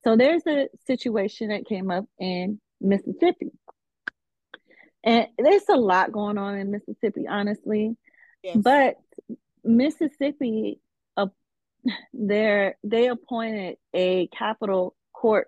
So 0.03 0.15
there's 0.15 0.43
a 0.47 0.69
situation 0.85 1.49
that 1.49 1.65
came 1.65 1.91
up 1.91 2.05
in 2.19 2.61
Mississippi. 2.79 3.51
And 5.07 5.27
there's 5.37 5.69
a 5.69 5.77
lot 5.77 6.11
going 6.11 6.37
on 6.37 6.57
in 6.57 6.69
Mississippi, 6.69 7.27
honestly. 7.29 7.95
Yes. 8.43 8.57
But 8.57 8.95
Mississippi, 9.63 10.81
uh, 11.15 11.27
there 12.11 12.75
they 12.83 13.07
appointed 13.07 13.77
a 13.93 14.27
capital 14.27 14.97
court 15.13 15.47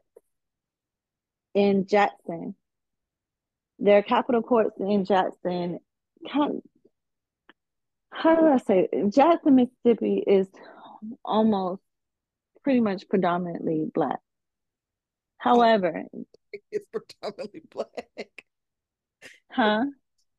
in 1.53 1.87
Jackson. 1.87 2.55
Their 3.79 4.01
capital 4.01 4.41
courts 4.41 4.77
in 4.79 5.03
Jackson, 5.03 5.79
kind 6.31 6.55
of, 6.55 6.61
how 8.13 8.35
do 8.35 8.47
I 8.47 8.57
say 8.59 8.87
it? 8.89 9.13
Jackson, 9.13 9.55
Mississippi 9.55 10.23
is 10.25 10.47
almost 11.25 11.81
pretty 12.63 12.79
much 12.79 13.09
predominantly 13.09 13.91
black. 13.93 14.19
However, 15.37 16.05
it's 16.71 16.85
predominantly 16.93 17.61
black. 17.69 18.38
Huh? 19.51 19.85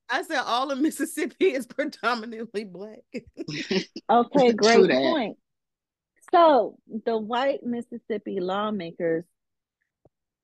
I 0.09 0.23
said 0.23 0.43
all 0.45 0.71
of 0.71 0.81
Mississippi 0.81 1.53
is 1.53 1.67
predominantly 1.67 2.65
black. 2.65 3.05
okay, 4.11 4.53
great 4.53 4.91
point. 4.91 5.39
So 6.33 6.79
the 7.05 7.17
white 7.17 7.63
Mississippi 7.63 8.41
lawmakers, 8.41 9.25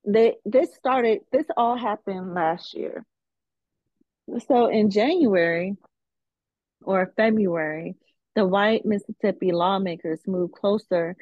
they 0.07 0.35
this 0.45 0.75
started 0.75 1.21
this 1.33 1.47
all 1.57 1.77
happened 1.77 2.35
last 2.35 2.75
year. 2.75 3.05
So 4.47 4.67
in 4.67 4.91
January 4.91 5.77
or 6.83 7.13
February, 7.17 7.97
the 8.35 8.47
white 8.47 8.85
Mississippi 8.85 9.53
lawmakers 9.53 10.21
moved 10.27 10.55
closer 10.55 11.17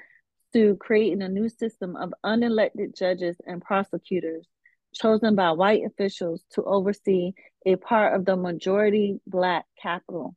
to 0.52 0.76
creating 0.76 1.22
a 1.22 1.28
new 1.28 1.48
system 1.48 1.96
of 1.96 2.14
unelected 2.24 2.96
judges 2.96 3.36
and 3.46 3.62
prosecutors 3.62 4.46
chosen 4.94 5.34
by 5.34 5.50
white 5.52 5.82
officials 5.84 6.42
to 6.52 6.62
oversee 6.62 7.32
a 7.66 7.76
part 7.76 8.14
of 8.14 8.24
the 8.24 8.36
majority 8.36 9.20
black 9.26 9.64
capital 9.80 10.34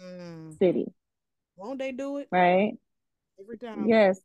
mm. 0.00 0.56
city. 0.58 0.86
Won't 1.56 1.78
they 1.78 1.92
do 1.92 2.18
it? 2.18 2.28
Right. 2.30 2.74
Every 3.40 3.58
time. 3.58 3.88
Yes. 3.88 4.20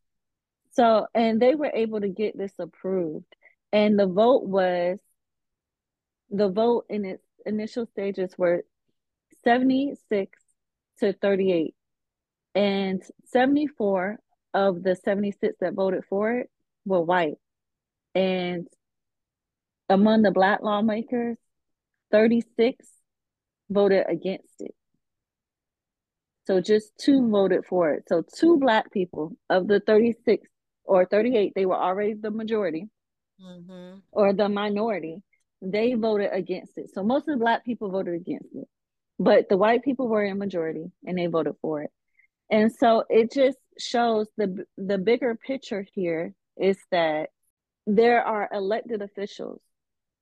So, 0.71 1.07
and 1.13 1.41
they 1.41 1.55
were 1.55 1.71
able 1.73 2.01
to 2.01 2.07
get 2.07 2.37
this 2.37 2.53
approved. 2.59 3.25
And 3.73 3.97
the 3.97 4.07
vote 4.07 4.43
was, 4.43 4.99
the 6.29 6.49
vote 6.49 6.85
in 6.89 7.05
its 7.05 7.23
initial 7.45 7.85
stages 7.87 8.33
were 8.37 8.63
76 9.43 10.39
to 10.99 11.13
38. 11.13 11.75
And 12.53 13.01
74 13.25 14.19
of 14.53 14.83
the 14.83 14.95
76 14.95 15.55
that 15.61 15.73
voted 15.73 16.03
for 16.09 16.31
it 16.33 16.49
were 16.85 17.01
white. 17.01 17.35
And 18.13 18.67
among 19.91 20.21
the 20.21 20.31
black 20.31 20.61
lawmakers, 20.61 21.37
36 22.11 22.87
voted 23.69 24.05
against 24.07 24.61
it. 24.61 24.73
So 26.47 26.59
just 26.59 26.97
two 26.97 27.29
voted 27.29 27.65
for 27.65 27.93
it. 27.93 28.03
So 28.07 28.23
two 28.37 28.57
black 28.57 28.91
people 28.91 29.33
of 29.49 29.67
the 29.67 29.79
36 29.79 30.47
or 30.85 31.05
38, 31.05 31.53
they 31.55 31.65
were 31.65 31.77
already 31.77 32.13
the 32.13 32.31
majority 32.31 32.89
mm-hmm. 33.41 33.99
or 34.11 34.33
the 34.33 34.49
minority. 34.49 35.21
They 35.61 35.93
voted 35.93 36.31
against 36.33 36.77
it. 36.77 36.89
So 36.93 37.03
most 37.03 37.27
of 37.27 37.37
the 37.37 37.43
black 37.43 37.63
people 37.63 37.91
voted 37.91 38.15
against 38.15 38.55
it. 38.55 38.67
But 39.19 39.49
the 39.49 39.57
white 39.57 39.83
people 39.83 40.07
were 40.07 40.25
in 40.25 40.39
majority 40.39 40.91
and 41.05 41.17
they 41.17 41.27
voted 41.27 41.53
for 41.61 41.83
it. 41.83 41.91
And 42.49 42.71
so 42.73 43.03
it 43.07 43.31
just 43.31 43.57
shows 43.77 44.27
the 44.35 44.65
the 44.77 44.97
bigger 44.97 45.35
picture 45.35 45.85
here 45.93 46.33
is 46.57 46.77
that 46.91 47.29
there 47.87 48.23
are 48.23 48.49
elected 48.51 49.01
officials 49.01 49.61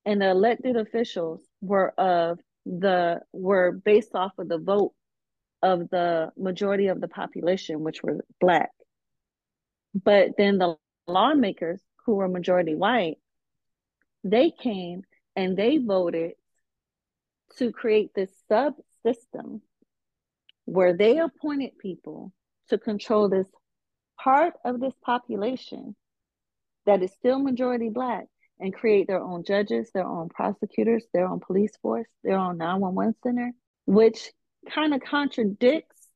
and 0.10 0.20
the 0.20 0.30
elected 0.32 0.76
officials 0.76 1.40
were 1.62 1.92
of 1.92 2.40
the 2.66 3.22
were 3.32 3.72
based 3.72 4.16
off 4.16 4.32
of 4.40 4.50
the 4.50 4.58
vote 4.58 4.94
of 5.62 5.88
the 5.92 6.32
majority 6.36 6.88
of 6.88 7.00
the 7.00 7.08
population, 7.08 7.84
which 7.84 8.02
were 8.02 8.26
black. 8.42 8.72
But 9.94 10.32
then 10.36 10.58
the 10.58 10.78
lawmakers, 11.08 11.80
who 12.08 12.16
were 12.16 12.28
majority 12.28 12.74
white, 12.74 13.18
they 14.24 14.50
came 14.50 15.04
and 15.36 15.56
they 15.56 15.78
voted 15.78 16.32
to 17.58 17.72
create 17.72 18.10
this 18.16 18.32
subsystem 18.50 19.62
where 20.66 20.98
they 20.98 21.20
appointed 21.20 21.78
people 21.78 22.34
to 22.70 22.80
control 22.80 23.30
this 23.30 23.48
part 24.20 24.56
of 24.66 24.80
this 24.80 24.96
population 25.04 25.96
that 26.88 27.04
is 27.04 27.12
still 27.12 27.38
majority 27.38 27.90
black 27.90 28.26
and 28.60 28.74
create 28.74 29.08
their 29.08 29.22
own 29.22 29.44
judges, 29.44 29.90
their 29.94 30.06
own 30.06 30.30
prosecutors, 30.30 31.06
their 31.14 31.28
own 31.28 31.40
police 31.40 31.72
force, 31.82 32.08
their 32.24 32.38
own 32.38 32.58
911 32.58 33.16
center, 33.24 33.52
which 33.86 34.32
kind 34.74 34.94
of 34.94 35.02
contradicts 35.02 36.08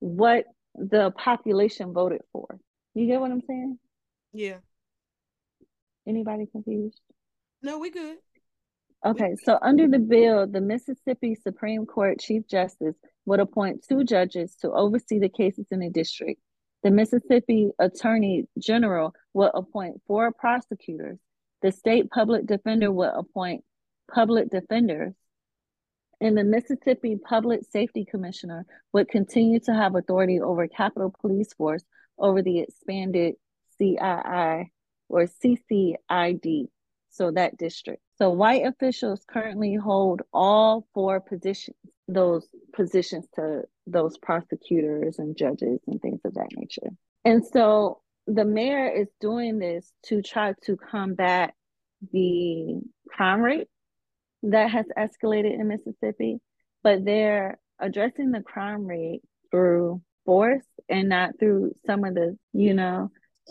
what 0.00 0.44
the 0.74 1.10
population 1.12 1.92
voted 1.92 2.22
for. 2.32 2.58
You 2.94 3.06
get 3.06 3.20
what 3.20 3.30
I'm 3.30 3.42
saying? 3.42 3.78
Yeah. 4.32 4.58
Anybody 6.06 6.46
confused? 6.46 7.00
No, 7.62 7.78
we 7.78 7.90
good. 7.90 8.18
Okay, 9.04 9.36
so 9.44 9.58
under 9.62 9.86
the 9.86 9.98
bill, 9.98 10.46
the 10.46 10.60
Mississippi 10.60 11.36
Supreme 11.36 11.86
Court 11.86 12.18
Chief 12.18 12.46
Justice 12.48 12.96
would 13.24 13.40
appoint 13.40 13.84
two 13.88 14.04
judges 14.04 14.56
to 14.62 14.70
oversee 14.70 15.18
the 15.18 15.28
cases 15.28 15.66
in 15.70 15.80
the 15.80 15.90
district. 15.90 16.40
The 16.82 16.90
Mississippi 16.90 17.70
Attorney 17.78 18.44
General 18.58 19.14
will 19.32 19.50
appoint 19.54 20.00
four 20.06 20.32
prosecutors 20.32 21.18
the 21.62 21.72
state 21.72 22.10
public 22.10 22.46
defender 22.46 22.92
will 22.92 23.12
appoint 23.12 23.64
public 24.12 24.50
defenders, 24.50 25.14
and 26.20 26.36
the 26.36 26.44
Mississippi 26.44 27.16
Public 27.16 27.60
Safety 27.70 28.04
Commissioner 28.04 28.64
would 28.92 29.08
continue 29.08 29.60
to 29.60 29.74
have 29.74 29.94
authority 29.94 30.40
over 30.40 30.66
Capitol 30.66 31.14
Police 31.20 31.52
Force 31.54 31.84
over 32.18 32.42
the 32.42 32.60
expanded 32.60 33.34
CII 33.78 34.70
or 35.08 35.26
CCID, 35.26 36.68
so 37.10 37.30
that 37.30 37.56
district. 37.58 38.02
So 38.18 38.30
white 38.30 38.66
officials 38.66 39.24
currently 39.28 39.74
hold 39.74 40.22
all 40.32 40.86
four 40.94 41.20
positions, 41.20 41.76
those 42.08 42.48
positions 42.74 43.26
to 43.34 43.62
those 43.86 44.16
prosecutors 44.18 45.18
and 45.18 45.36
judges 45.36 45.80
and 45.86 46.00
things 46.00 46.20
of 46.24 46.34
that 46.34 46.48
nature. 46.56 46.90
And 47.24 47.44
so 47.44 48.00
the 48.26 48.44
mayor 48.44 48.88
is 48.88 49.08
doing 49.20 49.58
this 49.58 49.92
to 50.06 50.22
try 50.22 50.54
to 50.64 50.76
combat 50.76 51.54
the 52.12 52.80
crime 53.08 53.40
rate 53.40 53.68
that 54.42 54.70
has 54.70 54.86
escalated 54.96 55.58
in 55.58 55.68
Mississippi, 55.68 56.38
but 56.82 57.04
they're 57.04 57.58
addressing 57.78 58.30
the 58.32 58.42
crime 58.42 58.86
rate 58.86 59.22
through 59.50 60.00
force 60.24 60.64
and 60.88 61.08
not 61.08 61.38
through 61.38 61.72
some 61.86 62.04
of 62.04 62.14
the, 62.14 62.36
you 62.52 62.74
know. 62.74 63.10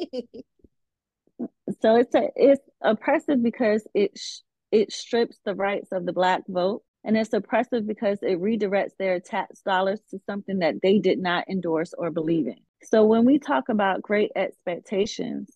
so 1.82 1.96
it's 1.96 2.16
a, 2.16 2.30
it's 2.36 2.62
oppressive 2.82 3.42
because 3.42 3.88
it 3.94 4.18
sh- 4.18 4.40
it 4.72 4.92
strips 4.92 5.38
the 5.46 5.56
rights 5.56 5.90
of 5.92 6.06
the 6.06 6.14
black 6.14 6.42
vote 6.48 6.84
and 7.06 7.16
it's 7.16 7.34
oppressive 7.34 7.88
because 7.88 8.20
it 8.22 8.42
redirects 8.42 8.98
their 8.98 9.20
tax 9.20 9.62
dollars 9.62 10.02
to 10.10 10.20
something 10.26 10.60
that 10.60 10.82
they 10.82 11.00
did 11.00 11.20
not 11.20 11.48
endorse 11.48 11.94
or 11.98 12.10
believe 12.10 12.48
in. 12.48 12.58
So 12.92 13.06
when 13.06 13.26
we 13.26 13.40
talk 13.40 13.70
about 13.70 14.02
great 14.02 14.32
expectations, 14.36 15.52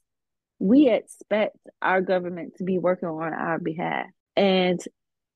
we 0.60 0.90
expect 0.90 1.58
our 1.82 2.02
government 2.02 2.58
to 2.58 2.64
be 2.64 2.78
working 2.78 3.10
on 3.10 3.34
our 3.34 3.60
behalf 3.60 4.08
and 4.36 4.80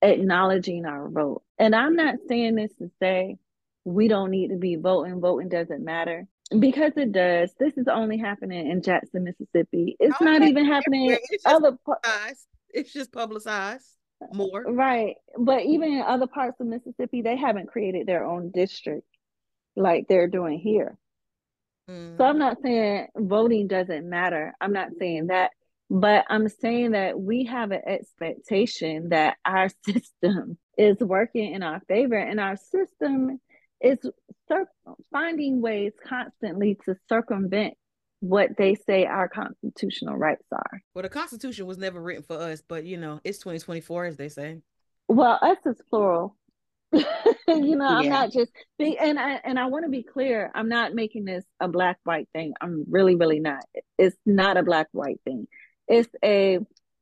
acknowledging 0.01 0.85
our 0.85 1.09
vote. 1.09 1.43
And 1.57 1.75
I'm 1.75 1.95
not 1.95 2.15
saying 2.27 2.55
this 2.55 2.73
to 2.79 2.89
say 3.01 3.37
we 3.85 4.07
don't 4.07 4.31
need 4.31 4.49
to 4.49 4.57
be 4.57 4.75
voting, 4.75 5.21
voting 5.21 5.49
doesn't 5.49 5.83
matter. 5.83 6.27
Because 6.59 6.91
it 6.97 7.11
does. 7.11 7.51
This 7.59 7.77
is 7.77 7.87
only 7.87 8.17
happening 8.17 8.69
in 8.69 8.83
Jackson, 8.83 9.23
Mississippi. 9.23 9.95
It's 9.99 10.15
okay. 10.15 10.25
not 10.25 10.43
even 10.43 10.65
happening 10.65 11.11
in 11.11 11.17
other 11.45 11.77
parts. 11.85 12.45
It's 12.69 12.93
just 12.93 13.11
publicized 13.11 13.87
more. 14.33 14.63
Right. 14.63 15.15
But 15.37 15.61
even 15.63 15.93
in 15.93 16.01
other 16.01 16.27
parts 16.27 16.59
of 16.59 16.67
Mississippi, 16.67 17.21
they 17.21 17.37
haven't 17.37 17.69
created 17.69 18.07
their 18.07 18.23
own 18.23 18.51
district 18.51 19.07
like 19.75 20.05
they're 20.07 20.27
doing 20.27 20.59
here. 20.59 20.97
Mm. 21.89 22.17
So 22.17 22.23
I'm 22.23 22.39
not 22.39 22.57
saying 22.63 23.07
voting 23.15 23.67
doesn't 23.67 24.09
matter. 24.09 24.53
I'm 24.61 24.73
not 24.73 24.89
saying 24.99 25.27
that. 25.27 25.51
But 25.89 26.25
I'm 26.29 26.49
saying 26.49 26.91
that 26.91 27.19
we 27.19 27.45
have 27.45 27.71
an 27.71 27.81
expectation 27.85 29.09
that 29.09 29.37
our 29.45 29.69
system 29.85 30.57
is 30.77 30.97
working 30.99 31.53
in 31.53 31.61
our 31.61 31.81
favor, 31.87 32.17
and 32.17 32.39
our 32.39 32.57
system 32.57 33.39
is 33.79 33.99
cir- 34.47 34.69
finding 35.11 35.61
ways 35.61 35.91
constantly 36.07 36.79
to 36.85 36.95
circumvent 37.09 37.75
what 38.21 38.51
they 38.57 38.73
say 38.73 39.05
our 39.05 39.27
constitutional 39.27 40.15
rights 40.15 40.45
are. 40.51 40.81
Well, 40.95 41.03
the 41.03 41.09
Constitution 41.09 41.67
was 41.67 41.77
never 41.77 42.01
written 42.01 42.23
for 42.23 42.37
us, 42.37 42.63
but 42.67 42.85
you 42.85 42.97
know, 42.97 43.19
it's 43.25 43.39
2024, 43.39 44.05
as 44.05 44.17
they 44.17 44.29
say. 44.29 44.61
Well, 45.09 45.37
us 45.41 45.57
is 45.65 45.81
plural. 45.89 46.37
you 47.47 47.75
know, 47.75 47.89
yeah. 47.89 47.97
I'm 47.97 48.09
not 48.09 48.31
just 48.31 48.51
and 48.79 49.19
I 49.19 49.39
and 49.43 49.59
I 49.59 49.65
want 49.67 49.85
to 49.85 49.89
be 49.89 50.03
clear. 50.03 50.51
I'm 50.53 50.69
not 50.69 50.93
making 50.93 51.25
this 51.25 51.43
a 51.59 51.67
black 51.67 51.97
white 52.03 52.29
thing. 52.33 52.53
I'm 52.61 52.85
really, 52.89 53.15
really 53.15 53.39
not. 53.39 53.63
It's 53.97 54.17
not 54.25 54.57
a 54.57 54.63
black 54.63 54.87
white 54.91 55.19
thing. 55.25 55.47
It's 55.87 56.09
a 56.23 56.59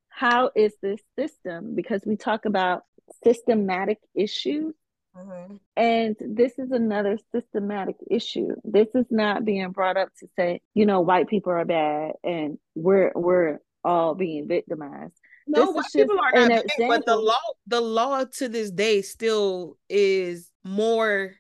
how 0.10 0.52
is 0.56 0.74
this 0.82 1.00
system? 1.18 1.76
Because 1.76 2.02
we 2.06 2.16
talk 2.16 2.46
about 2.46 2.84
systematic 3.24 4.00
issues 4.16 4.74
Mm-hmm. 5.16 5.56
And 5.76 6.16
this 6.20 6.58
is 6.58 6.72
another 6.72 7.18
systematic 7.34 7.98
issue. 8.10 8.56
This 8.64 8.88
is 8.96 9.06
not 9.10 9.44
being 9.44 9.72
brought 9.72 9.98
up 9.98 10.10
to 10.20 10.28
say, 10.38 10.62
you 10.74 10.86
know, 10.86 11.02
white 11.02 11.28
people 11.28 11.52
are 11.52 11.66
bad 11.66 12.14
and 12.24 12.58
we're 12.76 13.12
we're 13.16 13.60
all 13.84 14.16
being 14.16 14.48
victimized. 14.48 15.20
No, 15.48 15.66
this 15.66 15.76
white 15.76 15.86
people 15.94 16.20
are 16.20 16.48
not 16.48 16.50
bad, 16.50 16.88
but 16.88 17.06
the 17.06 17.16
law 17.16 17.34
the 17.68 17.82
law 17.82 18.24
to 18.38 18.50
this 18.50 18.72
day 18.72 19.02
still 19.02 19.78
is 19.90 20.50
more 20.64 21.34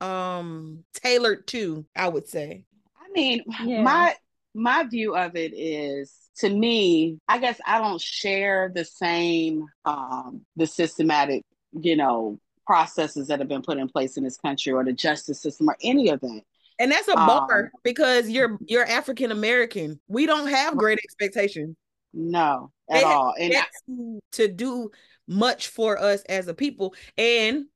um 0.00 0.84
tailored 0.94 1.46
to, 1.48 1.86
I 1.94 2.08
would 2.08 2.28
say. 2.28 2.64
I 2.96 3.10
mean, 3.12 3.42
yeah. 3.64 3.82
my 3.82 4.14
my 4.54 4.84
view 4.84 5.16
of 5.16 5.36
it 5.36 5.52
is 5.54 6.14
to 6.36 6.48
me, 6.48 7.18
I 7.28 7.38
guess 7.38 7.60
I 7.66 7.78
don't 7.78 8.00
share 8.00 8.70
the 8.74 8.84
same 8.84 9.66
um 9.84 10.42
the 10.56 10.66
systematic, 10.66 11.44
you 11.72 11.96
know, 11.96 12.38
processes 12.66 13.28
that 13.28 13.38
have 13.38 13.48
been 13.48 13.62
put 13.62 13.78
in 13.78 13.88
place 13.88 14.16
in 14.16 14.24
this 14.24 14.36
country 14.36 14.72
or 14.72 14.84
the 14.84 14.92
justice 14.92 15.40
system 15.40 15.68
or 15.68 15.76
any 15.82 16.08
of 16.08 16.20
that. 16.20 16.42
And 16.78 16.90
that's 16.90 17.08
a 17.08 17.14
bar 17.14 17.64
um, 17.64 17.70
because 17.84 18.28
you're 18.28 18.58
you're 18.66 18.86
African 18.86 19.30
American. 19.30 20.00
We 20.08 20.26
don't 20.26 20.48
have 20.48 20.76
great 20.76 20.98
expectations. 21.04 21.76
No, 22.14 22.72
at 22.92 23.04
all. 23.04 23.34
And 23.38 23.54
I, 23.54 23.64
to 24.32 24.48
do 24.48 24.90
much 25.26 25.68
for 25.68 25.98
us 25.98 26.22
as 26.22 26.48
a 26.48 26.54
people. 26.54 26.94
And 27.16 27.66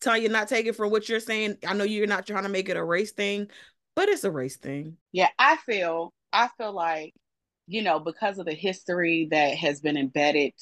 Tanya, 0.00 0.28
not 0.28 0.48
taking 0.48 0.72
from 0.72 0.90
what 0.90 1.08
you're 1.08 1.20
saying. 1.20 1.58
I 1.66 1.74
know 1.74 1.84
you're 1.84 2.06
not 2.06 2.26
trying 2.26 2.44
to 2.44 2.48
make 2.48 2.68
it 2.68 2.76
a 2.76 2.84
race 2.84 3.12
thing, 3.12 3.48
but 3.94 4.08
it's 4.08 4.24
a 4.24 4.30
race 4.30 4.56
thing. 4.56 4.96
Yeah, 5.12 5.28
I 5.38 5.56
feel 5.56 6.12
I 6.32 6.48
feel 6.58 6.72
like, 6.72 7.14
you 7.66 7.82
know, 7.82 7.98
because 7.98 8.38
of 8.38 8.46
the 8.46 8.54
history 8.54 9.28
that 9.30 9.56
has 9.56 9.80
been 9.80 9.96
embedded 9.96 10.52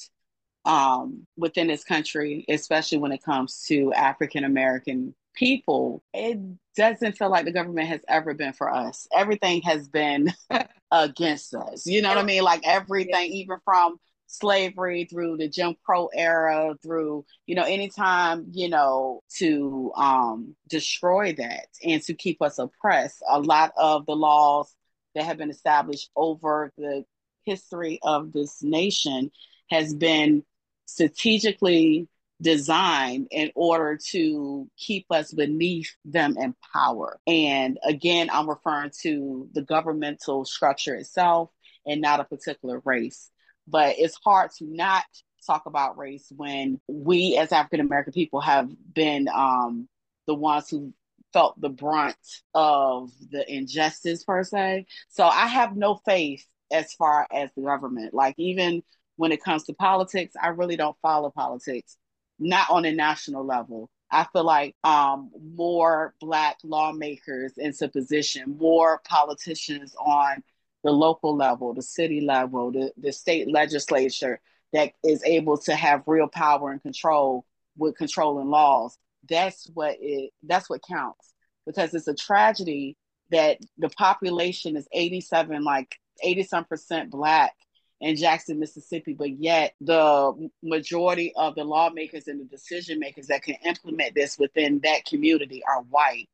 um, 0.63 1.27
within 1.37 1.67
this 1.67 1.83
country, 1.83 2.45
especially 2.49 2.97
when 2.97 3.11
it 3.11 3.23
comes 3.23 3.63
to 3.67 3.93
African 3.93 4.45
American 4.45 5.13
people, 5.35 6.01
it 6.13 6.39
doesn't 6.75 7.17
feel 7.17 7.29
like 7.29 7.45
the 7.45 7.51
government 7.51 7.89
has 7.89 8.01
ever 8.07 8.33
been 8.33 8.53
for 8.53 8.73
us. 8.73 9.07
Everything 9.13 9.61
has 9.63 9.87
been 9.87 10.33
against 10.91 11.53
us. 11.53 11.85
You 11.85 12.01
know 12.01 12.09
what 12.09 12.17
I 12.17 12.23
mean? 12.23 12.43
Like 12.43 12.61
everything, 12.65 13.31
even 13.31 13.57
from 13.65 13.97
slavery 14.27 15.05
through 15.05 15.37
the 15.37 15.47
Jim 15.47 15.75
Crow 15.85 16.09
era, 16.13 16.75
through, 16.81 17.25
you 17.45 17.55
know, 17.55 17.63
anytime, 17.63 18.47
you 18.51 18.69
know, 18.69 19.21
to 19.37 19.91
um, 19.95 20.55
destroy 20.69 21.33
that 21.33 21.67
and 21.83 22.01
to 22.03 22.13
keep 22.13 22.41
us 22.41 22.59
oppressed. 22.59 23.23
A 23.29 23.39
lot 23.39 23.71
of 23.77 24.05
the 24.05 24.15
laws 24.15 24.73
that 25.13 25.25
have 25.25 25.37
been 25.37 25.49
established 25.49 26.09
over 26.15 26.71
the 26.77 27.05
history 27.45 27.99
of 28.03 28.33
this 28.33 28.61
nation 28.63 29.31
has 29.69 29.93
been 29.93 30.43
strategically 30.85 32.07
designed 32.41 33.27
in 33.31 33.51
order 33.55 33.97
to 34.11 34.69
keep 34.77 35.05
us 35.09 35.31
beneath 35.31 35.91
them 36.03 36.35
in 36.37 36.53
power. 36.73 37.19
And 37.25 37.77
again, 37.83 38.29
I'm 38.31 38.49
referring 38.49 38.91
to 39.03 39.49
the 39.53 39.61
governmental 39.61 40.45
structure 40.45 40.95
itself 40.95 41.49
and 41.85 42.01
not 42.01 42.19
a 42.19 42.25
particular 42.25 42.81
race. 42.83 43.29
But 43.67 43.95
it's 43.97 44.17
hard 44.23 44.51
to 44.57 44.65
not 44.65 45.03
talk 45.45 45.65
about 45.65 45.97
race 45.97 46.31
when 46.35 46.79
we 46.87 47.37
as 47.37 47.51
African 47.51 47.79
American 47.79 48.13
people 48.13 48.41
have 48.41 48.69
been 48.93 49.27
um, 49.33 49.87
the 50.27 50.35
ones 50.35 50.69
who 50.69 50.93
felt 51.33 51.59
the 51.59 51.69
brunt 51.69 52.15
of 52.53 53.11
the 53.31 53.45
injustice 53.51 54.23
per 54.23 54.43
se. 54.43 54.85
So 55.09 55.25
I 55.25 55.47
have 55.47 55.75
no 55.75 55.99
faith 56.05 56.45
as 56.71 56.93
far 56.93 57.27
as 57.31 57.49
the 57.55 57.63
government. 57.63 58.13
Like 58.13 58.35
even 58.37 58.83
when 59.17 59.31
it 59.31 59.43
comes 59.43 59.63
to 59.65 59.73
politics, 59.73 60.35
I 60.41 60.49
really 60.49 60.77
don't 60.77 60.97
follow 61.01 61.29
politics, 61.29 61.97
not 62.39 62.69
on 62.69 62.85
a 62.85 62.91
national 62.91 63.45
level. 63.45 63.89
I 64.11 64.25
feel 64.31 64.43
like 64.43 64.75
um, 64.83 65.31
more 65.55 66.13
Black 66.21 66.57
lawmakers 66.63 67.53
into 67.57 67.89
position, 67.89 68.57
more 68.59 69.01
politicians 69.07 69.95
on 69.95 70.43
the 70.83 70.91
local 70.91 71.35
level, 71.35 71.73
the 71.73 71.81
city 71.81 72.21
level, 72.21 72.71
the, 72.71 72.91
the 72.97 73.11
state 73.11 73.49
legislature 73.51 74.39
that 74.73 74.91
is 75.03 75.23
able 75.23 75.57
to 75.57 75.75
have 75.75 76.03
real 76.05 76.27
power 76.27 76.71
and 76.71 76.81
control 76.81 77.45
with 77.77 77.97
controlling 77.97 78.49
laws. 78.49 78.97
That's 79.27 79.69
what 79.73 79.97
it 79.99 80.31
that's 80.43 80.69
what 80.69 80.81
counts 80.87 81.33
because 81.65 81.93
it's 81.93 82.07
a 82.07 82.13
tragedy 82.13 82.95
that 83.31 83.57
the 83.77 83.89
population 83.89 84.77
is 84.77 84.87
87 84.93 85.63
like 85.63 85.95
80 86.23 86.43
some 86.43 86.65
percent 86.65 87.09
black 87.09 87.55
in 88.01 88.15
Jackson, 88.15 88.59
Mississippi, 88.59 89.13
but 89.13 89.31
yet 89.39 89.73
the 89.79 90.49
majority 90.61 91.33
of 91.35 91.55
the 91.55 91.63
lawmakers 91.63 92.27
and 92.27 92.39
the 92.39 92.45
decision 92.45 92.99
makers 92.99 93.27
that 93.27 93.43
can 93.43 93.55
implement 93.65 94.13
this 94.15 94.37
within 94.37 94.79
that 94.83 95.05
community 95.05 95.63
are 95.67 95.81
white. 95.83 96.29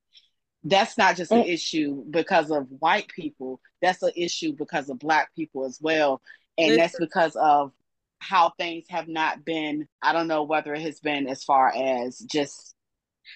That's 0.63 0.97
not 0.97 1.15
just 1.15 1.31
an 1.31 1.43
mm. 1.43 1.53
issue 1.53 2.03
because 2.09 2.51
of 2.51 2.67
white 2.79 3.07
people, 3.09 3.59
that's 3.81 4.01
an 4.03 4.11
issue 4.15 4.53
because 4.53 4.89
of 4.89 4.99
Black 4.99 5.33
people 5.35 5.65
as 5.65 5.79
well. 5.81 6.21
And 6.57 6.77
that's 6.77 6.97
because 6.99 7.35
of 7.35 7.71
how 8.19 8.51
things 8.59 8.85
have 8.89 9.07
not 9.07 9.43
been, 9.43 9.87
I 10.01 10.13
don't 10.13 10.27
know 10.27 10.43
whether 10.43 10.73
it 10.75 10.81
has 10.81 10.99
been 10.99 11.27
as 11.27 11.43
far 11.43 11.73
as 11.75 12.19
just 12.19 12.75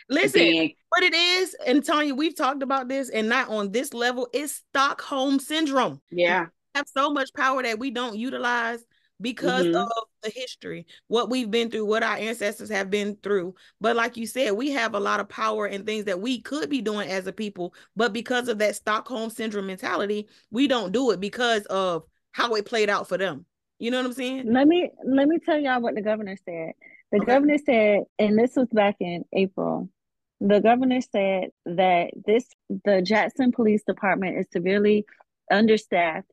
Listen, 0.09 0.41
being... 0.41 0.73
what 0.89 1.03
it 1.03 1.13
is, 1.13 1.55
and 1.65 1.83
Tanya, 1.83 2.13
we've 2.13 2.35
talked 2.35 2.61
about 2.61 2.87
this, 2.87 3.09
and 3.09 3.29
not 3.29 3.49
on 3.49 3.71
this 3.71 3.93
level, 3.93 4.27
it's 4.33 4.63
Stockholm 4.69 5.39
syndrome. 5.39 6.01
Yeah 6.11 6.47
have 6.75 6.87
so 6.87 7.09
much 7.09 7.33
power 7.33 7.63
that 7.63 7.79
we 7.79 7.89
don't 7.89 8.17
utilize 8.17 8.79
because 9.21 9.65
mm-hmm. 9.65 9.75
of 9.75 9.89
the 10.23 10.29
history, 10.29 10.85
what 11.07 11.29
we've 11.29 11.49
been 11.49 11.71
through, 11.71 11.85
what 11.85 12.03
our 12.03 12.17
ancestors 12.17 12.69
have 12.69 12.89
been 12.89 13.17
through. 13.23 13.55
But 13.79 13.95
like 13.95 14.17
you 14.17 14.27
said, 14.27 14.51
we 14.51 14.71
have 14.71 14.93
a 14.93 14.99
lot 14.99 15.19
of 15.19 15.29
power 15.29 15.65
and 15.65 15.85
things 15.85 16.05
that 16.05 16.19
we 16.19 16.41
could 16.41 16.69
be 16.69 16.81
doing 16.81 17.09
as 17.09 17.25
a 17.25 17.31
people, 17.31 17.73
but 17.95 18.13
because 18.13 18.49
of 18.49 18.59
that 18.59 18.75
Stockholm 18.75 19.29
syndrome 19.29 19.67
mentality, 19.67 20.27
we 20.51 20.67
don't 20.67 20.91
do 20.91 21.11
it 21.11 21.19
because 21.19 21.65
of 21.67 22.03
how 22.33 22.55
it 22.55 22.65
played 22.65 22.89
out 22.89 23.07
for 23.07 23.17
them. 23.17 23.45
You 23.79 23.91
know 23.91 23.97
what 23.97 24.07
I'm 24.07 24.13
saying? 24.13 24.51
Let 24.51 24.67
me 24.67 24.89
let 25.05 25.27
me 25.27 25.37
tell 25.39 25.57
y'all 25.57 25.81
what 25.81 25.95
the 25.95 26.01
governor 26.01 26.37
said. 26.45 26.73
The 27.11 27.17
okay. 27.17 27.25
governor 27.25 27.57
said, 27.65 28.03
and 28.19 28.37
this 28.37 28.55
was 28.55 28.67
back 28.71 28.95
in 28.99 29.23
April. 29.33 29.89
The 30.41 30.59
governor 30.59 31.01
said 31.01 31.49
that 31.65 32.11
this 32.25 32.45
the 32.83 33.01
Jackson 33.01 33.51
Police 33.51 33.83
Department 33.85 34.37
is 34.37 34.47
severely 34.51 35.05
understaffed 35.51 36.29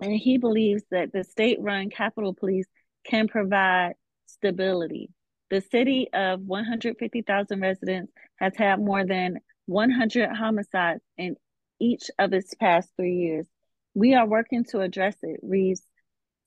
and 0.00 0.12
he 0.12 0.38
believes 0.38 0.82
that 0.90 1.12
the 1.12 1.24
state 1.24 1.58
run 1.60 1.90
Capitol 1.90 2.34
Police 2.34 2.66
can 3.04 3.28
provide 3.28 3.94
stability. 4.26 5.10
The 5.50 5.60
city 5.60 6.08
of 6.12 6.40
150,000 6.42 7.60
residents 7.60 8.12
has 8.36 8.56
had 8.56 8.80
more 8.80 9.04
than 9.04 9.38
100 9.66 10.30
homicides 10.30 11.02
in 11.16 11.36
each 11.80 12.10
of 12.18 12.32
its 12.32 12.54
past 12.54 12.90
three 12.96 13.16
years. 13.16 13.46
We 13.94 14.14
are 14.14 14.26
working 14.26 14.64
to 14.66 14.80
address 14.80 15.16
it, 15.22 15.40
Reeves 15.42 15.82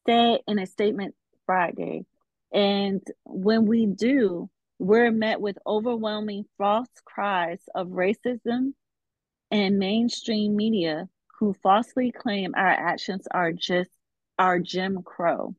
said 0.05 0.41
in 0.47 0.59
a 0.59 0.65
statement 0.65 1.15
Friday. 1.45 2.05
And 2.53 3.01
when 3.25 3.65
we 3.65 3.85
do, 3.85 4.49
we're 4.79 5.11
met 5.11 5.39
with 5.41 5.57
overwhelming 5.65 6.45
false 6.57 6.89
cries 7.05 7.61
of 7.75 7.87
racism 7.89 8.73
and 9.49 9.77
mainstream 9.77 10.55
media 10.55 11.07
who 11.41 11.55
falsely 11.63 12.11
claim 12.11 12.53
our 12.55 12.69
actions 12.69 13.27
are 13.31 13.51
just 13.51 13.89
our 14.37 14.59
Jim 14.59 15.01
Crow. 15.03 15.55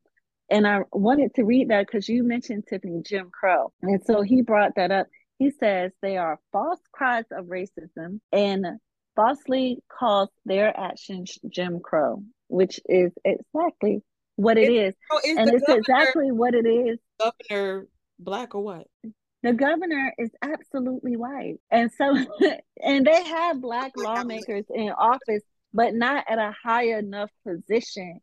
And 0.49 0.65
I 0.65 0.83
wanted 0.93 1.35
to 1.35 1.43
read 1.43 1.71
that 1.71 1.87
because 1.87 2.09
you 2.09 2.23
mentioned 2.23 2.65
Tiffany 2.69 3.03
Jim 3.05 3.31
Crow. 3.33 3.73
And 3.83 4.01
so 4.07 4.23
he 4.23 4.43
brought 4.43 4.77
that 4.77 4.93
up. 4.93 5.09
He 5.39 5.51
says 5.51 5.91
they 6.01 6.19
are 6.19 6.39
false 6.53 6.79
cries 6.93 7.25
of 7.33 7.47
racism 7.47 8.21
and 8.31 8.65
falsely 9.17 9.79
calls 9.89 10.29
their 10.45 10.73
actions 10.79 11.37
Jim 11.49 11.81
Crow, 11.81 12.23
which 12.47 12.79
is 12.89 13.11
exactly 13.25 14.05
what 14.37 14.59
it 14.59 14.73
is. 14.73 14.95
Oh, 15.11 15.21
and 15.25 15.51
it's 15.51 15.67
governor- 15.67 15.81
exactly 15.81 16.31
what 16.31 16.55
it 16.55 16.65
is. 16.65 17.01
Governor 17.19 17.89
black 18.21 18.55
or 18.55 18.63
what? 18.63 18.87
The 19.43 19.53
governor 19.53 20.15
is 20.17 20.31
absolutely 20.43 21.17
white. 21.17 21.57
And 21.73 21.91
so, 21.91 22.17
and 22.81 23.05
they 23.05 23.25
have 23.25 23.61
black 23.61 23.93
lawmakers 23.97 24.67
in 24.73 24.91
office, 24.91 25.43
but 25.73 25.95
not 25.95 26.25
at 26.29 26.39
a 26.39 26.53
high 26.63 26.97
enough 26.99 27.31
position 27.47 28.21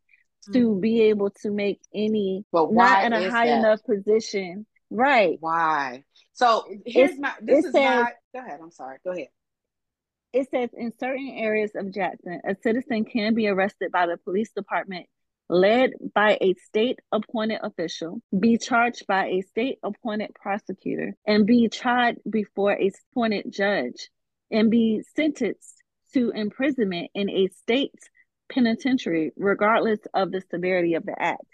to 0.52 0.70
mm. 0.70 0.80
be 0.80 1.02
able 1.02 1.30
to 1.42 1.50
make 1.50 1.80
any, 1.94 2.44
But 2.52 2.72
not 2.72 3.04
in 3.04 3.12
a 3.12 3.30
high 3.30 3.46
that? 3.46 3.58
enough 3.58 3.80
position. 3.84 4.66
Right. 4.90 5.36
Why? 5.40 6.04
So 6.32 6.64
here's 6.86 7.10
It's- 7.10 7.18
my. 7.18 7.34
This 7.40 7.64
is 7.64 7.72
says- 7.72 8.04
my. 8.04 8.12
Go 8.34 8.40
ahead. 8.40 8.60
I'm 8.62 8.70
sorry. 8.70 8.98
Go 9.04 9.12
ahead. 9.12 9.28
It 10.32 10.48
says 10.50 10.70
in 10.72 10.92
certain 10.98 11.28
areas 11.28 11.72
of 11.74 11.92
Jackson, 11.92 12.40
a 12.44 12.54
citizen 12.62 13.04
can 13.04 13.34
be 13.34 13.48
arrested 13.48 13.90
by 13.90 14.06
the 14.06 14.16
police 14.16 14.52
department 14.52 15.06
led 15.48 15.90
by 16.14 16.38
a 16.40 16.54
state 16.54 17.00
appointed 17.10 17.58
official, 17.62 18.22
be 18.38 18.56
charged 18.56 19.06
by 19.08 19.26
a 19.26 19.40
state 19.42 19.78
appointed 19.82 20.30
prosecutor, 20.40 21.16
and 21.26 21.46
be 21.46 21.68
tried 21.68 22.18
before 22.28 22.72
a 22.72 22.92
appointed 23.12 23.52
judge, 23.52 24.08
and 24.52 24.70
be 24.70 25.02
sentenced 25.16 25.79
to 26.14 26.30
imprisonment 26.30 27.10
in 27.14 27.30
a 27.30 27.48
state 27.48 27.94
penitentiary, 28.50 29.32
regardless 29.36 30.00
of 30.14 30.30
the 30.30 30.42
severity 30.50 30.94
of 30.94 31.04
the 31.06 31.14
act, 31.20 31.44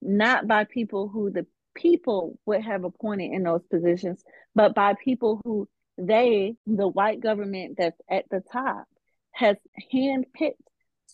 not 0.00 0.46
by 0.46 0.64
people 0.64 1.08
who 1.08 1.30
the 1.30 1.46
people 1.74 2.38
would 2.46 2.62
have 2.62 2.84
appointed 2.84 3.32
in 3.32 3.42
those 3.42 3.62
positions, 3.70 4.22
but 4.54 4.74
by 4.74 4.94
people 5.04 5.40
who 5.44 5.68
they, 5.98 6.54
the 6.66 6.88
white 6.88 7.20
government 7.20 7.76
that's 7.76 8.00
at 8.08 8.24
the 8.30 8.42
top, 8.52 8.84
has 9.32 9.56
handpicked 9.92 10.54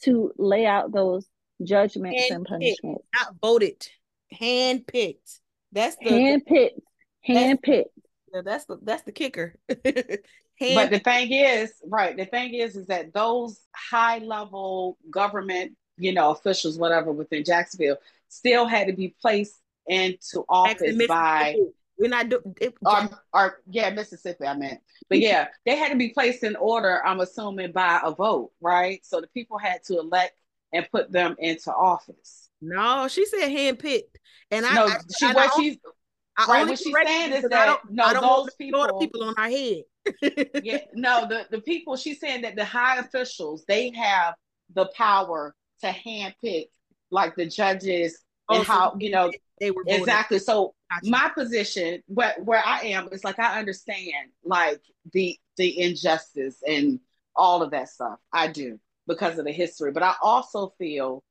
to 0.03 0.33
lay 0.37 0.67
out 0.67 0.93
those 0.93 1.27
judgments 1.63 2.31
and 2.31 2.45
Handpicked. 2.45 2.49
punishments. 2.49 3.05
Not 3.15 3.35
voted, 3.41 3.87
handpicked. 4.33 5.41
That's 5.73 5.97
the 5.97 6.11
Handpicked, 6.11 6.81
handpicked. 7.29 7.85
Yeah, 8.33 8.43
that's 8.45 8.65
the 8.67 8.79
that's 8.83 9.03
the 9.03 9.13
kicker. 9.13 9.55
But 10.75 10.91
the 10.91 10.99
thing 10.99 11.33
is, 11.33 11.73
right? 11.87 12.17
The 12.17 12.25
thing 12.25 12.55
is, 12.55 12.77
is 12.77 12.87
that 12.87 13.13
those 13.13 13.61
high 13.75 14.19
level 14.19 14.99
government, 15.11 15.73
you 15.99 16.13
know, 16.13 16.31
officials, 16.31 16.79
whatever, 16.79 17.13
within 17.13 17.45
Jacksonville, 17.45 17.99
still 18.29 18.67
had 18.67 18.87
to 18.89 18.93
be 18.93 19.15
placed 19.21 19.55
into 19.87 20.45
office 20.49 20.97
by 21.07 21.57
we're 21.99 22.11
not 22.11 22.29
doing 22.29 22.55
it. 22.61 22.75
or, 22.85 23.09
or 23.33 23.63
yeah, 23.71 23.91
Mississippi, 23.91 24.45
I 24.47 24.55
meant. 24.55 24.81
But 25.09 25.19
yeah, 25.19 25.49
they 25.65 25.77
had 25.77 25.91
to 25.91 25.97
be 25.97 26.11
placed 26.11 26.45
in 26.45 26.57
order, 26.57 27.05
I'm 27.05 27.21
assuming, 27.21 27.73
by 27.73 28.01
a 28.03 28.15
vote, 28.15 28.53
right? 28.61 29.01
So 29.05 29.21
the 29.21 29.29
people 29.29 29.59
had 29.59 29.83
to 29.85 29.99
elect 29.99 30.35
and 30.73 30.87
put 30.91 31.11
them 31.11 31.37
into 31.39 31.73
office. 31.73 32.51
no, 32.61 33.09
she 33.09 33.25
said 33.25 33.49
handpicked, 33.49 34.17
and 34.51 34.67
I, 34.67 34.75
no, 34.75 34.87
I, 34.87 34.99
she 35.19 35.27
I, 35.27 35.33
what 35.33 35.53
I, 35.53 35.57
she's 35.57 35.79
I 36.39 36.47
right, 36.49 36.69
what 36.69 36.79
she's 36.79 36.95
saying 37.05 37.33
is 37.33 37.37
because 37.43 37.53
I 37.53 37.67
that, 37.67 37.67
don't- 37.67 37.91
no, 37.93 38.05
I 38.05 38.13
don't 38.13 38.23
those 38.23 38.55
people- 38.55 38.99
people 38.99 39.25
on 39.25 39.35
our 39.39 39.49
head. 39.49 39.83
yeah, 40.63 40.79
no, 40.95 41.27
the, 41.29 41.47
the 41.51 41.61
people 41.61 41.97
she's 41.97 42.21
saying 42.21 42.43
that 42.43 42.55
the 42.57 42.65
high 42.65 42.99
officials 42.99 43.65
they 43.67 43.91
have 43.91 44.35
the 44.75 44.87
power 44.97 45.55
to 45.81 45.89
handpick 45.89 46.67
like 47.11 47.35
the 47.37 47.47
judges 47.47 48.19
and 48.49 48.61
Oh, 48.61 48.63
so 48.65 48.73
how 48.73 48.97
you 49.01 49.11
know 49.11 49.33
they 49.61 49.71
were 49.73 49.83
voted. 49.85 50.01
exactly. 50.01 50.39
So 50.39 50.75
Gotcha. 50.93 51.11
my 51.11 51.31
position 51.35 52.03
where 52.07 52.35
where 52.45 52.63
I 52.65 52.81
am 52.83 53.09
is 53.11 53.25
like 53.25 53.39
I 53.41 53.59
understand 53.59 54.31
like 54.45 54.81
the 55.13 55.37
the 55.57 55.81
injustice 55.81 56.63
and 56.67 57.01
all 57.35 57.63
of 57.63 57.73
that 57.73 57.89
stuff. 57.89 58.19
I 58.33 58.47
do 58.49 58.79
because 59.09 59.39
of 59.39 59.45
the 59.45 59.53
history, 59.53 59.91
but 59.91 60.03
I 60.05 60.15
also 60.23 60.73
feel 60.79 61.23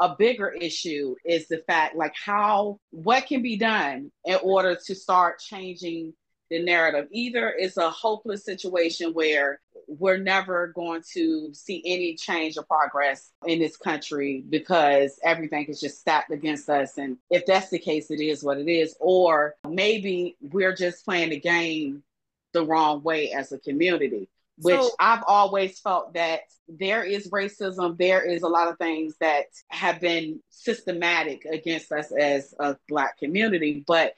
a 0.00 0.14
bigger 0.16 0.48
issue 0.48 1.14
is 1.24 1.46
the 1.48 1.58
fact 1.66 1.96
like 1.96 2.14
how 2.14 2.78
what 2.90 3.26
can 3.26 3.42
be 3.42 3.56
done 3.56 4.10
in 4.24 4.38
order 4.42 4.76
to 4.86 4.94
start 4.94 5.38
changing 5.38 6.12
the 6.50 6.62
narrative. 6.62 7.08
Either 7.10 7.52
it's 7.56 7.76
a 7.76 7.90
hopeless 7.90 8.44
situation 8.44 9.12
where 9.12 9.60
we're 9.86 10.18
never 10.18 10.68
going 10.68 11.02
to 11.12 11.52
see 11.52 11.82
any 11.84 12.14
change 12.14 12.56
or 12.56 12.64
progress 12.64 13.32
in 13.46 13.58
this 13.58 13.76
country 13.76 14.44
because 14.48 15.18
everything 15.22 15.64
is 15.66 15.80
just 15.80 16.00
stacked 16.00 16.30
against 16.30 16.68
us. 16.68 16.98
And 16.98 17.18
if 17.30 17.46
that's 17.46 17.70
the 17.70 17.78
case, 17.78 18.10
it 18.10 18.20
is 18.20 18.42
what 18.42 18.58
it 18.58 18.68
is. 18.68 18.96
Or 19.00 19.54
maybe 19.68 20.36
we're 20.40 20.74
just 20.74 21.04
playing 21.04 21.30
the 21.30 21.40
game 21.40 22.02
the 22.52 22.64
wrong 22.64 23.02
way 23.02 23.32
as 23.32 23.52
a 23.52 23.58
community, 23.58 24.28
which 24.58 24.80
So- 24.80 24.90
I've 24.98 25.24
always 25.26 25.80
felt 25.80 26.14
that 26.14 26.40
there 26.68 27.04
is 27.04 27.28
racism, 27.30 27.98
there 27.98 28.22
is 28.22 28.42
a 28.42 28.48
lot 28.48 28.68
of 28.68 28.78
things 28.78 29.16
that 29.20 29.46
have 29.68 30.00
been 30.00 30.42
systematic 30.50 31.44
against 31.44 31.92
us 31.92 32.10
as 32.12 32.54
a 32.58 32.76
Black 32.88 33.18
community, 33.18 33.84
but 33.86 34.14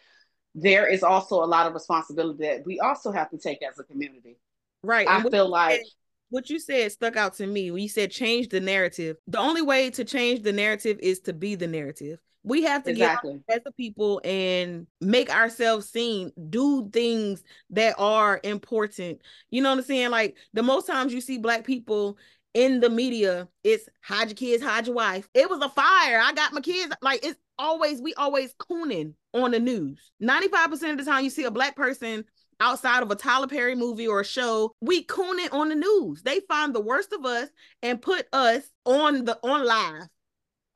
there 0.54 0.86
is 0.86 1.02
also 1.02 1.42
a 1.42 1.46
lot 1.46 1.66
of 1.66 1.74
responsibility 1.74 2.44
that 2.44 2.64
we 2.64 2.80
also 2.80 3.12
have 3.12 3.30
to 3.30 3.38
take 3.38 3.62
as 3.62 3.78
a 3.78 3.84
community. 3.84 4.38
Right. 4.82 5.08
I 5.08 5.22
feel 5.28 5.48
like 5.48 5.80
said- 5.80 5.86
what 6.28 6.50
you 6.50 6.58
said 6.58 6.90
stuck 6.92 7.16
out 7.16 7.34
to 7.34 7.46
me 7.46 7.70
when 7.70 7.82
you 7.82 7.88
said 7.88 8.10
change 8.10 8.48
the 8.48 8.60
narrative. 8.60 9.16
The 9.26 9.38
only 9.38 9.62
way 9.62 9.90
to 9.90 10.04
change 10.04 10.42
the 10.42 10.52
narrative 10.52 10.98
is 11.00 11.20
to 11.20 11.32
be 11.32 11.54
the 11.54 11.68
narrative. 11.68 12.18
We 12.46 12.62
have 12.62 12.84
to 12.84 12.92
get 12.92 13.18
as 13.48 13.60
a 13.66 13.72
people 13.72 14.20
and 14.24 14.86
make 15.00 15.34
ourselves 15.34 15.90
seen, 15.90 16.30
do 16.48 16.88
things 16.92 17.42
that 17.70 17.96
are 17.98 18.38
important. 18.44 19.20
You 19.50 19.62
know 19.62 19.70
what 19.70 19.78
I'm 19.78 19.84
saying? 19.84 20.10
Like 20.10 20.36
the 20.52 20.62
most 20.62 20.86
times 20.86 21.12
you 21.12 21.20
see 21.20 21.38
black 21.38 21.64
people 21.64 22.18
in 22.54 22.78
the 22.78 22.88
media, 22.88 23.48
it's 23.64 23.88
hide 24.00 24.28
your 24.28 24.36
kids, 24.36 24.62
hide 24.62 24.86
your 24.86 24.94
wife. 24.94 25.28
It 25.34 25.50
was 25.50 25.60
a 25.60 25.68
fire. 25.68 26.20
I 26.22 26.32
got 26.34 26.52
my 26.52 26.60
kids. 26.60 26.94
Like 27.02 27.24
it's 27.24 27.38
always, 27.58 28.00
we 28.00 28.14
always 28.14 28.54
cooning 28.54 29.14
on 29.34 29.50
the 29.50 29.58
news. 29.58 30.12
95% 30.22 30.92
of 30.92 30.98
the 30.98 31.04
time 31.04 31.24
you 31.24 31.30
see 31.30 31.44
a 31.44 31.50
black 31.50 31.74
person 31.74 32.24
outside 32.60 33.02
of 33.02 33.10
a 33.10 33.16
Tyler 33.16 33.48
Perry 33.48 33.74
movie 33.74 34.06
or 34.06 34.20
a 34.20 34.24
show, 34.24 34.72
we 34.80 35.04
cooning 35.04 35.52
on 35.52 35.68
the 35.68 35.74
news. 35.74 36.22
They 36.22 36.38
find 36.48 36.72
the 36.72 36.80
worst 36.80 37.12
of 37.12 37.24
us 37.24 37.48
and 37.82 38.00
put 38.00 38.28
us 38.32 38.62
on 38.84 39.24
the 39.24 39.36
on 39.42 39.66
live. 39.66 40.08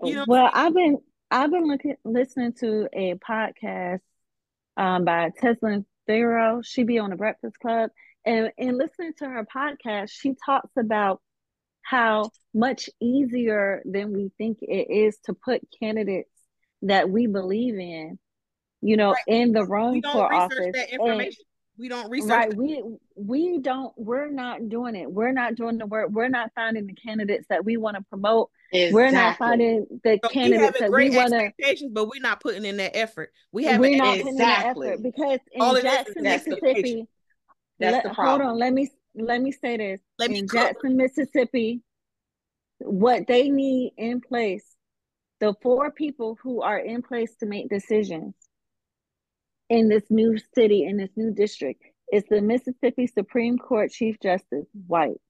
You 0.03 0.15
know 0.15 0.25
what 0.27 0.39
I'm 0.39 0.43
well. 0.43 0.51
I've 0.53 0.75
been 0.75 0.99
I've 1.31 1.51
been 1.51 1.67
looking 1.67 1.97
listening 2.05 2.53
to 2.61 2.89
a 2.93 3.15
podcast 3.15 4.01
um 4.77 5.05
by 5.05 5.31
Tezlyn 5.41 5.85
Figaro. 6.07 6.63
She 6.63 6.83
be 6.83 6.99
on 6.99 7.11
the 7.11 7.17
Breakfast 7.17 7.59
Club, 7.61 7.91
and 8.25 8.51
in 8.59 8.77
listening 8.79 9.13
to 9.19 9.27
her 9.29 9.45
podcast, 9.47 10.11
she 10.11 10.35
talks 10.45 10.71
about 10.79 11.21
how 11.83 12.31
much 12.55 12.91
easier 13.01 13.83
than 13.85 14.13
we 14.13 14.31
think 14.39 14.59
it 14.63 14.91
is 14.91 15.19
to 15.25 15.35
put 15.35 15.63
candidates 15.81 16.31
that 16.83 17.11
we 17.11 17.27
believe 17.27 17.75
in, 17.79 18.19
you 18.81 18.97
know, 18.97 19.13
Right. 19.13 19.23
in 19.27 19.53
the 19.53 19.65
room 19.65 20.01
don't 20.01 20.13
for 20.13 20.29
research 20.31 20.75
office. 20.75 20.89
And- 21.01 21.37
we 21.79 21.89
don't 21.89 22.11
research 22.11 22.31
right 22.31 22.51
that. 22.51 22.57
we 22.59 22.83
we 23.17 23.59
don't 23.59 23.95
we're 23.97 24.29
not 24.31 24.69
doing 24.69 24.95
it 24.95 25.11
we're 25.11 25.33
not 25.33 25.55
doing 25.55 25.79
the 25.79 25.87
work 25.87 26.11
we're 26.11 26.29
not 26.29 26.53
finding 26.55 26.87
the 26.87 26.93
candidates 26.93 27.47
that 27.49 27.65
we 27.65 27.79
want 27.79 27.97
to 27.97 28.03
promote 28.11 28.51
Exactly. 28.73 28.95
we're 28.95 29.11
not 29.11 29.37
finding 29.37 29.87
the 30.05 30.21
So 30.23 30.29
we 30.29 30.35
candidates 30.35 30.79
that 30.79 30.91
great 30.91 31.11
we 31.11 31.17
want 31.17 31.31
to 31.31 31.37
expectations, 31.39 31.91
but 31.93 32.07
we're 32.07 32.21
not 32.21 32.41
putting 32.41 32.65
in 32.65 32.77
that 32.77 32.97
effort. 32.97 33.33
We 33.51 33.65
have 33.65 33.81
we're 33.81 33.97
not 33.97 34.19
putting 34.19 34.29
in 34.29 34.35
Exactly. 34.35 34.89
effort 34.89 35.03
because 35.03 35.39
All 35.59 35.75
in 35.75 35.79
is 35.87 35.93
Jackson, 35.93 36.23
Mississippi, 36.23 37.07
That's 37.81 37.93
let- 37.95 38.03
the 38.05 38.13
hold 38.13 38.41
on, 38.41 38.59
let 38.59 38.73
me 38.73 38.89
let 39.17 39.43
me 39.43 39.51
say 39.51 39.77
this. 39.77 40.01
Let 40.21 40.31
me 40.31 40.39
in. 40.39 40.49
Jackson, 40.49 40.97
Mississippi, 40.97 41.83
what 42.79 43.27
they 43.27 43.49
need 43.51 43.93
in 43.97 44.21
place, 44.21 44.65
the 45.41 45.53
four 45.63 45.91
people 45.91 46.39
who 46.41 46.63
are 46.63 46.79
in 46.79 47.03
place 47.03 47.35
to 47.41 47.47
make 47.47 47.69
decisions 47.69 48.35
in 49.69 49.89
this 49.89 50.05
new 50.11 50.39
city, 50.55 50.85
in 50.85 50.97
this 50.97 51.11
new 51.17 51.33
district, 51.35 51.83
is 52.13 52.23
the 52.31 52.41
Mississippi 52.41 53.09
Supreme 53.09 53.59
Court 53.59 53.91
Chief 53.91 54.17
Justice, 54.23 54.67
white, 54.87 55.21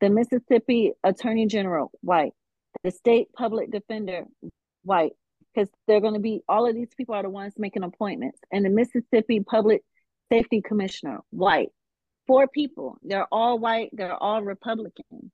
the 0.00 0.08
Mississippi 0.08 0.92
Attorney 1.04 1.46
General, 1.46 1.90
white, 2.00 2.32
the 2.82 2.90
state 2.90 3.32
public 3.32 3.70
defender, 3.70 4.24
white, 4.82 5.12
because 5.54 5.68
they're 5.86 6.00
going 6.00 6.14
to 6.14 6.20
be 6.20 6.42
all 6.48 6.68
of 6.68 6.74
these 6.74 6.94
people 6.96 7.14
are 7.14 7.22
the 7.22 7.30
ones 7.30 7.54
making 7.58 7.82
appointments, 7.82 8.38
and 8.52 8.64
the 8.64 8.70
Mississippi 8.70 9.40
Public 9.40 9.82
Safety 10.30 10.60
Commissioner, 10.62 11.20
white. 11.30 11.70
Four 12.26 12.48
people. 12.48 12.98
They're 13.02 13.28
all 13.30 13.58
white. 13.58 13.90
They're 13.92 14.14
all 14.20 14.42
Republican. 14.42 15.30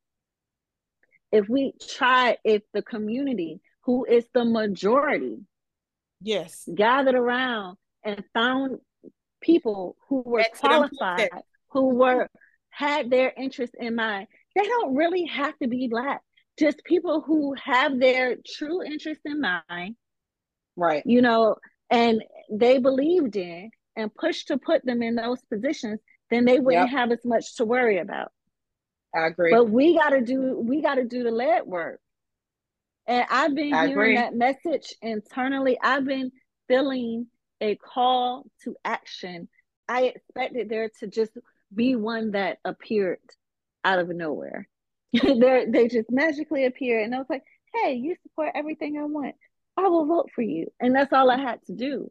If 1.30 1.49
we 1.49 1.72
try, 1.88 2.36
if 2.45 2.62
the 2.74 2.82
community, 2.82 3.61
who 3.82 4.05
is 4.05 4.26
the 4.34 4.45
majority, 4.45 5.38
Yes. 6.20 6.68
gathered 6.72 7.14
around 7.14 7.78
and 8.05 8.22
found 8.34 8.78
people 9.40 9.97
who 10.09 10.22
were 10.24 10.45
qualified, 10.55 11.30
who 11.70 11.95
were 11.95 12.28
had 12.68 13.11
their 13.11 13.32
interests 13.36 13.74
in 13.78 13.95
mind, 13.95 14.28
they 14.55 14.62
don't 14.62 14.95
really 14.95 15.24
have 15.24 15.59
to 15.59 15.68
be 15.68 15.88
black. 15.88 16.20
Just 16.59 16.84
people 16.84 17.20
who 17.20 17.55
have 17.62 17.98
their 17.98 18.36
true 18.46 18.82
interest 18.82 19.20
in 19.24 19.40
mind, 19.40 19.96
right? 20.76 21.03
You 21.07 21.22
know, 21.22 21.57
and 21.90 22.22
they 22.50 22.78
believed 22.78 23.36
in 23.36 23.70
and 23.96 24.14
pushed 24.14 24.48
to 24.48 24.59
put 24.59 24.84
them 24.84 25.03
in 25.03 25.14
those 25.14 25.40
positions, 25.53 26.00
then 26.30 26.44
they 26.44 26.59
wouldn't 26.59 26.90
yep. 26.90 26.98
have 26.98 27.12
as 27.12 27.24
much 27.24 27.57
to 27.57 27.64
worry 27.64 27.98
about. 27.98 28.32
I 29.14 29.26
agree. 29.26 29.50
But 29.50 29.68
we 29.70 29.96
got 29.96 30.11
to 30.11 30.22
do 30.22 30.59
we 30.59 30.80
got 30.80 30.94
to 30.94 31.05
do 31.05 31.22
the 31.22 31.30
lead 31.30 31.66
work. 31.66 32.00
And 33.07 33.26
I've 33.30 33.55
been 33.55 33.74
I 33.74 33.88
hearing 33.88 34.16
agree. 34.16 34.16
that 34.16 34.34
message 34.34 34.94
internally. 35.03 35.78
I've 35.82 36.05
been 36.05 36.30
feeling 36.68 37.26
a 37.61 37.76
call 37.76 38.46
to 38.64 38.76
action. 38.84 39.48
I 39.88 40.05
expected 40.05 40.68
there 40.68 40.90
to 41.00 41.07
just 41.07 41.32
be 41.74 41.96
one 41.96 42.32
that 42.32 42.59
appeared 42.64 43.18
out 43.84 43.98
of 43.98 44.09
nowhere. 44.09 44.68
they 45.22 45.66
they 45.68 45.88
just 45.88 46.10
magically 46.10 46.64
appear, 46.64 47.00
and 47.00 47.14
I 47.14 47.18
was 47.18 47.26
like, 47.28 47.42
"Hey, 47.74 47.94
you 47.94 48.16
support 48.22 48.50
everything 48.54 48.98
I 48.98 49.04
want. 49.04 49.34
I 49.76 49.88
will 49.88 50.06
vote 50.06 50.30
for 50.34 50.42
you." 50.42 50.68
And 50.80 50.94
that's 50.94 51.12
all 51.12 51.30
I 51.30 51.38
had 51.38 51.62
to 51.66 51.74
do. 51.74 52.10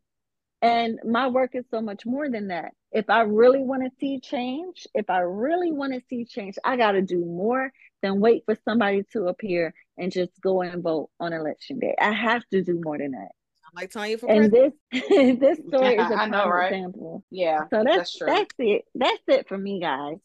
And 0.62 1.00
my 1.04 1.28
work 1.28 1.56
is 1.56 1.66
so 1.72 1.82
much 1.82 2.06
more 2.06 2.30
than 2.30 2.50
that. 2.50 2.74
If 2.92 3.10
I 3.10 3.22
really 3.22 3.64
want 3.64 3.84
to 3.84 3.90
see 4.00 4.20
change, 4.20 4.86
if 4.94 5.10
I 5.10 5.20
really 5.20 5.72
want 5.72 5.94
to 5.94 6.02
see 6.08 6.26
change, 6.26 6.56
I 6.64 6.78
got 6.78 6.92
to 6.92 7.02
do 7.02 7.18
more 7.18 7.72
than 8.04 8.20
wait 8.20 8.44
for 8.46 8.56
somebody 8.66 9.04
to 9.14 9.28
appear 9.28 9.74
and 9.98 10.12
just 10.12 10.32
go 10.42 10.62
and 10.62 10.84
vote 10.84 11.10
on 11.20 11.34
election 11.34 11.80
day. 11.80 11.96
I 12.00 12.12
have 12.12 12.44
to 12.52 12.64
do 12.64 12.80
more 12.84 12.98
than 12.98 13.12
that. 13.12 13.30
I'm 13.66 13.82
like 13.82 13.92
Tanya 13.92 14.18
for 14.18 14.30
and 14.30 14.52
president. 14.52 14.76
this 14.92 15.40
this 15.40 15.58
story 15.68 15.96
is 15.96 16.12
a 16.12 16.14
prime 16.14 16.32
know, 16.32 16.48
right? 16.48 16.74
example. 16.74 17.24
Yeah, 17.32 17.62
so 17.70 17.84
that's 17.84 18.20
that's, 18.20 18.20
that's 18.20 18.56
it. 18.60 18.86
That's 18.94 19.24
it 19.28 19.48
for 19.48 19.58
me, 19.58 19.80
guys. 19.80 20.18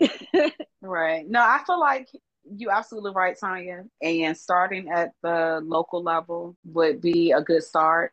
right. 0.82 1.28
No, 1.28 1.40
I 1.40 1.60
feel 1.66 1.80
like 1.80 2.08
you 2.50 2.70
absolutely 2.70 3.12
right, 3.14 3.36
Tanya. 3.38 3.84
And 4.02 4.36
starting 4.36 4.88
at 4.88 5.12
the 5.22 5.60
local 5.64 6.02
level 6.02 6.56
would 6.64 7.00
be 7.00 7.32
a 7.32 7.40
good 7.40 7.62
start 7.62 8.12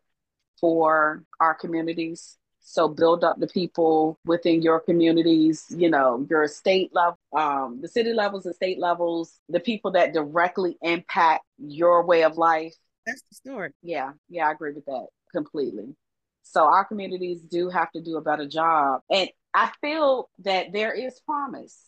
for 0.59 1.23
our 1.39 1.53
communities. 1.53 2.38
So 2.67 2.88
build 2.88 3.23
up 3.23 3.39
the 3.39 3.47
people 3.47 4.17
within 4.25 4.61
your 4.63 4.79
communities, 4.79 5.65
you 5.69 5.89
know, 5.89 6.25
your 6.29 6.47
state 6.47 6.89
level, 6.93 7.19
um, 7.38 7.79
the 7.81 7.88
city 7.88 8.11
levels 8.11 8.45
and 8.47 8.55
state 8.55 8.79
levels, 8.79 9.39
the 9.49 9.59
people 9.59 9.91
that 9.91 10.13
directly 10.13 10.75
impact 10.81 11.43
your 11.59 12.03
way 12.05 12.23
of 12.23 12.38
life. 12.38 12.73
That's 13.05 13.21
the 13.29 13.36
story. 13.36 13.71
Yeah, 13.83 14.13
yeah, 14.29 14.47
I 14.47 14.51
agree 14.51 14.73
with 14.73 14.86
that 14.86 15.07
completely. 15.31 15.95
So 16.41 16.63
our 16.65 16.86
communities 16.86 17.41
do 17.41 17.69
have 17.69 17.91
to 17.91 18.01
do 18.01 18.17
a 18.17 18.21
better 18.21 18.47
job. 18.47 19.01
And 19.11 19.29
I 19.56 19.72
feel 19.80 20.30
that 20.39 20.74
there 20.74 20.93
is 20.93 21.20
promise. 21.22 21.82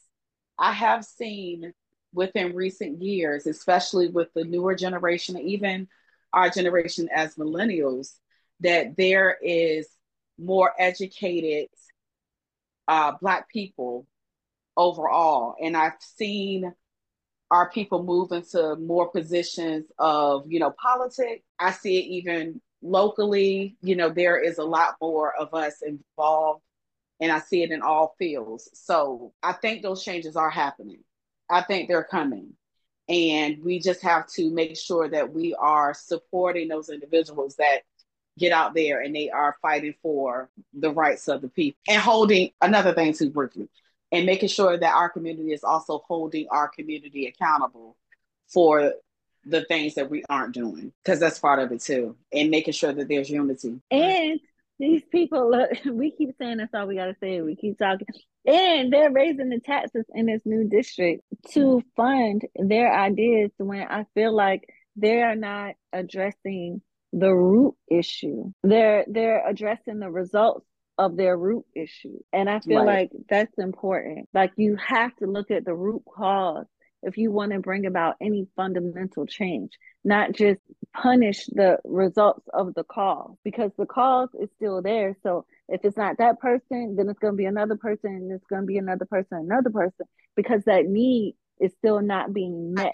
I 0.57 0.72
have 0.72 1.03
seen 1.03 1.74
within 2.13 2.55
recent 2.55 3.01
years, 3.01 3.45
especially 3.45 4.07
with 4.07 4.30
the 4.34 4.45
newer 4.45 4.74
generation, 4.74 5.38
even 5.38 5.89
our 6.32 6.49
generation 6.49 7.09
as 7.13 7.36
millennials, 7.36 8.13
that 8.61 8.95
there 8.95 9.38
is 9.43 9.88
more 10.39 10.72
educated 10.80 11.68
uh, 12.88 13.11
Black 13.20 13.49
people 13.49 14.07
overall. 14.78 15.55
And 15.61 15.76
I've 15.76 15.99
seen 15.99 16.74
our 17.51 17.70
people 17.70 18.03
move 18.03 18.32
into 18.32 18.78
more 18.78 19.09
positions 19.09 19.86
of, 19.99 20.45
you 20.47 20.59
know, 20.59 20.74
politics. 20.82 21.43
I 21.59 21.72
see 21.72 21.97
it 21.97 22.05
even 22.05 22.61
locally. 22.82 23.76
You 23.82 23.95
know, 23.97 24.09
there 24.09 24.38
is 24.38 24.57
a 24.57 24.63
lot 24.63 24.95
more 25.01 25.36
of 25.36 25.53
us 25.53 25.82
involved, 25.82 26.61
and 27.20 27.32
I 27.32 27.39
see 27.39 27.63
it 27.63 27.72
in 27.72 27.82
all 27.82 28.15
fields. 28.20 28.70
So 28.74 29.34
I 29.41 29.53
think 29.53 29.82
those 29.82 30.03
changes 30.03 30.36
are 30.36 30.49
happening. 30.49 30.99
I 31.49 31.61
think 31.61 31.88
they're 31.88 32.03
coming. 32.03 32.53
And 33.09 33.63
we 33.63 33.80
just 33.80 34.01
have 34.01 34.28
to 34.34 34.49
make 34.49 34.78
sure 34.78 35.07
that 35.09 35.34
we 35.34 35.55
are 35.55 35.93
supporting 35.93 36.68
those 36.68 36.89
individuals 36.89 37.55
that 37.55 37.80
get 38.38 38.51
out 38.51 38.74
there 38.74 39.01
and 39.01 39.15
they 39.15 39.30
are 39.30 39.55
fighting 39.61 39.95
for 40.01 40.49
the 40.74 40.91
rights 40.91 41.28
of 41.28 41.41
the 41.41 41.49
people 41.49 41.80
and 41.88 42.01
holding 42.01 42.51
another 42.61 42.93
thing 42.93 43.13
too 43.13 43.30
briefly 43.30 43.68
and 44.11 44.26
making 44.26 44.49
sure 44.49 44.78
that 44.78 44.93
our 44.93 45.09
community 45.09 45.51
is 45.51 45.63
also 45.63 46.03
holding 46.07 46.47
our 46.49 46.68
community 46.68 47.26
accountable 47.26 47.97
for 48.47 48.93
the 49.45 49.65
things 49.65 49.95
that 49.95 50.09
we 50.09 50.24
aren't 50.30 50.53
doing 50.53 50.91
because 51.03 51.20
that's 51.20 51.39
part 51.39 51.59
of 51.59 51.72
it 51.72 51.82
too 51.82 52.15
and 52.32 52.51
making 52.51 52.74
sure 52.74 52.93
that 52.93 53.07
there's 53.07 53.30
unity 53.30 53.80
and 53.89 54.39
these 54.80 55.03
people 55.11 55.49
look 55.51 55.69
we 55.91 56.11
keep 56.11 56.36
saying 56.39 56.57
that's 56.57 56.73
all 56.73 56.88
we 56.88 56.95
got 56.95 57.05
to 57.05 57.15
say 57.19 57.41
we 57.41 57.55
keep 57.55 57.78
talking 57.78 58.07
and 58.45 58.91
they're 58.91 59.11
raising 59.11 59.49
the 59.49 59.59
taxes 59.59 60.05
in 60.13 60.25
this 60.25 60.41
new 60.45 60.67
district 60.67 61.23
to 61.51 61.82
fund 61.95 62.43
their 62.55 62.93
ideas 62.93 63.51
when 63.57 63.82
i 63.82 64.05
feel 64.13 64.36
like 64.36 64.67
they 64.95 65.21
are 65.21 65.36
not 65.36 65.75
addressing 65.93 66.82
the 67.13 67.34
root 67.34 67.75
issue. 67.89 68.51
They're 68.63 69.05
they're 69.07 69.47
addressing 69.47 69.99
the 69.99 70.09
results 70.09 70.65
of 70.97 71.15
their 71.15 71.38
root 71.38 71.65
issue. 71.75 72.19
And 72.34 72.49
I 72.49 72.59
feel 72.59 72.84
right. 72.84 73.11
like 73.11 73.11
that's 73.30 73.57
important. 73.57 74.28
Like 74.34 74.51
you 74.57 74.78
have 74.78 75.15
to 75.17 75.28
look 75.28 75.51
at 75.51 75.63
the 75.63 75.75
root 75.75 76.03
cause 76.07 76.65
if 77.03 77.17
you 77.17 77.32
want 77.32 77.51
to 77.51 77.59
bring 77.59 77.86
about 77.86 78.15
any 78.19 78.47
fundamental 78.55 79.28
change, 79.28 79.71
not 80.03 80.32
just 80.34 80.59
punish 81.01 81.45
the 81.47 81.77
results 81.83 82.47
of 82.53 82.73
the 82.73 82.83
cause 82.83 83.35
because 83.43 83.71
the 83.77 83.85
cause 83.85 84.29
is 84.39 84.49
still 84.55 84.81
there. 84.81 85.15
So 85.23 85.45
if 85.69 85.81
it's 85.83 85.97
not 85.97 86.17
that 86.17 86.39
person, 86.39 86.95
then 86.95 87.09
it's 87.09 87.19
going 87.19 87.33
to 87.33 87.37
be 87.37 87.45
another 87.45 87.75
person, 87.75 88.11
and 88.11 88.31
it's 88.31 88.45
going 88.47 88.63
to 88.63 88.65
be 88.65 88.77
another 88.77 89.05
person, 89.05 89.37
another 89.37 89.69
person, 89.69 90.05
because 90.35 90.63
that 90.65 90.85
need 90.85 91.35
is 91.59 91.71
still 91.77 92.01
not 92.01 92.33
being 92.33 92.73
met. 92.73 92.93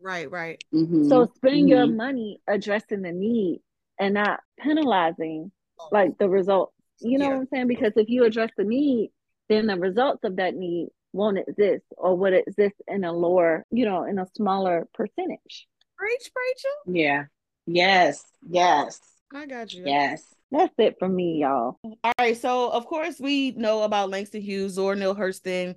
Right, 0.00 0.30
right. 0.30 0.62
Mm-hmm. 0.74 1.08
So 1.08 1.30
spend 1.36 1.56
mm-hmm. 1.56 1.68
your 1.68 1.86
money 1.86 2.40
addressing 2.46 3.02
the 3.02 3.12
need 3.12 3.62
and 3.98 4.14
not 4.14 4.40
penalizing 4.58 5.52
like 5.90 6.18
the 6.18 6.28
results. 6.28 6.74
You 7.00 7.18
know 7.18 7.26
yeah. 7.26 7.30
what 7.32 7.40
I'm 7.40 7.48
saying? 7.52 7.68
Because 7.68 7.92
if 7.96 8.08
you 8.08 8.24
address 8.24 8.50
the 8.56 8.64
need, 8.64 9.12
then 9.48 9.66
the 9.66 9.76
results 9.76 10.24
of 10.24 10.36
that 10.36 10.54
need 10.54 10.88
won't 11.12 11.38
exist 11.38 11.84
or 11.96 12.16
would 12.16 12.34
exist 12.34 12.74
in 12.86 13.04
a 13.04 13.12
lower, 13.12 13.64
you 13.70 13.84
know, 13.84 14.04
in 14.04 14.18
a 14.18 14.26
smaller 14.36 14.86
percentage. 14.94 15.66
Preach, 15.96 16.30
Rachel. 16.36 16.94
Yeah. 16.94 17.24
Yes. 17.72 18.24
Yes. 18.48 19.00
I 19.32 19.46
got 19.46 19.72
you. 19.72 19.84
Yes. 19.86 20.24
That's 20.50 20.74
it 20.78 20.96
for 20.98 21.08
me, 21.08 21.40
y'all. 21.42 21.78
All 21.84 22.12
right. 22.18 22.36
So, 22.36 22.70
of 22.70 22.86
course, 22.86 23.20
we 23.20 23.52
know 23.52 23.82
about 23.82 24.10
Langston 24.10 24.42
Hughes, 24.42 24.72
Zora 24.72 24.96
Neale 24.96 25.14
Hurston, 25.14 25.76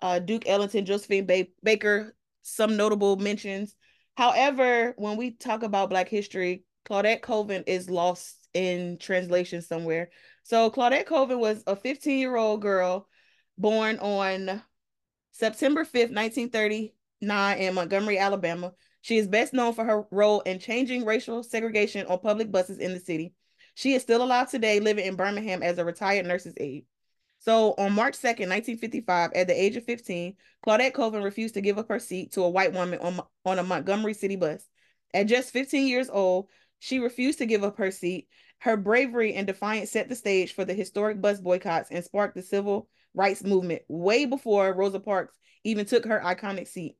uh, 0.00 0.20
Duke 0.20 0.46
Ellington, 0.46 0.86
Josephine 0.86 1.26
ba- 1.26 1.48
Baker, 1.62 2.14
some 2.42 2.76
notable 2.76 3.16
mentions. 3.16 3.74
However, 4.16 4.94
when 4.96 5.16
we 5.16 5.32
talk 5.32 5.64
about 5.64 5.90
Black 5.90 6.08
history, 6.08 6.62
Claudette 6.86 7.22
Colvin 7.22 7.64
is 7.66 7.90
lost 7.90 8.36
in 8.54 8.98
translation 8.98 9.60
somewhere. 9.60 10.10
So, 10.44 10.70
Claudette 10.70 11.06
Colvin 11.06 11.40
was 11.40 11.64
a 11.66 11.74
15 11.74 12.18
year 12.18 12.36
old 12.36 12.62
girl 12.62 13.08
born 13.58 13.98
on 13.98 14.62
September 15.32 15.84
5th, 15.84 16.12
1939, 16.12 17.58
in 17.58 17.74
Montgomery, 17.74 18.18
Alabama. 18.18 18.72
She 19.04 19.18
is 19.18 19.28
best 19.28 19.52
known 19.52 19.74
for 19.74 19.84
her 19.84 20.06
role 20.10 20.40
in 20.40 20.58
changing 20.58 21.04
racial 21.04 21.42
segregation 21.42 22.06
on 22.06 22.20
public 22.20 22.50
buses 22.50 22.78
in 22.78 22.94
the 22.94 23.00
city. 23.00 23.34
She 23.74 23.92
is 23.92 24.00
still 24.00 24.22
alive 24.24 24.50
today, 24.50 24.80
living 24.80 25.04
in 25.04 25.14
Birmingham 25.14 25.62
as 25.62 25.76
a 25.76 25.84
retired 25.84 26.24
nurse's 26.24 26.54
aide. 26.56 26.86
So 27.38 27.74
on 27.76 27.92
March 27.92 28.14
2nd, 28.14 28.48
1955, 28.48 29.32
at 29.34 29.46
the 29.46 29.62
age 29.62 29.76
of 29.76 29.84
15, 29.84 30.36
Claudette 30.66 30.94
Colvin 30.94 31.22
refused 31.22 31.52
to 31.52 31.60
give 31.60 31.76
up 31.76 31.90
her 31.90 31.98
seat 31.98 32.32
to 32.32 32.44
a 32.44 32.48
white 32.48 32.72
woman 32.72 32.98
on, 33.00 33.20
on 33.44 33.58
a 33.58 33.62
Montgomery 33.62 34.14
City 34.14 34.36
bus. 34.36 34.66
At 35.12 35.26
just 35.26 35.52
15 35.52 35.86
years 35.86 36.08
old, 36.08 36.48
she 36.78 36.98
refused 36.98 37.40
to 37.40 37.46
give 37.46 37.62
up 37.62 37.76
her 37.76 37.90
seat. 37.90 38.28
Her 38.60 38.78
bravery 38.78 39.34
and 39.34 39.46
defiance 39.46 39.90
set 39.90 40.08
the 40.08 40.16
stage 40.16 40.54
for 40.54 40.64
the 40.64 40.72
historic 40.72 41.20
bus 41.20 41.42
boycotts 41.42 41.90
and 41.90 42.02
sparked 42.02 42.36
the 42.36 42.42
civil 42.42 42.88
rights 43.12 43.44
movement 43.44 43.82
way 43.86 44.24
before 44.24 44.72
Rosa 44.72 44.98
Parks 44.98 45.36
even 45.62 45.84
took 45.84 46.06
her 46.06 46.22
iconic 46.24 46.68
seat. 46.68 46.96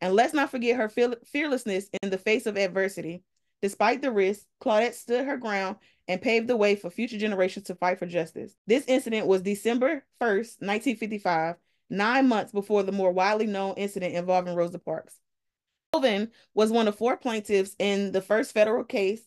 And 0.00 0.14
let's 0.14 0.34
not 0.34 0.50
forget 0.50 0.76
her 0.76 0.88
fearlessness 0.88 1.88
in 2.02 2.10
the 2.10 2.18
face 2.18 2.46
of 2.46 2.56
adversity. 2.56 3.22
Despite 3.62 4.02
the 4.02 4.12
risk, 4.12 4.44
Claudette 4.62 4.94
stood 4.94 5.24
her 5.24 5.36
ground 5.36 5.76
and 6.06 6.20
paved 6.20 6.48
the 6.48 6.56
way 6.56 6.76
for 6.76 6.90
future 6.90 7.18
generations 7.18 7.66
to 7.66 7.74
fight 7.74 7.98
for 7.98 8.06
justice. 8.06 8.54
This 8.66 8.84
incident 8.86 9.26
was 9.26 9.42
December 9.42 10.04
1st, 10.20 10.60
1955, 10.60 11.56
nine 11.88 12.28
months 12.28 12.52
before 12.52 12.82
the 12.82 12.92
more 12.92 13.12
widely 13.12 13.46
known 13.46 13.74
incident 13.76 14.14
involving 14.14 14.54
Rosa 14.54 14.78
Parks. 14.78 15.18
Colvin 15.92 16.30
was 16.54 16.70
one 16.70 16.88
of 16.88 16.96
four 16.96 17.16
plaintiffs 17.16 17.74
in 17.78 18.12
the 18.12 18.20
first 18.20 18.52
federal 18.52 18.84
case 18.84 19.22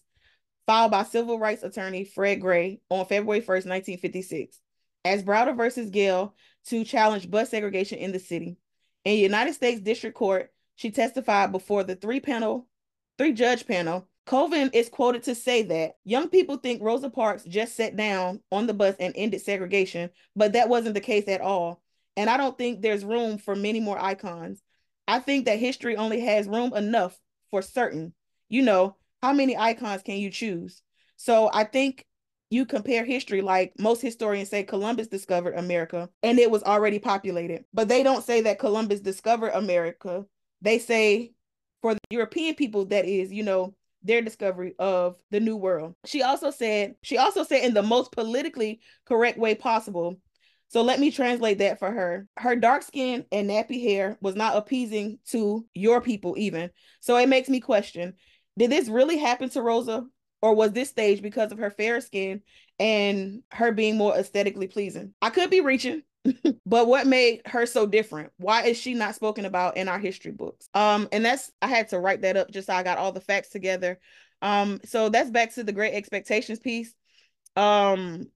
filed 0.67 0.91
by 0.91 1.03
civil 1.03 1.39
rights 1.39 1.63
attorney 1.63 2.03
Fred 2.03 2.41
Gray 2.41 2.81
on 2.89 3.05
February 3.05 3.41
1st, 3.41 3.65
1956, 3.65 4.59
as 5.05 5.23
Browder 5.23 5.55
versus 5.55 5.89
Gayle 5.89 6.35
to 6.65 6.83
challenge 6.83 7.31
bus 7.31 7.49
segregation 7.49 7.97
in 7.97 8.11
the 8.11 8.19
city. 8.19 8.57
In 9.05 9.17
United 9.17 9.53
States 9.53 9.79
District 9.79 10.15
Court, 10.15 10.51
she 10.77 10.89
testified 10.89 11.51
before 11.51 11.83
the 11.83 11.95
three 11.95 12.21
panel, 12.21 12.67
three 13.17 13.33
judge 13.33 13.67
panel 13.67 14.07
Colvin 14.27 14.69
is 14.73 14.89
quoted 14.89 15.23
to 15.23 15.33
say 15.33 15.63
that 15.63 15.95
young 16.03 16.27
people 16.27 16.57
think 16.57 16.83
Rosa 16.83 17.09
Parks 17.09 17.45
just 17.45 17.77
sat 17.77 17.95
down 17.95 18.41
on 18.51 18.67
the 18.67 18.73
bus 18.73 18.93
and 18.99 19.13
ended 19.15 19.41
segregation, 19.41 20.09
but 20.35 20.51
that 20.51 20.67
wasn't 20.67 20.95
the 20.95 21.01
case 21.01 21.29
at 21.29 21.39
all. 21.39 21.81
And 22.17 22.29
I 22.29 22.35
don't 22.35 22.57
think 22.57 22.81
there's 22.81 23.05
room 23.05 23.37
for 23.37 23.55
many 23.55 23.79
more 23.79 23.97
icons. 23.97 24.61
I 25.07 25.19
think 25.19 25.45
that 25.45 25.59
history 25.59 25.95
only 25.95 26.19
has 26.19 26.45
room 26.45 26.73
enough 26.75 27.17
for 27.51 27.61
certain. 27.61 28.13
You 28.49 28.63
know, 28.63 28.97
how 29.23 29.31
many 29.31 29.55
icons 29.55 30.03
can 30.03 30.17
you 30.17 30.29
choose? 30.29 30.81
So 31.15 31.49
I 31.53 31.63
think 31.63 32.05
you 32.49 32.65
compare 32.65 33.05
history 33.05 33.41
like 33.41 33.73
most 33.79 34.01
historians 34.01 34.49
say 34.49 34.63
Columbus 34.63 35.07
discovered 35.07 35.55
America 35.55 36.09
and 36.21 36.37
it 36.37 36.51
was 36.51 36.63
already 36.63 36.99
populated. 36.99 37.63
But 37.73 37.87
they 37.87 38.03
don't 38.03 38.25
say 38.25 38.41
that 38.41 38.59
Columbus 38.59 38.99
discovered 38.99 39.51
America. 39.51 40.25
They 40.61 40.79
say 40.79 41.33
for 41.81 41.93
the 41.93 41.99
European 42.09 42.55
people 42.55 42.85
that 42.85 43.05
is, 43.05 43.31
you 43.31 43.43
know, 43.43 43.75
their 44.03 44.21
discovery 44.21 44.73
of 44.79 45.15
the 45.31 45.39
new 45.39 45.57
world. 45.57 45.95
She 46.05 46.23
also 46.23 46.51
said, 46.51 46.95
she 47.01 47.17
also 47.17 47.43
said 47.43 47.63
in 47.63 47.73
the 47.73 47.83
most 47.83 48.11
politically 48.11 48.79
correct 49.05 49.37
way 49.37 49.55
possible. 49.55 50.17
So 50.69 50.81
let 50.81 50.99
me 50.99 51.11
translate 51.11 51.59
that 51.59 51.79
for 51.79 51.91
her. 51.91 52.27
Her 52.37 52.55
dark 52.55 52.83
skin 52.83 53.25
and 53.31 53.49
nappy 53.49 53.81
hair 53.83 54.17
was 54.21 54.35
not 54.35 54.57
appeasing 54.57 55.19
to 55.29 55.65
your 55.73 56.01
people, 56.01 56.35
even. 56.37 56.71
So 56.99 57.15
it 57.17 57.29
makes 57.29 57.49
me 57.49 57.59
question 57.59 58.13
did 58.57 58.71
this 58.71 58.89
really 58.89 59.17
happen 59.17 59.49
to 59.49 59.61
Rosa? 59.61 60.05
Or 60.41 60.53
was 60.53 60.71
this 60.71 60.89
stage 60.89 61.21
because 61.21 61.51
of 61.51 61.57
her 61.57 61.71
fair 61.71 61.99
skin 61.99 62.41
and 62.79 63.41
her 63.51 63.71
being 63.71 63.97
more 63.97 64.15
aesthetically 64.15 64.67
pleasing? 64.67 65.13
I 65.21 65.31
could 65.31 65.49
be 65.49 65.61
reaching, 65.61 66.03
but 66.65 66.87
what 66.87 67.07
made 67.07 67.41
her 67.45 67.65
so 67.65 67.85
different? 67.85 68.31
Why 68.37 68.63
is 68.63 68.77
she 68.77 68.93
not 68.93 69.15
spoken 69.15 69.45
about 69.45 69.77
in 69.77 69.87
our 69.87 69.99
history 69.99 70.31
books? 70.31 70.69
Um, 70.73 71.07
and 71.11 71.23
that's 71.23 71.51
I 71.61 71.67
had 71.67 71.89
to 71.89 71.99
write 71.99 72.21
that 72.21 72.37
up 72.37 72.51
just 72.51 72.67
so 72.67 72.73
I 72.73 72.83
got 72.83 72.97
all 72.97 73.11
the 73.11 73.21
facts 73.21 73.49
together. 73.49 73.99
Um, 74.41 74.79
so 74.85 75.09
that's 75.09 75.31
back 75.31 75.53
to 75.55 75.63
the 75.63 75.73
great 75.73 75.93
expectations 75.93 76.59
piece. 76.59 76.93
Um, 77.55 78.27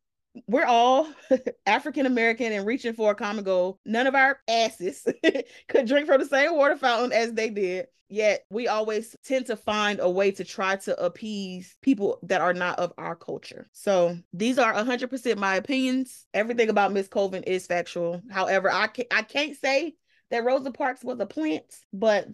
we're 0.48 0.66
all 0.66 1.08
African 1.66 2.06
American 2.06 2.52
and 2.52 2.66
reaching 2.66 2.94
for 2.94 3.12
a 3.12 3.16
common 3.16 3.44
goal. 3.44 3.80
None 3.86 4.08
of 4.08 4.16
our 4.16 4.40
asses 4.48 5.06
could 5.68 5.88
drink 5.88 6.08
from 6.08 6.22
the 6.22 6.28
same 6.28 6.56
water 6.56 6.78
fountain 6.78 7.12
as 7.12 7.34
they 7.34 7.50
did. 7.50 7.88
Yet 8.10 8.44
we 8.50 8.68
always 8.68 9.16
tend 9.24 9.46
to 9.46 9.56
find 9.56 10.02
a 10.02 10.10
way 10.10 10.32
to 10.32 10.44
try 10.44 10.76
to 10.76 11.02
appease 11.02 11.78
people 11.82 12.20
that 12.24 12.42
are 12.42 12.54
not 12.54 12.78
of 12.78 12.92
our 12.98 13.16
culture. 13.16 13.70
So 13.72 14.18
these 14.34 14.60
are 14.60 14.74
100% 14.74 15.38
my 15.38 15.56
opinions. 15.56 16.26
Everything 16.34 16.70
about 16.70 16.92
Miss 16.92 17.08
Colvin 17.08 17.44
is 17.44 17.68
factual. 17.68 18.22
However, 18.30 18.70
I 18.70 18.88
can't, 18.88 19.08
I 19.12 19.22
can't 19.22 19.56
say 19.56 19.96
that 20.30 20.44
Rosa 20.44 20.72
Parks 20.72 21.06
was 21.06 21.22
a 21.22 21.26
plant, 21.26 21.64
but 21.94 22.28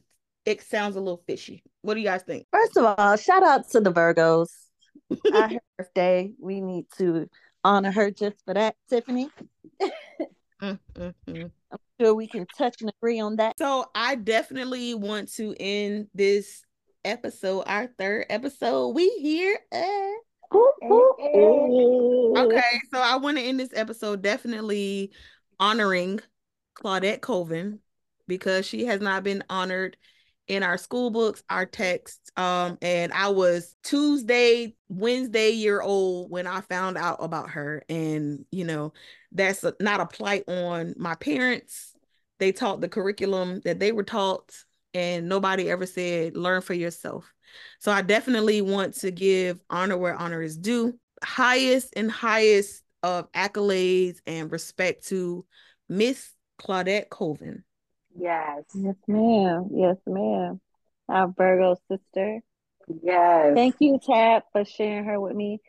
it 0.45 0.63
sounds 0.63 0.95
a 0.95 0.99
little 0.99 1.21
fishy. 1.27 1.63
What 1.83 1.93
do 1.93 1.99
you 1.99 2.07
guys 2.07 2.23
think? 2.23 2.47
First 2.51 2.75
of 2.77 2.95
all, 2.97 3.15
shout 3.15 3.43
out 3.43 3.69
to 3.69 3.79
the 3.79 3.91
Virgos. 3.91 4.49
her 5.31 5.49
birthday. 5.77 6.33
We 6.39 6.61
need 6.61 6.85
to 6.97 7.29
honor 7.67 7.91
her 7.91 8.09
just 8.09 8.37
for 8.45 8.53
that, 8.53 8.75
Tiffany. 8.89 9.29
mm, 10.61 10.79
mm, 10.95 11.13
mm. 11.27 11.51
I'm 11.71 11.77
sure 11.99 12.15
we 12.15 12.27
can 12.27 12.47
touch 12.57 12.81
and 12.81 12.89
agree 12.89 13.19
on 13.19 13.35
that. 13.35 13.57
So 13.59 13.85
I 13.93 14.15
definitely 14.15 14.95
want 14.95 15.31
to 15.33 15.53
end 15.59 16.07
this 16.15 16.63
episode, 17.03 17.63
our 17.67 17.87
third 17.99 18.25
episode. 18.29 18.89
We 18.95 19.09
here. 19.19 19.59
Uh, 19.71 20.11
okay, 22.39 22.79
so 22.93 22.99
I 22.99 23.17
want 23.17 23.37
to 23.37 23.43
end 23.43 23.59
this 23.59 23.73
episode 23.73 24.21
definitely 24.21 25.11
honoring 25.59 26.21
Claudette 26.81 27.19
Colvin 27.19 27.79
because 28.27 28.65
she 28.65 28.85
has 28.85 29.01
not 29.01 29.23
been 29.23 29.43
honored 29.49 29.97
in 30.47 30.63
our 30.63 30.77
school 30.77 31.09
books, 31.09 31.43
our 31.49 31.65
texts. 31.65 32.31
Um, 32.37 32.77
and 32.81 33.11
I 33.13 33.29
was 33.29 33.75
Tuesday, 33.83 34.75
Wednesday 34.89 35.51
year 35.51 35.81
old 35.81 36.31
when 36.31 36.47
I 36.47 36.61
found 36.61 36.97
out 36.97 37.17
about 37.19 37.49
her. 37.51 37.83
And, 37.89 38.45
you 38.51 38.63
know, 38.63 38.93
that's 39.31 39.63
a, 39.63 39.73
not 39.79 39.99
a 39.99 40.05
plight 40.05 40.43
on 40.47 40.93
my 40.97 41.15
parents. 41.15 41.93
They 42.39 42.51
taught 42.51 42.81
the 42.81 42.89
curriculum 42.89 43.61
that 43.65 43.79
they 43.79 43.91
were 43.91 44.03
taught, 44.03 44.53
and 44.93 45.27
nobody 45.27 45.69
ever 45.69 45.85
said, 45.85 46.37
learn 46.37 46.61
for 46.61 46.75
yourself. 46.75 47.33
So 47.79 47.91
I 47.91 48.01
definitely 48.01 48.61
want 48.61 48.93
to 48.99 49.11
give 49.11 49.59
honor 49.69 49.97
where 49.97 50.15
honor 50.15 50.41
is 50.41 50.55
due. 50.55 50.99
Highest 51.23 51.93
and 51.97 52.11
highest 52.11 52.83
of 53.03 53.31
accolades 53.31 54.19
and 54.27 54.51
respect 54.51 55.07
to 55.07 55.45
Miss 55.89 56.31
Claudette 56.61 57.09
Colvin. 57.09 57.63
Yes. 58.17 58.63
Yes, 58.73 58.95
ma'am. 59.07 59.69
Yes, 59.71 59.97
ma'am. 60.05 60.59
Our 61.07 61.27
Virgo 61.27 61.75
sister. 61.89 62.41
Yes. 63.03 63.53
Thank 63.53 63.75
you, 63.79 63.99
Tab, 64.03 64.43
for 64.51 64.65
sharing 64.65 65.05
her 65.05 65.19
with 65.19 65.35
me. 65.35 65.59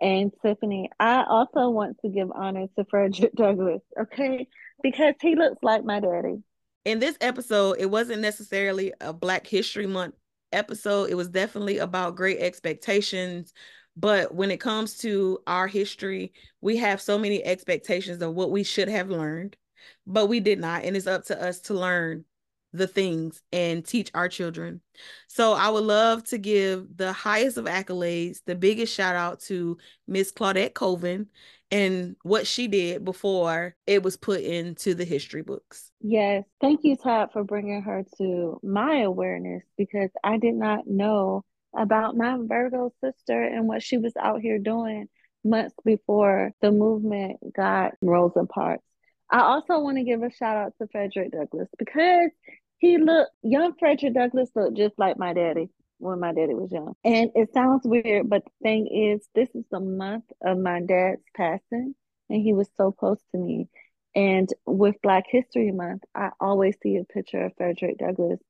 And 0.00 0.32
Tiffany, 0.42 0.90
I 1.00 1.24
also 1.28 1.70
want 1.70 1.98
to 2.02 2.08
give 2.08 2.30
honor 2.32 2.66
to 2.76 2.84
Frederick 2.88 3.34
Douglass, 3.34 3.82
okay? 4.00 4.46
Because 4.82 5.14
he 5.20 5.34
looks 5.34 5.58
like 5.62 5.84
my 5.84 5.98
daddy. 5.98 6.42
In 6.84 7.00
this 7.00 7.16
episode, 7.20 7.76
it 7.80 7.90
wasn't 7.90 8.22
necessarily 8.22 8.92
a 9.00 9.12
Black 9.12 9.46
History 9.46 9.86
Month 9.86 10.14
episode. 10.52 11.10
It 11.10 11.16
was 11.16 11.28
definitely 11.28 11.78
about 11.78 12.14
great 12.14 12.38
expectations. 12.38 13.52
But 13.96 14.32
when 14.32 14.52
it 14.52 14.60
comes 14.60 14.98
to 14.98 15.40
our 15.48 15.66
history, 15.66 16.32
we 16.60 16.76
have 16.76 17.00
so 17.00 17.18
many 17.18 17.44
expectations 17.44 18.22
of 18.22 18.34
what 18.34 18.52
we 18.52 18.62
should 18.62 18.88
have 18.88 19.10
learned 19.10 19.56
but 20.06 20.26
we 20.26 20.40
did 20.40 20.58
not. 20.58 20.84
And 20.84 20.96
it's 20.96 21.06
up 21.06 21.24
to 21.26 21.42
us 21.42 21.60
to 21.62 21.74
learn 21.74 22.24
the 22.72 22.86
things 22.86 23.42
and 23.52 23.84
teach 23.84 24.10
our 24.14 24.28
children. 24.28 24.80
So 25.26 25.52
I 25.54 25.68
would 25.68 25.84
love 25.84 26.24
to 26.24 26.38
give 26.38 26.96
the 26.96 27.12
highest 27.12 27.56
of 27.56 27.64
accolades, 27.64 28.40
the 28.44 28.54
biggest 28.54 28.94
shout 28.94 29.16
out 29.16 29.40
to 29.42 29.78
Miss 30.06 30.32
Claudette 30.32 30.74
Colvin 30.74 31.28
and 31.70 32.16
what 32.22 32.46
she 32.46 32.68
did 32.68 33.04
before 33.04 33.74
it 33.86 34.02
was 34.02 34.16
put 34.16 34.40
into 34.40 34.94
the 34.94 35.04
history 35.04 35.42
books. 35.42 35.90
Yes. 36.00 36.44
Thank 36.60 36.80
you, 36.82 36.96
Todd, 36.96 37.30
for 37.32 37.44
bringing 37.44 37.82
her 37.82 38.04
to 38.18 38.58
my 38.62 39.00
awareness 39.00 39.62
because 39.76 40.10
I 40.24 40.38
did 40.38 40.54
not 40.54 40.86
know 40.86 41.44
about 41.76 42.16
my 42.16 42.38
Virgo 42.40 42.92
sister 43.02 43.42
and 43.42 43.68
what 43.68 43.82
she 43.82 43.98
was 43.98 44.14
out 44.18 44.40
here 44.40 44.58
doing 44.58 45.08
months 45.44 45.74
before 45.84 46.52
the 46.60 46.70
movement 46.70 47.38
got 47.54 47.92
Rosa 48.02 48.44
Parks. 48.46 48.82
I 49.30 49.40
also 49.40 49.80
want 49.80 49.98
to 49.98 50.04
give 50.04 50.22
a 50.22 50.30
shout 50.30 50.56
out 50.56 50.72
to 50.80 50.88
Frederick 50.88 51.32
Douglass 51.32 51.68
because 51.78 52.30
he 52.78 52.98
looked 52.98 53.30
young 53.42 53.74
Frederick 53.78 54.14
Douglass 54.14 54.50
looked 54.54 54.76
just 54.76 54.98
like 54.98 55.18
my 55.18 55.32
daddy 55.32 55.70
when 55.98 56.20
my 56.20 56.32
daddy 56.32 56.54
was 56.54 56.72
young. 56.72 56.94
And 57.04 57.30
it 57.34 57.52
sounds 57.52 57.82
weird, 57.84 58.30
but 58.30 58.44
the 58.44 58.50
thing 58.62 58.86
is 58.86 59.26
this 59.34 59.48
is 59.54 59.64
the 59.70 59.80
month 59.80 60.24
of 60.42 60.58
my 60.58 60.80
dad's 60.80 61.22
passing 61.36 61.94
and 62.30 62.42
he 62.42 62.52
was 62.52 62.68
so 62.76 62.92
close 62.92 63.20
to 63.32 63.38
me. 63.38 63.68
And 64.14 64.48
with 64.64 64.96
Black 65.02 65.24
History 65.28 65.72
Month, 65.72 66.02
I 66.14 66.30
always 66.40 66.76
see 66.82 66.96
a 66.96 67.04
picture 67.04 67.44
of 67.44 67.52
Frederick 67.56 67.98
Douglass 67.98 68.40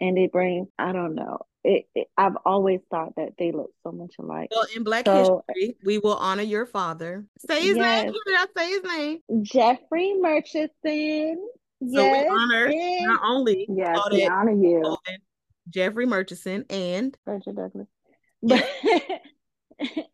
and 0.00 0.18
it 0.18 0.32
brings 0.32 0.68
I 0.78 0.92
don't 0.92 1.14
know. 1.14 1.38
It, 1.66 1.86
it, 1.94 2.08
I've 2.16 2.36
always 2.44 2.80
thought 2.90 3.14
that 3.16 3.38
they 3.38 3.50
look 3.50 3.70
so 3.82 3.90
much 3.90 4.16
alike. 4.18 4.50
Well, 4.54 4.66
in 4.76 4.84
Black 4.84 5.06
so, 5.06 5.42
History, 5.48 5.76
we 5.82 5.98
will 5.98 6.16
honor 6.16 6.42
your 6.42 6.66
father. 6.66 7.24
Say 7.48 7.62
his 7.62 7.76
yes. 7.76 8.04
name. 8.04 8.12
Did 8.12 8.36
I 8.36 8.46
say 8.56 8.68
his 8.68 8.82
name? 8.84 9.42
Jeffrey 9.42 10.14
Murchison. 10.20 11.48
So 11.80 12.02
yes, 12.02 12.22
we 12.22 12.36
honor 12.36 12.66
and, 12.66 13.06
not 13.06 13.20
only 13.24 13.66
yes, 13.68 13.98
we 14.10 14.26
honor 14.26 14.52
you, 14.52 14.96
Jeffrey 15.68 16.06
Murchison 16.06 16.64
and 16.70 17.16
Frederick 17.24 17.56
Douglass. 17.56 17.88
But 18.42 18.64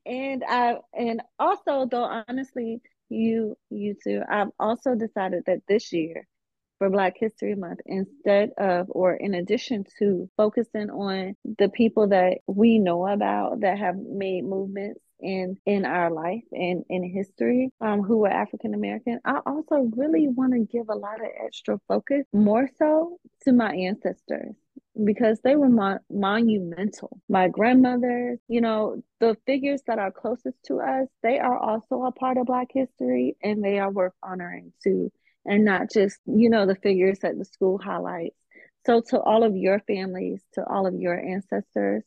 and 0.07 0.43
I 0.49 0.79
and 0.95 1.23
also 1.39 1.87
though 1.87 2.23
honestly, 2.29 2.81
you 3.09 3.57
you 3.71 3.95
two, 4.03 4.23
I've 4.29 4.51
also 4.59 4.95
decided 4.95 5.45
that 5.47 5.61
this 5.69 5.93
year 5.93 6.27
for 6.81 6.89
Black 6.89 7.17
History 7.19 7.55
Month 7.55 7.81
instead 7.85 8.53
of, 8.57 8.87
or 8.89 9.13
in 9.13 9.35
addition 9.35 9.85
to, 9.99 10.31
focusing 10.39 10.89
on 10.89 11.37
the 11.59 11.69
people 11.69 12.09
that 12.09 12.39
we 12.47 12.79
know 12.79 13.07
about 13.07 13.61
that 13.61 13.79
have 13.79 13.97
made 13.97 14.45
movements 14.45 14.99
in 15.21 15.59
in 15.67 15.85
our 15.85 16.11
life 16.11 16.43
and 16.51 16.83
in 16.89 17.05
history 17.05 17.71
um, 17.83 18.03
who 18.03 18.17
were 18.17 18.29
African 18.29 18.73
American. 18.73 19.21
I 19.27 19.41
also 19.45 19.91
really 19.95 20.27
want 20.29 20.55
to 20.55 20.61
give 20.61 20.89
a 20.89 20.95
lot 20.95 21.21
of 21.21 21.29
extra 21.45 21.79
focus, 21.87 22.25
more 22.33 22.67
so 22.79 23.19
to 23.43 23.53
my 23.53 23.75
ancestors 23.75 24.55
because 25.05 25.39
they 25.45 25.57
were 25.57 25.69
mon- 25.69 26.01
monumental. 26.11 27.21
My 27.29 27.49
grandmothers, 27.49 28.39
you 28.49 28.63
know, 28.63 29.03
the 29.21 29.37
figures 29.45 29.83
that 29.87 29.99
are 29.99 30.11
closest 30.11 30.57
to 30.65 30.81
us, 30.81 31.09
they 31.23 31.39
are 31.39 31.59
also 31.59 32.05
a 32.05 32.13
part 32.13 32.39
of 32.39 32.47
Black 32.47 32.69
history 32.73 33.37
and 33.43 33.63
they 33.63 33.79
are 33.79 33.91
worth 33.91 34.15
honoring 34.23 34.73
too 34.83 35.13
and 35.45 35.65
not 35.65 35.91
just, 35.93 36.19
you 36.27 36.51
know, 36.51 36.67
the 36.67 36.75
figures 36.75 37.21
that 37.21 37.39
the 37.39 37.45
school 37.45 37.79
highlights. 37.79 38.37
So 38.87 39.03
to 39.11 39.21
all 39.21 39.45
of 39.45 39.57
your 39.57 39.81
families, 39.81 40.43
to 40.55 40.65
all 40.65 40.87
of 40.87 40.95
your 40.95 41.19
ancestors, 41.19 42.03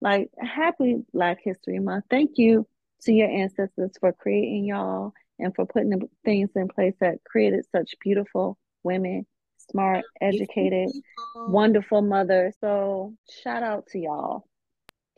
like 0.00 0.30
happy 0.38 0.98
Black 1.12 1.38
History 1.42 1.78
Month. 1.78 2.04
Thank 2.10 2.32
you 2.36 2.66
to 3.02 3.12
your 3.12 3.28
ancestors 3.28 3.92
for 4.00 4.12
creating 4.12 4.64
y'all 4.64 5.12
and 5.38 5.54
for 5.54 5.66
putting 5.66 5.90
the 5.90 6.08
things 6.24 6.50
in 6.54 6.68
place 6.68 6.94
that 7.00 7.24
created 7.24 7.64
such 7.72 7.94
beautiful 8.00 8.58
women, 8.82 9.26
smart, 9.70 10.04
educated, 10.20 10.90
wonderful 11.34 12.02
mothers. 12.02 12.54
So 12.60 13.14
shout 13.42 13.62
out 13.62 13.86
to 13.88 13.98
y'all. 13.98 14.46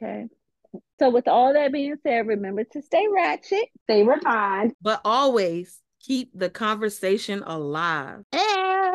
Okay. 0.01 0.27
So 0.99 1.11
with 1.11 1.29
all 1.29 1.55
that 1.55 1.73
being 1.73 1.97
said, 2.03 2.27
remember 2.27 2.65
to 2.65 2.83
stay 2.83 3.07
ratchet, 3.11 3.69
stay 3.85 4.03
refined, 4.03 4.75
but 4.83 5.01
always 5.05 5.81
keep 6.01 6.31
the 6.35 6.51
conversation 6.51 7.43
alive. 7.45 8.25
Eh. 8.33 8.93